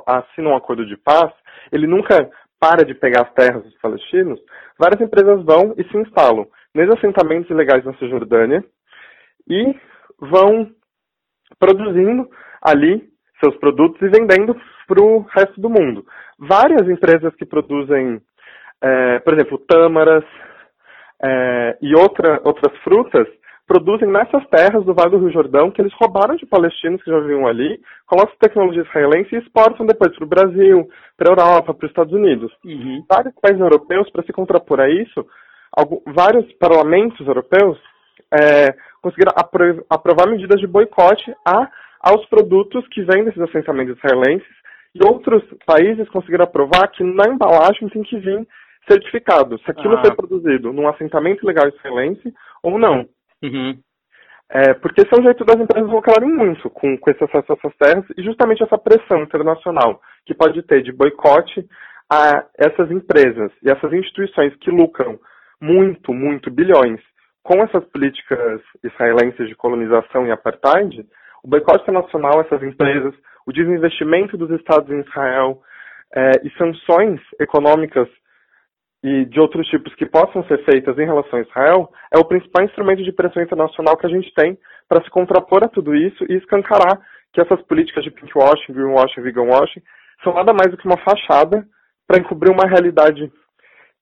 assina 0.06 0.48
um 0.48 0.56
acordo 0.56 0.86
de 0.86 0.96
paz, 0.96 1.30
ele 1.70 1.86
nunca 1.86 2.30
para 2.58 2.84
de 2.84 2.94
pegar 2.94 3.22
as 3.22 3.32
terras 3.32 3.62
dos 3.62 3.74
palestinos, 3.78 4.40
várias 4.78 5.00
empresas 5.00 5.42
vão 5.44 5.74
e 5.76 5.84
se 5.84 5.96
instalam 5.96 6.46
nesses 6.74 6.94
assentamentos 6.94 7.50
ilegais 7.50 7.84
na 7.84 7.94
Cisjordânia 7.94 8.64
e 9.48 9.74
vão 10.18 10.70
produzindo 11.58 12.28
ali 12.62 13.09
seus 13.42 13.56
produtos 13.56 14.00
e 14.02 14.08
vendendo 14.08 14.54
para 14.86 15.02
o 15.02 15.20
resto 15.34 15.60
do 15.60 15.68
mundo. 15.68 16.04
Várias 16.38 16.88
empresas 16.88 17.34
que 17.36 17.46
produzem, 17.46 18.20
é, 18.82 19.18
por 19.20 19.34
exemplo, 19.34 19.58
tâmaras 19.58 20.24
é, 21.22 21.78
e 21.82 21.94
outra, 21.94 22.40
outras 22.44 22.76
frutas 22.82 23.26
produzem 23.66 24.08
nessas 24.08 24.44
terras 24.48 24.84
do 24.84 24.92
Vale 24.92 25.10
do 25.10 25.18
Rio 25.18 25.32
Jordão 25.32 25.70
que 25.70 25.80
eles 25.80 25.92
roubaram 25.94 26.34
de 26.34 26.44
palestinos 26.44 27.00
que 27.04 27.10
já 27.10 27.20
viviam 27.20 27.46
ali, 27.46 27.80
colocam 28.04 28.34
tecnologia 28.40 28.82
israelense 28.82 29.32
e 29.32 29.38
exportam 29.38 29.86
depois 29.86 30.12
para 30.16 30.24
o 30.24 30.28
Brasil, 30.28 30.88
para 31.16 31.30
a 31.30 31.32
Europa, 31.32 31.74
para 31.74 31.84
os 31.84 31.90
Estados 31.90 32.12
Unidos. 32.12 32.52
Uhum. 32.64 33.04
Vários 33.08 33.32
países 33.40 33.60
europeus, 33.60 34.10
para 34.10 34.24
se 34.24 34.32
contrapor 34.32 34.80
a 34.80 34.90
isso, 34.90 35.24
vários 36.06 36.52
parlamentos 36.54 37.24
europeus 37.24 37.78
é, 38.32 38.74
conseguiram 39.00 39.32
apro 39.36 39.84
aprovar 39.88 40.28
medidas 40.28 40.60
de 40.60 40.66
boicote 40.66 41.32
a, 41.46 41.68
aos 42.00 42.24
produtos 42.26 42.86
que 42.88 43.02
vêm 43.02 43.24
desses 43.24 43.40
assentamentos 43.40 43.96
israelenses 43.96 44.48
e 44.94 45.04
outros 45.04 45.42
países 45.66 46.08
conseguiram 46.08 46.44
aprovar 46.44 46.88
que 46.88 47.04
na 47.04 47.28
embalagem 47.28 47.88
tem 47.88 48.02
que 48.02 48.18
vir 48.18 48.46
certificado 48.88 49.58
se 49.58 49.70
aquilo 49.70 49.96
ah. 49.96 50.00
foi 50.00 50.14
produzido 50.14 50.72
num 50.72 50.88
assentamento 50.88 51.46
legal 51.46 51.68
israelense 51.68 52.32
ou 52.62 52.78
não. 52.78 53.06
Uhum. 53.42 53.78
É, 54.52 54.74
porque 54.74 55.02
esse 55.02 55.14
é 55.14 55.20
um 55.20 55.22
jeito 55.22 55.44
das 55.44 55.60
empresas 55.60 55.88
lucrarem 55.88 56.28
muito 56.28 56.68
com, 56.70 56.98
com 56.98 57.10
esse 57.10 57.22
acesso 57.22 57.52
a 57.52 57.54
essas 57.54 57.76
terras 57.76 58.04
e 58.16 58.22
justamente 58.22 58.62
essa 58.64 58.76
pressão 58.76 59.22
internacional 59.22 60.00
que 60.26 60.34
pode 60.34 60.60
ter 60.62 60.82
de 60.82 60.90
boicote 60.90 61.64
a 62.10 62.44
essas 62.58 62.90
empresas 62.90 63.52
e 63.62 63.70
essas 63.70 63.92
instituições 63.92 64.52
que 64.56 64.70
lucram 64.70 65.20
muito, 65.60 66.12
muito 66.12 66.50
bilhões 66.50 67.00
com 67.44 67.62
essas 67.62 67.84
políticas 67.90 68.60
israelenses 68.82 69.48
de 69.48 69.54
colonização 69.54 70.26
e 70.26 70.32
apartheid, 70.32 71.06
o 71.42 71.48
boicote 71.48 71.82
internacional 71.82 72.38
a 72.38 72.42
essas 72.42 72.62
empresas, 72.62 73.14
o 73.46 73.52
desinvestimento 73.52 74.36
dos 74.36 74.50
Estados 74.50 74.90
em 74.90 75.00
Israel 75.00 75.60
é, 76.14 76.32
e 76.44 76.50
sanções 76.56 77.20
econômicas 77.38 78.08
e 79.02 79.24
de 79.24 79.40
outros 79.40 79.66
tipos 79.68 79.94
que 79.94 80.04
possam 80.04 80.44
ser 80.44 80.62
feitas 80.64 80.98
em 80.98 81.06
relação 81.06 81.38
a 81.38 81.42
Israel 81.42 81.90
é 82.12 82.18
o 82.18 82.24
principal 82.24 82.64
instrumento 82.64 83.02
de 83.02 83.12
pressão 83.12 83.42
internacional 83.42 83.96
que 83.96 84.06
a 84.06 84.10
gente 84.10 84.32
tem 84.34 84.58
para 84.88 85.02
se 85.02 85.10
contrapor 85.10 85.64
a 85.64 85.68
tudo 85.68 85.94
isso 85.94 86.24
e 86.28 86.36
escancarar 86.36 87.00
que 87.32 87.40
essas 87.40 87.62
políticas 87.62 88.04
de 88.04 88.10
pinkwashing, 88.10 88.72
greenwashing, 88.72 89.22
veganwashing 89.22 89.82
são 90.22 90.34
nada 90.34 90.52
mais 90.52 90.70
do 90.70 90.76
que 90.76 90.86
uma 90.86 90.98
fachada 90.98 91.64
para 92.06 92.20
encobrir 92.20 92.52
uma 92.52 92.68
realidade 92.68 93.32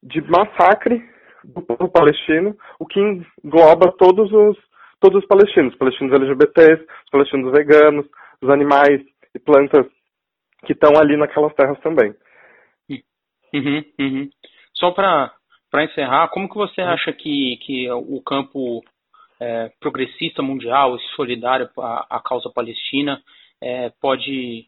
de 0.02 0.20
massacre 0.22 1.00
do 1.44 1.62
povo 1.62 1.88
palestino, 1.90 2.56
o 2.78 2.86
que 2.86 2.98
engloba 3.44 3.92
todos 3.98 4.32
os 4.32 4.56
todos 5.00 5.22
os 5.22 5.28
palestinos, 5.28 5.74
palestinos 5.76 6.12
LGBTs, 6.12 6.82
os 6.82 7.10
palestinos 7.10 7.52
veganos, 7.52 8.06
os 8.42 8.50
animais 8.50 9.02
e 9.34 9.38
plantas 9.38 9.86
que 10.64 10.72
estão 10.72 10.92
ali 10.98 11.16
naquelas 11.16 11.54
terras 11.54 11.78
também. 11.80 12.14
Uhum, 13.54 13.84
uhum. 13.98 14.30
Só 14.74 14.90
para 14.90 15.32
encerrar, 15.84 16.28
como 16.28 16.48
que 16.48 16.56
você 16.56 16.80
acha 16.80 17.12
que, 17.12 17.56
que 17.62 17.90
o 17.90 18.20
campo 18.22 18.82
é, 19.40 19.70
progressista 19.80 20.42
mundial 20.42 20.96
e 20.96 21.00
solidário 21.14 21.68
à, 21.78 22.16
à 22.16 22.20
causa 22.20 22.50
palestina 22.50 23.22
é, 23.62 23.90
pode, 24.00 24.66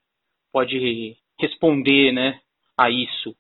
pode 0.53 1.16
responder 1.39 2.12
né, 2.12 2.41
a 2.76 2.91
isso? 2.91 3.35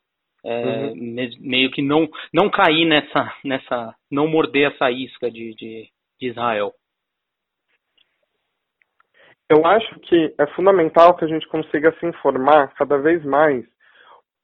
É, 0.44 0.86
uhum. 0.86 1.14
Meio 1.40 1.70
que 1.70 1.82
não, 1.82 2.08
não 2.32 2.50
cair 2.50 2.86
nessa, 2.86 3.34
nessa. 3.44 3.94
não 4.10 4.26
morder 4.26 4.72
essa 4.72 4.90
isca 4.90 5.30
de, 5.30 5.54
de, 5.54 5.88
de 6.20 6.28
Israel. 6.28 6.72
Eu 9.50 9.66
acho 9.66 9.98
que 9.98 10.32
é 10.38 10.46
fundamental 10.54 11.16
que 11.16 11.24
a 11.24 11.28
gente 11.28 11.48
consiga 11.48 11.92
se 11.98 12.06
informar 12.06 12.72
cada 12.74 12.96
vez 12.98 13.24
mais 13.24 13.64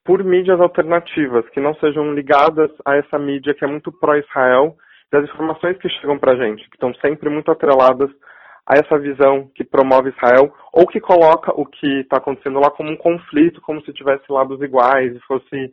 por 0.03 0.21
mídias 0.21 0.59
alternativas, 0.59 1.47
que 1.49 1.61
não 1.61 1.73
sejam 1.75 2.13
ligadas 2.13 2.69
a 2.85 2.97
essa 2.97 3.17
mídia 3.17 3.53
que 3.53 3.63
é 3.63 3.67
muito 3.67 3.89
pró-Israel, 3.89 4.75
das 5.09 5.23
informações 5.23 5.77
que 5.77 5.87
chegam 5.87 6.19
para 6.19 6.33
a 6.33 6.35
gente, 6.35 6.69
que 6.69 6.75
estão 6.75 6.93
sempre 6.95 7.29
muito 7.29 7.49
atreladas 7.49 8.09
a 8.65 8.73
essa 8.73 8.99
visão 8.99 9.49
que 9.55 9.63
promove 9.63 10.09
Israel, 10.09 10.53
ou 10.73 10.85
que 10.85 10.99
coloca 10.99 11.53
o 11.55 11.65
que 11.65 12.01
está 12.01 12.17
acontecendo 12.17 12.59
lá 12.59 12.69
como 12.69 12.91
um 12.91 12.97
conflito, 12.97 13.61
como 13.61 13.81
se 13.83 13.93
tivesse 13.93 14.29
lados 14.29 14.61
iguais 14.61 15.15
e 15.15 15.19
fosse 15.21 15.71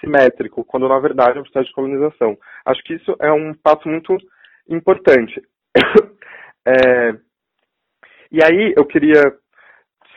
simétrico, 0.00 0.64
quando 0.64 0.88
na 0.88 0.98
verdade 0.98 1.36
é 1.36 1.40
um 1.40 1.44
processo 1.44 1.68
de 1.68 1.74
colonização. 1.74 2.34
Acho 2.64 2.82
que 2.84 2.94
isso 2.94 3.14
é 3.20 3.30
um 3.30 3.52
passo 3.52 3.86
muito 3.86 4.16
importante. 4.70 5.42
é... 6.66 7.29
E 8.30 8.42
aí 8.42 8.74
eu 8.76 8.84
queria 8.84 9.22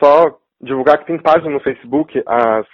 só 0.02 0.38
divulgar 0.60 0.98
que 0.98 1.06
tem 1.06 1.18
página 1.18 1.50
no 1.50 1.60
Facebook, 1.60 2.22
as 2.26 2.66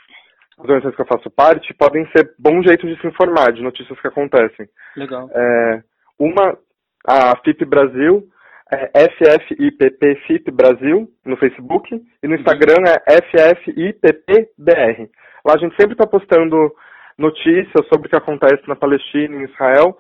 organizações 0.59 0.95
que 0.95 1.03
eu 1.03 1.07
faço 1.07 1.31
parte 1.31 1.75
podem 1.75 2.07
ser 2.15 2.35
bom 2.39 2.63
jeito 2.63 2.87
de 2.87 3.01
se 3.01 3.07
informar 3.07 3.53
de 3.53 3.63
notícias 3.63 3.99
que 4.01 4.09
acontecem. 4.09 4.69
Legal. 4.97 5.29
É, 5.33 5.83
uma, 6.19 6.59
a 7.07 7.37
FIP 7.43 7.65
Brasil, 7.65 8.29
é 8.71 9.09
FFIPP 9.09 10.15
FIP 10.27 10.51
Brasil 10.51 11.09
no 11.25 11.37
Facebook 11.37 12.01
e 12.23 12.29
no 12.29 12.37
Instagram 12.37 12.85
é 12.87 13.21
FFIPPBR. 13.23 15.11
Lá 15.45 15.55
a 15.55 15.59
gente 15.59 15.75
sempre 15.77 15.93
está 15.93 16.07
postando 16.07 16.73
notícias 17.19 17.87
sobre 17.93 18.07
o 18.07 18.11
que 18.11 18.17
acontece 18.17 18.63
na 18.69 18.77
Palestina 18.77 19.35
e 19.35 19.39
em 19.41 19.45
Israel, 19.45 19.97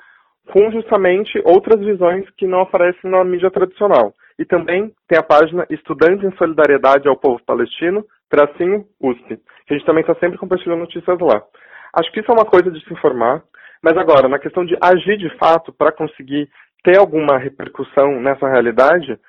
com 0.52 0.70
justamente 0.70 1.40
outras 1.44 1.80
visões 1.80 2.28
que 2.36 2.46
não 2.46 2.60
aparecem 2.60 3.10
na 3.10 3.24
mídia 3.24 3.50
tradicional. 3.50 4.14
E 4.40 4.44
também 4.46 4.90
tem 5.06 5.18
a 5.18 5.22
página 5.22 5.66
Estudantes 5.68 6.24
em 6.24 6.34
Solidariedade 6.38 7.06
ao 7.06 7.14
Povo 7.14 7.38
Palestino, 7.44 8.02
tracinho 8.30 8.86
USP, 8.98 9.36
que 9.66 9.74
a 9.74 9.76
gente 9.76 9.84
também 9.84 10.00
está 10.00 10.14
sempre 10.14 10.38
compartilhando 10.38 10.80
notícias 10.80 11.20
lá. 11.20 11.42
Acho 11.92 12.10
que 12.10 12.20
isso 12.20 12.30
é 12.30 12.34
uma 12.34 12.46
coisa 12.46 12.70
de 12.70 12.82
se 12.82 12.90
informar, 12.90 13.42
mas 13.82 13.94
agora, 13.98 14.28
na 14.28 14.38
questão 14.38 14.64
de 14.64 14.74
agir 14.80 15.18
de 15.18 15.28
fato 15.36 15.70
para 15.74 15.92
conseguir 15.92 16.48
ter 16.82 16.98
alguma 16.98 17.36
repercussão 17.36 18.18
nessa 18.18 18.48
realidade, 18.48 19.20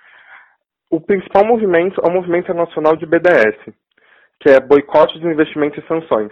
o 0.89 1.01
principal 1.01 1.43
movimento 1.43 1.99
é 2.01 2.07
o 2.07 2.13
movimento 2.13 2.45
internacional 2.45 2.95
de 2.95 3.05
BDS, 3.05 3.57
que 4.39 4.49
é 4.49 4.61
boicote 4.61 5.19
de 5.19 5.27
investimentos 5.27 5.83
e 5.83 5.87
sanções, 5.89 6.31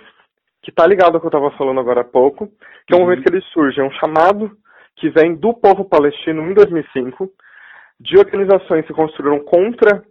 que 0.64 0.70
está 0.70 0.88
ligado 0.88 1.16
ao 1.16 1.20
que 1.20 1.26
eu 1.26 1.38
estava 1.38 1.52
falando 1.58 1.82
agora 1.82 2.00
há 2.00 2.06
pouco, 2.06 2.48
que 2.88 2.94
é 2.94 2.96
um 2.96 3.00
uhum. 3.00 3.08
movimento 3.08 3.30
que 3.30 3.36
ele 3.36 3.44
surge, 3.52 3.82
é 3.82 3.84
um 3.84 3.92
chamado 3.92 4.50
que 4.96 5.10
vem 5.10 5.36
do 5.36 5.54
povo 5.54 5.84
palestino 5.84 6.50
em 6.50 6.54
2005, 6.54 7.30
de 8.00 8.18
organizações 8.18 8.86
que 8.86 8.94
construíram 8.94 9.40
contra 9.40 10.04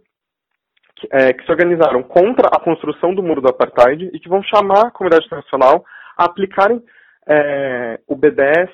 é, 1.11 1.33
que 1.33 1.45
se 1.45 1.51
organizaram 1.51 2.03
contra 2.03 2.47
a 2.47 2.59
construção 2.59 3.15
do 3.15 3.23
muro 3.23 3.41
do 3.41 3.49
apartheid 3.49 4.09
e 4.13 4.19
que 4.19 4.27
vão 4.27 4.43
chamar 4.43 4.87
a 4.87 4.91
comunidade 4.91 5.25
internacional 5.25 5.85
a 6.17 6.25
aplicarem 6.25 6.83
é, 7.27 7.99
o 8.05 8.15
BDS 8.15 8.71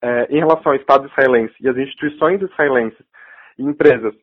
é, 0.00 0.26
em 0.30 0.38
relação 0.38 0.72
ao 0.72 0.76
Estado 0.76 1.08
israelense 1.08 1.54
e 1.60 1.68
as 1.68 1.76
instituições 1.76 2.40
israelenses 2.40 3.04
e 3.58 3.62
empresas 3.62 4.14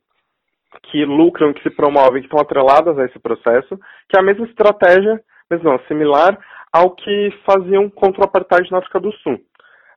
que 0.84 1.04
lucram, 1.06 1.54
que 1.54 1.64
se 1.64 1.70
promovem, 1.70 2.22
que 2.22 2.28
estão 2.28 2.40
atreladas 2.40 2.98
a 2.98 3.06
esse 3.06 3.20
processo, 3.20 3.78
que 4.10 4.18
é 4.18 4.20
a 4.20 4.24
mesma 4.24 4.46
estratégia, 4.46 5.22
mas 5.50 5.62
não, 5.64 5.80
similar 5.88 6.38
ao 6.72 6.92
que 6.92 7.30
faziam 7.46 7.90
contra 7.90 8.22
o 8.22 8.26
apartheid 8.26 8.70
na 8.72 8.80
África 8.80 9.00
do 9.00 9.12
Sul, 9.14 9.40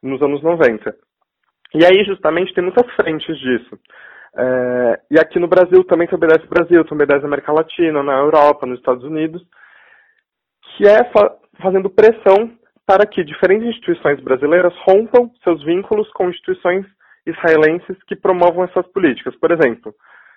nos 0.02 0.22
anos 0.22 0.42
90. 0.42 0.94
E 1.74 1.84
aí, 1.84 2.04
justamente, 2.04 2.54
tem 2.54 2.62
muitas 2.64 2.88
frentes 2.94 3.36
disso. 3.38 3.78
É, 4.40 5.00
e 5.10 5.18
aqui 5.18 5.40
no 5.40 5.48
Brasil 5.48 5.82
também 5.84 6.06
tem 6.06 6.16
o 6.16 6.20
BDS 6.20 6.46
Brasil, 6.46 6.84
tem 6.84 6.94
o 6.94 6.98
BDS 6.98 7.24
América 7.24 7.52
Latina, 7.52 8.04
na 8.04 8.18
Europa, 8.18 8.66
nos 8.66 8.78
Estados 8.78 9.02
Unidos, 9.02 9.42
que 10.76 10.86
é 10.86 11.04
fa 11.10 11.36
fazendo 11.60 11.90
pressão 11.90 12.52
para 12.86 13.04
que 13.04 13.24
diferentes 13.24 13.66
instituições 13.66 14.20
brasileiras 14.22 14.72
rompam 14.86 15.28
seus 15.42 15.62
vínculos 15.64 16.08
com 16.12 16.30
instituições 16.30 16.86
israelenses 17.26 18.00
que 18.06 18.14
promovam 18.14 18.62
essas 18.62 18.86
políticas. 18.92 19.34
Por 19.36 19.50
exemplo, 19.50 19.92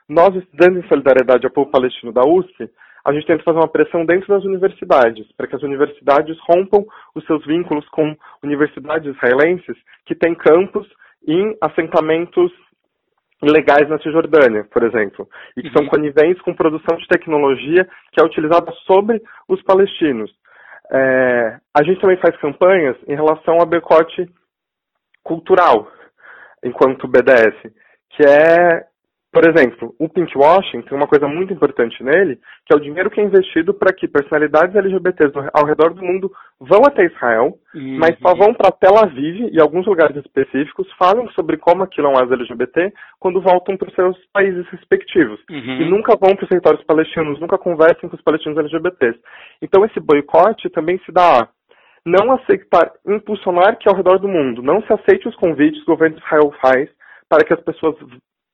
nós, 0.09 0.35
estudantes 0.35 0.83
em 0.83 0.87
solidariedade 0.87 1.45
ao 1.45 1.53
povo 1.53 1.69
palestino 1.69 2.11
da 2.11 2.21
USP, 2.27 2.69
a 3.05 3.13
gente 3.13 3.27
tenta 3.27 3.43
fazer 3.43 3.59
uma 3.59 3.71
pressão 3.71 4.03
dentro 4.03 4.27
das 4.27 4.43
universidades, 4.43 5.31
para 5.37 5.45
que 5.45 5.55
as 5.55 5.61
universidades 5.61 6.37
rompam 6.49 6.83
os 7.13 7.23
seus 7.25 7.45
vínculos 7.45 7.87
com 7.89 8.15
universidades 8.43 9.15
israelenses 9.15 9.77
que 10.05 10.15
têm 10.15 10.33
campos 10.33 10.87
em 11.27 11.55
assentamentos 11.61 12.51
ilegais 13.41 13.89
na 13.89 13.97
Cisjordânia, 13.99 14.65
por 14.71 14.83
exemplo, 14.83 15.27
e 15.57 15.61
que 15.61 15.67
uhum. 15.69 15.73
são 15.77 15.87
coniventes 15.87 16.41
com 16.41 16.53
produção 16.53 16.97
de 16.97 17.07
tecnologia 17.07 17.87
que 18.11 18.21
é 18.21 18.23
utilizada 18.23 18.71
sobre 18.85 19.21
os 19.47 19.61
palestinos. 19.63 20.31
É, 20.91 21.57
a 21.73 21.83
gente 21.83 22.01
também 22.01 22.17
faz 22.17 22.35
campanhas 22.37 22.97
em 23.07 23.15
relação 23.15 23.55
ao 23.59 23.65
boicote 23.65 24.29
cultural, 25.23 25.87
enquanto 26.63 27.07
BDS, 27.07 27.55
que 28.11 28.23
é 28.23 28.90
Por 29.31 29.47
exemplo, 29.47 29.95
o 29.97 30.09
pinkwashing 30.09 30.81
tem 30.81 30.97
uma 30.97 31.07
coisa 31.07 31.25
muito 31.25 31.53
importante 31.53 32.03
nele, 32.03 32.37
que 32.65 32.73
é 32.73 32.75
o 32.75 32.81
dinheiro 32.81 33.09
que 33.09 33.21
é 33.21 33.23
investido 33.23 33.73
para 33.73 33.93
que 33.93 34.05
personalidades 34.05 34.75
LGBTs 34.75 35.31
ao 35.53 35.65
redor 35.65 35.93
do 35.93 36.03
mundo 36.03 36.29
vão 36.59 36.81
até 36.85 37.05
Israel, 37.05 37.53
uhum. 37.73 37.97
mas 37.97 38.19
só 38.19 38.35
vão 38.35 38.53
para 38.53 38.71
Tel 38.71 38.97
Aviv 38.97 39.49
e 39.49 39.61
alguns 39.61 39.87
lugares 39.87 40.17
específicos 40.17 40.85
falam 40.99 41.29
sobre 41.29 41.55
como 41.55 41.81
aquilo 41.81 42.07
é 42.07 42.11
um 42.11 42.19
LGBT 42.19 42.91
quando 43.19 43.41
voltam 43.41 43.77
para 43.77 43.87
os 43.87 43.95
seus 43.95 44.17
países 44.33 44.67
respectivos. 44.67 45.39
Uhum. 45.49 45.81
E 45.81 45.89
nunca 45.89 46.17
vão 46.17 46.35
para 46.35 46.43
os 46.43 46.49
territórios 46.49 46.83
palestinos, 46.83 47.39
nunca 47.39 47.57
conversam 47.57 48.09
com 48.09 48.17
os 48.17 48.21
palestinos 48.21 48.57
LGBTs. 48.57 49.17
Então 49.61 49.85
esse 49.85 49.99
boicote 50.01 50.69
também 50.71 50.99
se 51.05 51.11
dá 51.11 51.39
a 51.39 51.47
não 52.05 52.33
aceitar, 52.33 52.91
impulsionar 53.07 53.77
que 53.77 53.87
ao 53.87 53.95
redor 53.95 54.17
do 54.17 54.27
mundo 54.27 54.61
não 54.61 54.81
se 54.81 54.91
aceite 54.91 55.29
os 55.29 55.35
convites 55.37 55.81
que 55.85 55.89
o 55.89 55.93
governo 55.93 56.17
de 56.17 56.21
Israel 56.21 56.51
faz 56.61 56.89
para 57.29 57.45
que 57.45 57.53
as 57.53 57.61
pessoas 57.61 57.95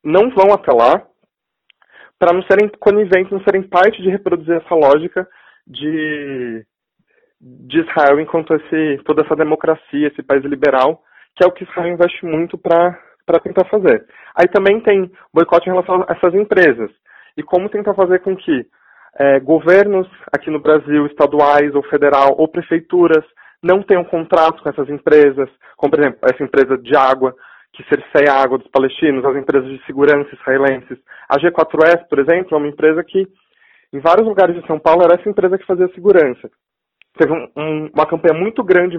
não 0.07 0.29
vão 0.29 0.53
até 0.53 0.71
lá 0.71 1.05
para 2.17 2.33
não 2.33 2.41
serem 2.43 2.69
coniventes, 2.79 3.31
não 3.31 3.43
serem 3.43 3.61
parte 3.61 4.01
de 4.01 4.09
reproduzir 4.09 4.55
essa 4.55 4.73
lógica 4.73 5.27
de, 5.67 6.65
de 7.41 7.79
Israel 7.81 8.19
enquanto 8.19 8.55
esse, 8.55 9.03
toda 9.03 9.23
essa 9.23 9.35
democracia, 9.35 10.07
esse 10.07 10.23
país 10.23 10.43
liberal, 10.45 11.03
que 11.35 11.43
é 11.43 11.47
o 11.47 11.51
que 11.51 11.65
Israel 11.65 11.93
investe 11.93 12.25
muito 12.25 12.57
para 12.57 12.97
tentar 13.43 13.65
fazer. 13.65 14.07
Aí 14.33 14.47
também 14.47 14.79
tem 14.79 15.11
boicote 15.33 15.67
em 15.67 15.73
relação 15.73 16.05
a 16.07 16.13
essas 16.13 16.33
empresas. 16.33 16.89
E 17.35 17.43
como 17.43 17.69
tentar 17.69 17.93
fazer 17.93 18.19
com 18.19 18.35
que 18.35 18.65
é, 19.19 19.39
governos 19.41 20.07
aqui 20.31 20.49
no 20.49 20.61
Brasil, 20.61 21.05
estaduais 21.05 21.75
ou 21.75 21.83
federal, 21.83 22.33
ou 22.37 22.47
prefeituras, 22.47 23.25
não 23.61 23.83
tenham 23.83 24.05
contratos 24.05 24.61
com 24.61 24.69
essas 24.69 24.89
empresas, 24.89 25.49
como 25.75 25.91
por 25.91 25.99
exemplo, 25.99 26.19
essa 26.23 26.43
empresa 26.43 26.77
de 26.77 26.95
água, 26.95 27.35
que 27.77 27.83
cerceia 27.83 28.33
a 28.33 28.41
água 28.41 28.57
dos 28.57 28.67
palestinos, 28.69 29.23
as 29.23 29.35
empresas 29.35 29.69
de 29.69 29.85
segurança 29.85 30.33
israelenses. 30.33 30.97
A 31.29 31.37
G4S, 31.37 32.07
por 32.09 32.17
exemplo, 32.17 32.55
é 32.55 32.57
uma 32.57 32.67
empresa 32.67 33.03
que, 33.03 33.27
em 33.93 33.99
vários 33.99 34.27
lugares 34.27 34.55
de 34.55 34.65
São 34.65 34.79
Paulo, 34.79 35.03
era 35.03 35.13
essa 35.13 35.29
empresa 35.29 35.59
que 35.59 35.65
fazia 35.65 35.87
segurança. 35.89 36.49
Teve 37.15 37.31
um, 37.31 37.47
um, 37.55 37.89
uma 37.93 38.07
campanha 38.07 38.33
muito 38.33 38.63
grande 38.63 38.97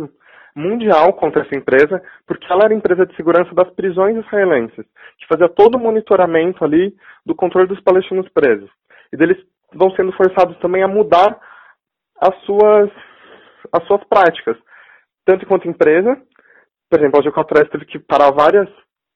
mundial 0.54 1.12
contra 1.14 1.42
essa 1.42 1.56
empresa, 1.56 2.00
porque 2.24 2.46
ela 2.50 2.66
era 2.66 2.74
empresa 2.74 3.04
de 3.04 3.16
segurança 3.16 3.52
das 3.52 3.68
prisões 3.70 4.16
israelenses, 4.16 4.86
que 5.18 5.26
fazia 5.28 5.48
todo 5.48 5.74
o 5.74 5.80
monitoramento 5.80 6.64
ali 6.64 6.94
do 7.26 7.34
controle 7.34 7.66
dos 7.66 7.80
palestinos 7.80 8.28
presos. 8.28 8.70
E 9.12 9.16
deles 9.16 9.38
vão 9.74 9.90
sendo 9.96 10.12
forçados 10.12 10.56
também 10.58 10.84
a 10.84 10.88
mudar 10.88 11.36
as 12.20 12.36
suas, 12.42 12.90
as 13.72 13.84
suas 13.88 14.04
práticas, 14.04 14.56
tanto 15.26 15.44
enquanto 15.44 15.68
empresa, 15.68 16.16
por 16.88 16.98
exemplo, 16.98 17.20
a 17.20 17.22
G4S 17.22 17.70
teve 17.70 17.84
que 17.86 17.98
parar 17.98 18.30
várias 18.30 18.68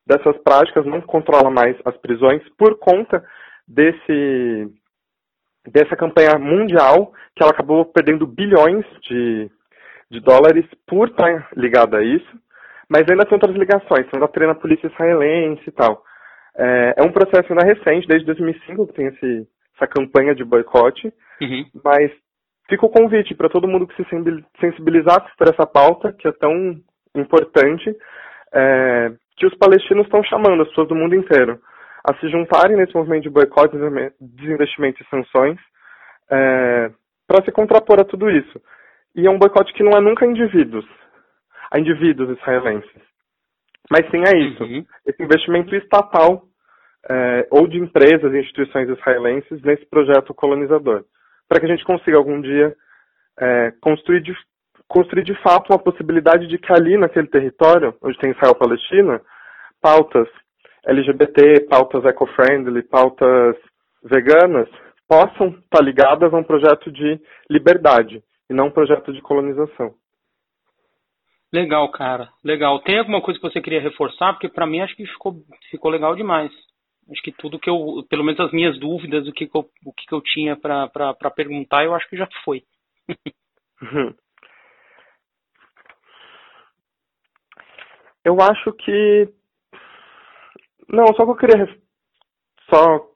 dessas 0.07 0.37
práticas, 0.43 0.85
não 0.85 1.01
controla 1.01 1.51
mais 1.51 1.77
as 1.85 1.97
prisões 1.99 2.43
por 2.59 2.79
conta 2.79 3.25
desse 3.67 4.69
dessa 5.71 5.97
campanha 5.97 6.39
mundial 6.39 7.13
que 7.37 7.43
ela 7.43 7.53
acabou 7.53 7.85
perdendo 7.85 8.27
bilhões 8.27 8.85
de, 9.03 9.49
de 10.11 10.21
dólares 10.21 10.67
por 10.89 11.09
estar 11.09 11.49
ligada 11.57 11.99
a 11.99 12.03
isso, 12.03 12.39
mas 12.89 13.09
ainda 13.09 13.25
tem 13.25 13.35
outras 13.35 13.55
ligações, 13.55 14.07
ainda 14.13 14.27
treina 14.27 14.53
a 14.55 14.57
polícia 14.57 14.89
israelense 14.89 15.63
e 15.67 15.71
tal. 15.71 16.03
É, 16.57 16.95
é, 16.97 17.03
um 17.03 17.13
processo 17.13 17.53
ainda 17.53 17.65
recente, 17.65 18.09
desde 18.09 18.27
2005 18.27 18.89
que 18.89 18.93
tem 18.93 19.07
esse, 19.07 19.49
essa 19.77 19.87
campanha 19.87 20.35
de 20.35 20.45
boicote, 20.45 21.13
uhum. 21.41 21.65
mas 21.83 22.11
fica 22.69 22.85
o 22.85 22.91
convite 22.91 23.35
para 23.35 23.49
todo 23.49 23.69
mundo 23.69 23.87
que 23.87 23.97
se 23.97 24.09
sensibilizar 24.61 25.33
por 25.39 25.47
essa 25.47 25.67
pauta, 25.67 26.13
que 26.13 26.27
é 26.27 26.33
tão 26.33 26.77
importante 27.15 27.95
é, 28.53 29.13
que 29.37 29.47
os 29.47 29.55
palestinos 29.57 30.07
estão 30.07 30.23
chamando 30.25 30.63
as 30.63 30.69
pessoas 30.69 30.89
do 30.89 30.95
mundo 30.95 31.15
inteiro 31.15 31.61
a 32.05 32.15
se 32.19 32.29
juntarem 32.29 32.77
nesse 32.77 32.95
movimento 32.95 33.23
de 33.23 33.31
boicote, 33.31 33.77
desinvestimento 34.21 35.03
e 35.03 35.07
sanções 35.09 35.59
é, 36.31 36.91
para 37.27 37.45
se 37.45 37.53
contrapor 37.53 38.01
a 38.01 38.05
tudo 38.05 38.29
isso. 38.31 38.61
E 39.15 39.27
é 39.27 39.31
um 39.31 39.39
boicote 39.39 39.73
que 39.75 39.83
não 39.83 39.93
é 39.93 40.01
nunca 40.01 40.25
a 40.25 40.29
indivíduos, 40.29 40.87
a 41.71 41.79
indivíduos 41.79 42.37
israelenses, 42.39 42.91
mas 43.91 44.09
sim 44.11 44.23
a 44.27 44.37
isso, 44.37 44.65
uhum. 44.65 44.85
esse 45.07 45.23
investimento 45.23 45.75
estatal 45.77 46.45
é, 47.09 47.47
ou 47.51 47.67
de 47.67 47.79
empresas 47.79 48.33
e 48.33 48.39
instituições 48.39 48.89
israelenses 48.89 49.63
nesse 49.63 49.85
projeto 49.87 50.35
colonizador, 50.35 51.05
para 51.49 51.61
que 51.61 51.67
a 51.67 51.69
gente 51.69 51.85
consiga 51.85 52.17
algum 52.17 52.41
dia 52.41 52.75
é, 53.39 53.73
construir 53.81 54.23
de, 54.23 54.35
construir 54.93 55.25
de 55.25 55.35
fato 55.43 55.73
uma 55.73 55.79
possibilidade 55.79 56.47
de 56.47 56.59
que 56.59 56.71
ali 56.71 56.99
naquele 56.99 57.27
território, 57.27 57.97
onde 58.03 58.19
tem 58.19 58.31
Israel-Palestina, 58.31 59.23
pautas 59.81 60.29
LGBT, 60.87 61.67
pautas 61.69 62.05
eco-friendly, 62.05 62.83
pautas 62.83 63.57
veganas, 64.05 64.69
possam 65.09 65.49
estar 65.49 65.83
ligadas 65.83 66.33
a 66.33 66.37
um 66.37 66.45
projeto 66.45 66.93
de 66.93 67.19
liberdade 67.49 68.23
e 68.51 68.55
não 68.55 68.67
um 68.67 68.71
projeto 68.71 69.13
de 69.13 69.23
colonização. 69.23 69.95
Legal, 71.51 71.91
cara. 71.91 72.29
Legal. 72.45 72.81
Tem 72.81 72.99
alguma 72.99 73.23
coisa 73.23 73.41
que 73.41 73.49
você 73.49 73.61
queria 73.61 73.81
reforçar? 73.81 74.33
Porque 74.35 74.49
para 74.49 74.67
mim 74.67 74.81
acho 74.81 74.95
que 74.95 75.07
ficou, 75.07 75.37
ficou 75.71 75.91
legal 75.91 76.15
demais. 76.15 76.53
Acho 77.11 77.23
que 77.23 77.33
tudo 77.33 77.59
que 77.59 77.69
eu, 77.69 78.05
pelo 78.09 78.25
menos 78.25 78.41
as 78.41 78.53
minhas 78.53 78.79
dúvidas, 78.79 79.27
o 79.27 79.33
que, 79.33 79.47
que 79.47 79.57
eu, 79.57 79.65
o 79.87 79.93
que, 79.93 80.07
que 80.07 80.15
eu 80.15 80.21
tinha 80.21 80.57
para 80.57 81.31
perguntar, 81.35 81.85
eu 81.85 81.95
acho 81.95 82.09
que 82.09 82.17
já 82.17 82.29
foi. 82.45 82.63
Uhum. 83.81 84.15
Eu 88.25 88.37
acho 88.41 88.73
que. 88.73 89.29
Não, 90.89 91.07
só 91.15 91.25
que 91.25 91.31
eu 91.31 91.37
queria 91.37 91.69
só 92.73 93.09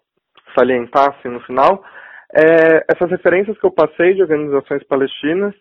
salientar 0.57 1.11
assim, 1.11 1.29
no 1.29 1.41
final, 1.41 1.85
é, 2.35 2.85
essas 2.89 3.11
referências 3.11 3.59
que 3.59 3.67
eu 3.67 3.71
passei 3.71 4.15
de 4.15 4.23
organizações 4.23 4.83
palestinas, 4.85 5.55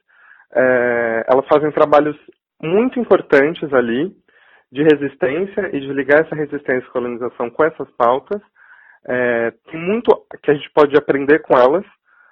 é, 0.54 1.26
elas 1.28 1.46
fazem 1.48 1.72
trabalhos 1.72 2.16
muito 2.62 3.00
importantes 3.00 3.72
ali 3.74 4.16
de 4.72 4.84
resistência 4.84 5.70
e 5.74 5.80
de 5.80 5.93
ligar 5.93 6.26
essa 6.26 6.36
resistência 6.36 6.88
à 6.88 6.91
colonização 6.91 7.50
com 7.50 7.64
essas 7.64 7.89
pautas. 7.91 8.41
É, 9.08 9.52
tem 9.72 9.80
muito 9.80 10.12
que 10.41 10.52
a 10.52 10.54
gente 10.54 10.70
pode 10.74 10.98
aprender 10.98 11.39
com 11.39 11.58
elas. 11.58 11.86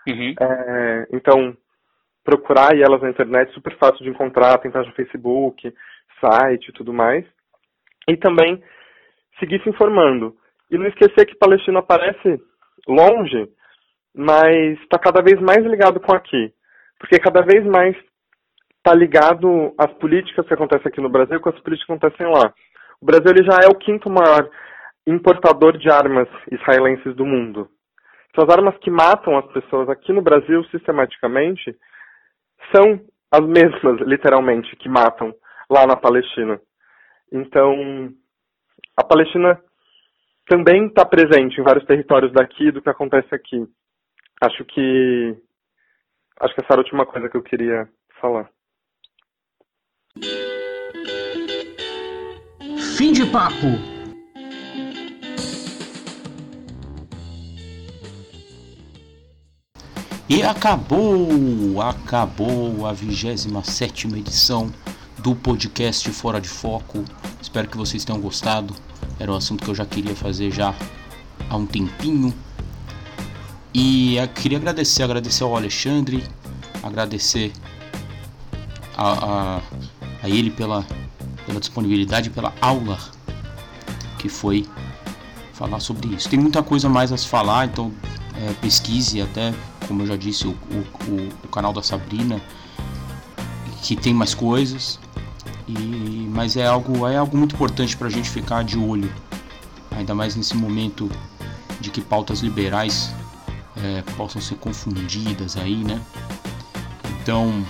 Uhum. 0.07 0.33
É, 0.39 1.07
então, 1.13 1.55
procurar 2.23 2.75
elas 2.75 3.01
na 3.01 3.09
internet, 3.09 3.53
super 3.53 3.77
fácil 3.77 4.03
de 4.03 4.09
encontrar, 4.09 4.57
tem 4.57 4.71
página 4.71 4.89
no 4.89 4.95
Facebook, 4.95 5.73
site 6.19 6.69
e 6.69 6.73
tudo 6.73 6.93
mais. 6.93 7.25
E 8.07 8.17
também 8.17 8.61
seguir 9.39 9.61
se 9.63 9.69
informando. 9.69 10.35
E 10.69 10.77
não 10.77 10.87
esquecer 10.87 11.25
que 11.25 11.35
Palestina 11.35 11.79
aparece 11.79 12.41
longe, 12.87 13.47
mas 14.15 14.79
está 14.81 14.97
cada 14.97 15.21
vez 15.21 15.39
mais 15.39 15.63
ligado 15.65 15.99
com 15.99 16.15
aqui. 16.15 16.53
Porque 16.99 17.19
cada 17.19 17.41
vez 17.41 17.65
mais 17.65 17.95
está 18.77 18.93
ligado 18.93 19.73
às 19.77 19.91
políticas 19.93 20.45
que 20.45 20.53
acontecem 20.53 20.87
aqui 20.87 20.99
no 20.99 21.09
Brasil 21.09 21.39
com 21.39 21.49
as 21.49 21.59
políticas 21.59 21.85
que 21.85 21.93
acontecem 21.93 22.27
lá. 22.27 22.53
O 23.01 23.05
Brasil 23.05 23.31
ele 23.31 23.45
já 23.45 23.59
é 23.63 23.67
o 23.67 23.77
quinto 23.77 24.09
maior 24.09 24.49
importador 25.07 25.77
de 25.77 25.89
armas 25.89 26.27
israelenses 26.51 27.15
do 27.15 27.25
mundo. 27.25 27.69
Então, 28.29 28.45
as 28.45 28.53
armas 28.53 28.77
que 28.79 28.89
matam 28.89 29.37
as 29.37 29.45
pessoas 29.51 29.89
aqui 29.89 30.11
no 30.11 30.21
Brasil 30.21 30.63
sistematicamente 30.65 31.75
são 32.73 32.99
as 33.31 33.41
mesmas, 33.41 33.99
literalmente, 34.07 34.75
que 34.77 34.89
matam 34.89 35.33
lá 35.69 35.85
na 35.87 35.95
Palestina. 35.95 36.59
Então, 37.31 38.13
a 38.95 39.03
Palestina 39.03 39.59
também 40.47 40.87
está 40.87 41.05
presente 41.05 41.59
em 41.59 41.63
vários 41.63 41.85
territórios 41.85 42.31
daqui 42.33 42.71
do 42.71 42.81
que 42.81 42.89
acontece 42.89 43.33
aqui. 43.33 43.65
Acho 44.41 44.63
que 44.65 45.35
acho 46.39 46.53
que 46.53 46.61
essa 46.61 46.73
era 46.73 46.81
a 46.81 46.83
última 46.83 47.05
coisa 47.05 47.29
que 47.29 47.37
eu 47.37 47.43
queria 47.43 47.87
falar. 48.19 48.49
Fim 52.97 53.11
de 53.11 53.25
papo. 53.31 53.93
E 60.29 60.41
acabou, 60.41 61.81
acabou 61.81 62.87
a 62.87 62.93
27 62.93 64.07
edição 64.07 64.71
do 65.23 65.33
podcast 65.33 66.11
Fora 66.11 66.39
de 66.41 66.49
Foco. 66.49 67.03
Espero 67.41 67.67
que 67.67 67.77
vocês 67.77 68.03
tenham 68.03 68.19
gostado. 68.19 68.75
Era 69.17 69.31
um 69.31 69.35
assunto 69.35 69.63
que 69.63 69.69
eu 69.71 69.75
já 69.75 69.85
queria 69.85 70.15
fazer 70.15 70.51
já 70.51 70.75
há 71.49 71.55
um 71.55 71.65
tempinho. 71.65 72.33
E 73.73 74.17
queria 74.35 74.57
agradecer, 74.57 75.01
agradecer 75.01 75.43
ao 75.43 75.55
Alexandre, 75.55 76.23
agradecer 76.83 77.53
a, 78.97 79.11
a, 79.57 79.61
a 80.21 80.29
ele 80.29 80.51
pela, 80.51 80.85
pela 81.45 81.59
disponibilidade, 81.59 82.29
pela 82.29 82.53
aula 82.61 82.99
que 84.19 84.27
foi 84.27 84.67
falar 85.53 85.79
sobre 85.79 86.09
isso. 86.09 86.29
Tem 86.29 86.37
muita 86.37 86.61
coisa 86.61 86.89
mais 86.89 87.11
a 87.13 87.17
se 87.17 87.27
falar, 87.27 87.65
então 87.65 87.93
é, 88.35 88.53
pesquise 88.61 89.21
até 89.21 89.53
como 89.87 90.01
eu 90.01 90.07
já 90.07 90.15
disse, 90.15 90.47
o, 90.47 90.51
o, 90.51 91.29
o 91.43 91.47
canal 91.47 91.73
da 91.73 91.81
Sabrina, 91.81 92.41
que 93.81 93.95
tem 93.95 94.13
mais 94.13 94.33
coisas. 94.33 94.99
E, 95.67 96.27
mas 96.31 96.57
é 96.57 96.65
algo, 96.65 97.07
é 97.07 97.17
algo 97.17 97.37
muito 97.37 97.55
importante 97.55 97.95
para 97.95 98.07
a 98.07 98.09
gente 98.09 98.29
ficar 98.29 98.63
de 98.63 98.77
olho, 98.77 99.11
ainda 99.91 100.13
mais 100.13 100.35
nesse 100.35 100.55
momento 100.55 101.09
de 101.79 101.89
que 101.89 102.01
pautas 102.01 102.39
liberais 102.39 103.13
é, 103.77 104.01
possam 104.15 104.41
ser 104.41 104.55
confundidas 104.55 105.57
aí, 105.57 105.83
né? 105.83 106.01
Então, 107.21 107.63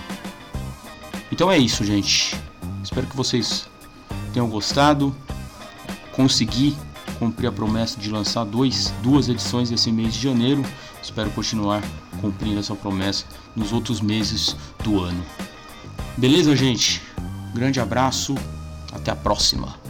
então 1.30 1.50
é 1.50 1.58
isso, 1.58 1.84
gente. 1.84 2.36
Espero 2.82 3.06
que 3.06 3.16
vocês 3.16 3.68
tenham 4.32 4.48
gostado. 4.48 5.14
Consegui 6.12 6.76
cumprir 7.18 7.46
a 7.46 7.52
promessa 7.52 7.98
de 7.98 8.10
lançar 8.10 8.44
dois, 8.44 8.92
duas 9.02 9.28
edições 9.28 9.70
esse 9.70 9.90
mês 9.90 10.14
de 10.14 10.20
janeiro. 10.20 10.64
Espero 11.02 11.30
continuar 11.30 11.82
cumprindo 12.20 12.58
essa 12.58 12.74
promessa 12.74 13.24
nos 13.54 13.72
outros 13.72 14.00
meses 14.00 14.56
do 14.82 15.00
ano. 15.00 15.24
Beleza, 16.16 16.54
gente? 16.54 17.02
Grande 17.54 17.78
abraço, 17.78 18.34
até 18.92 19.12
a 19.12 19.16
próxima. 19.16 19.83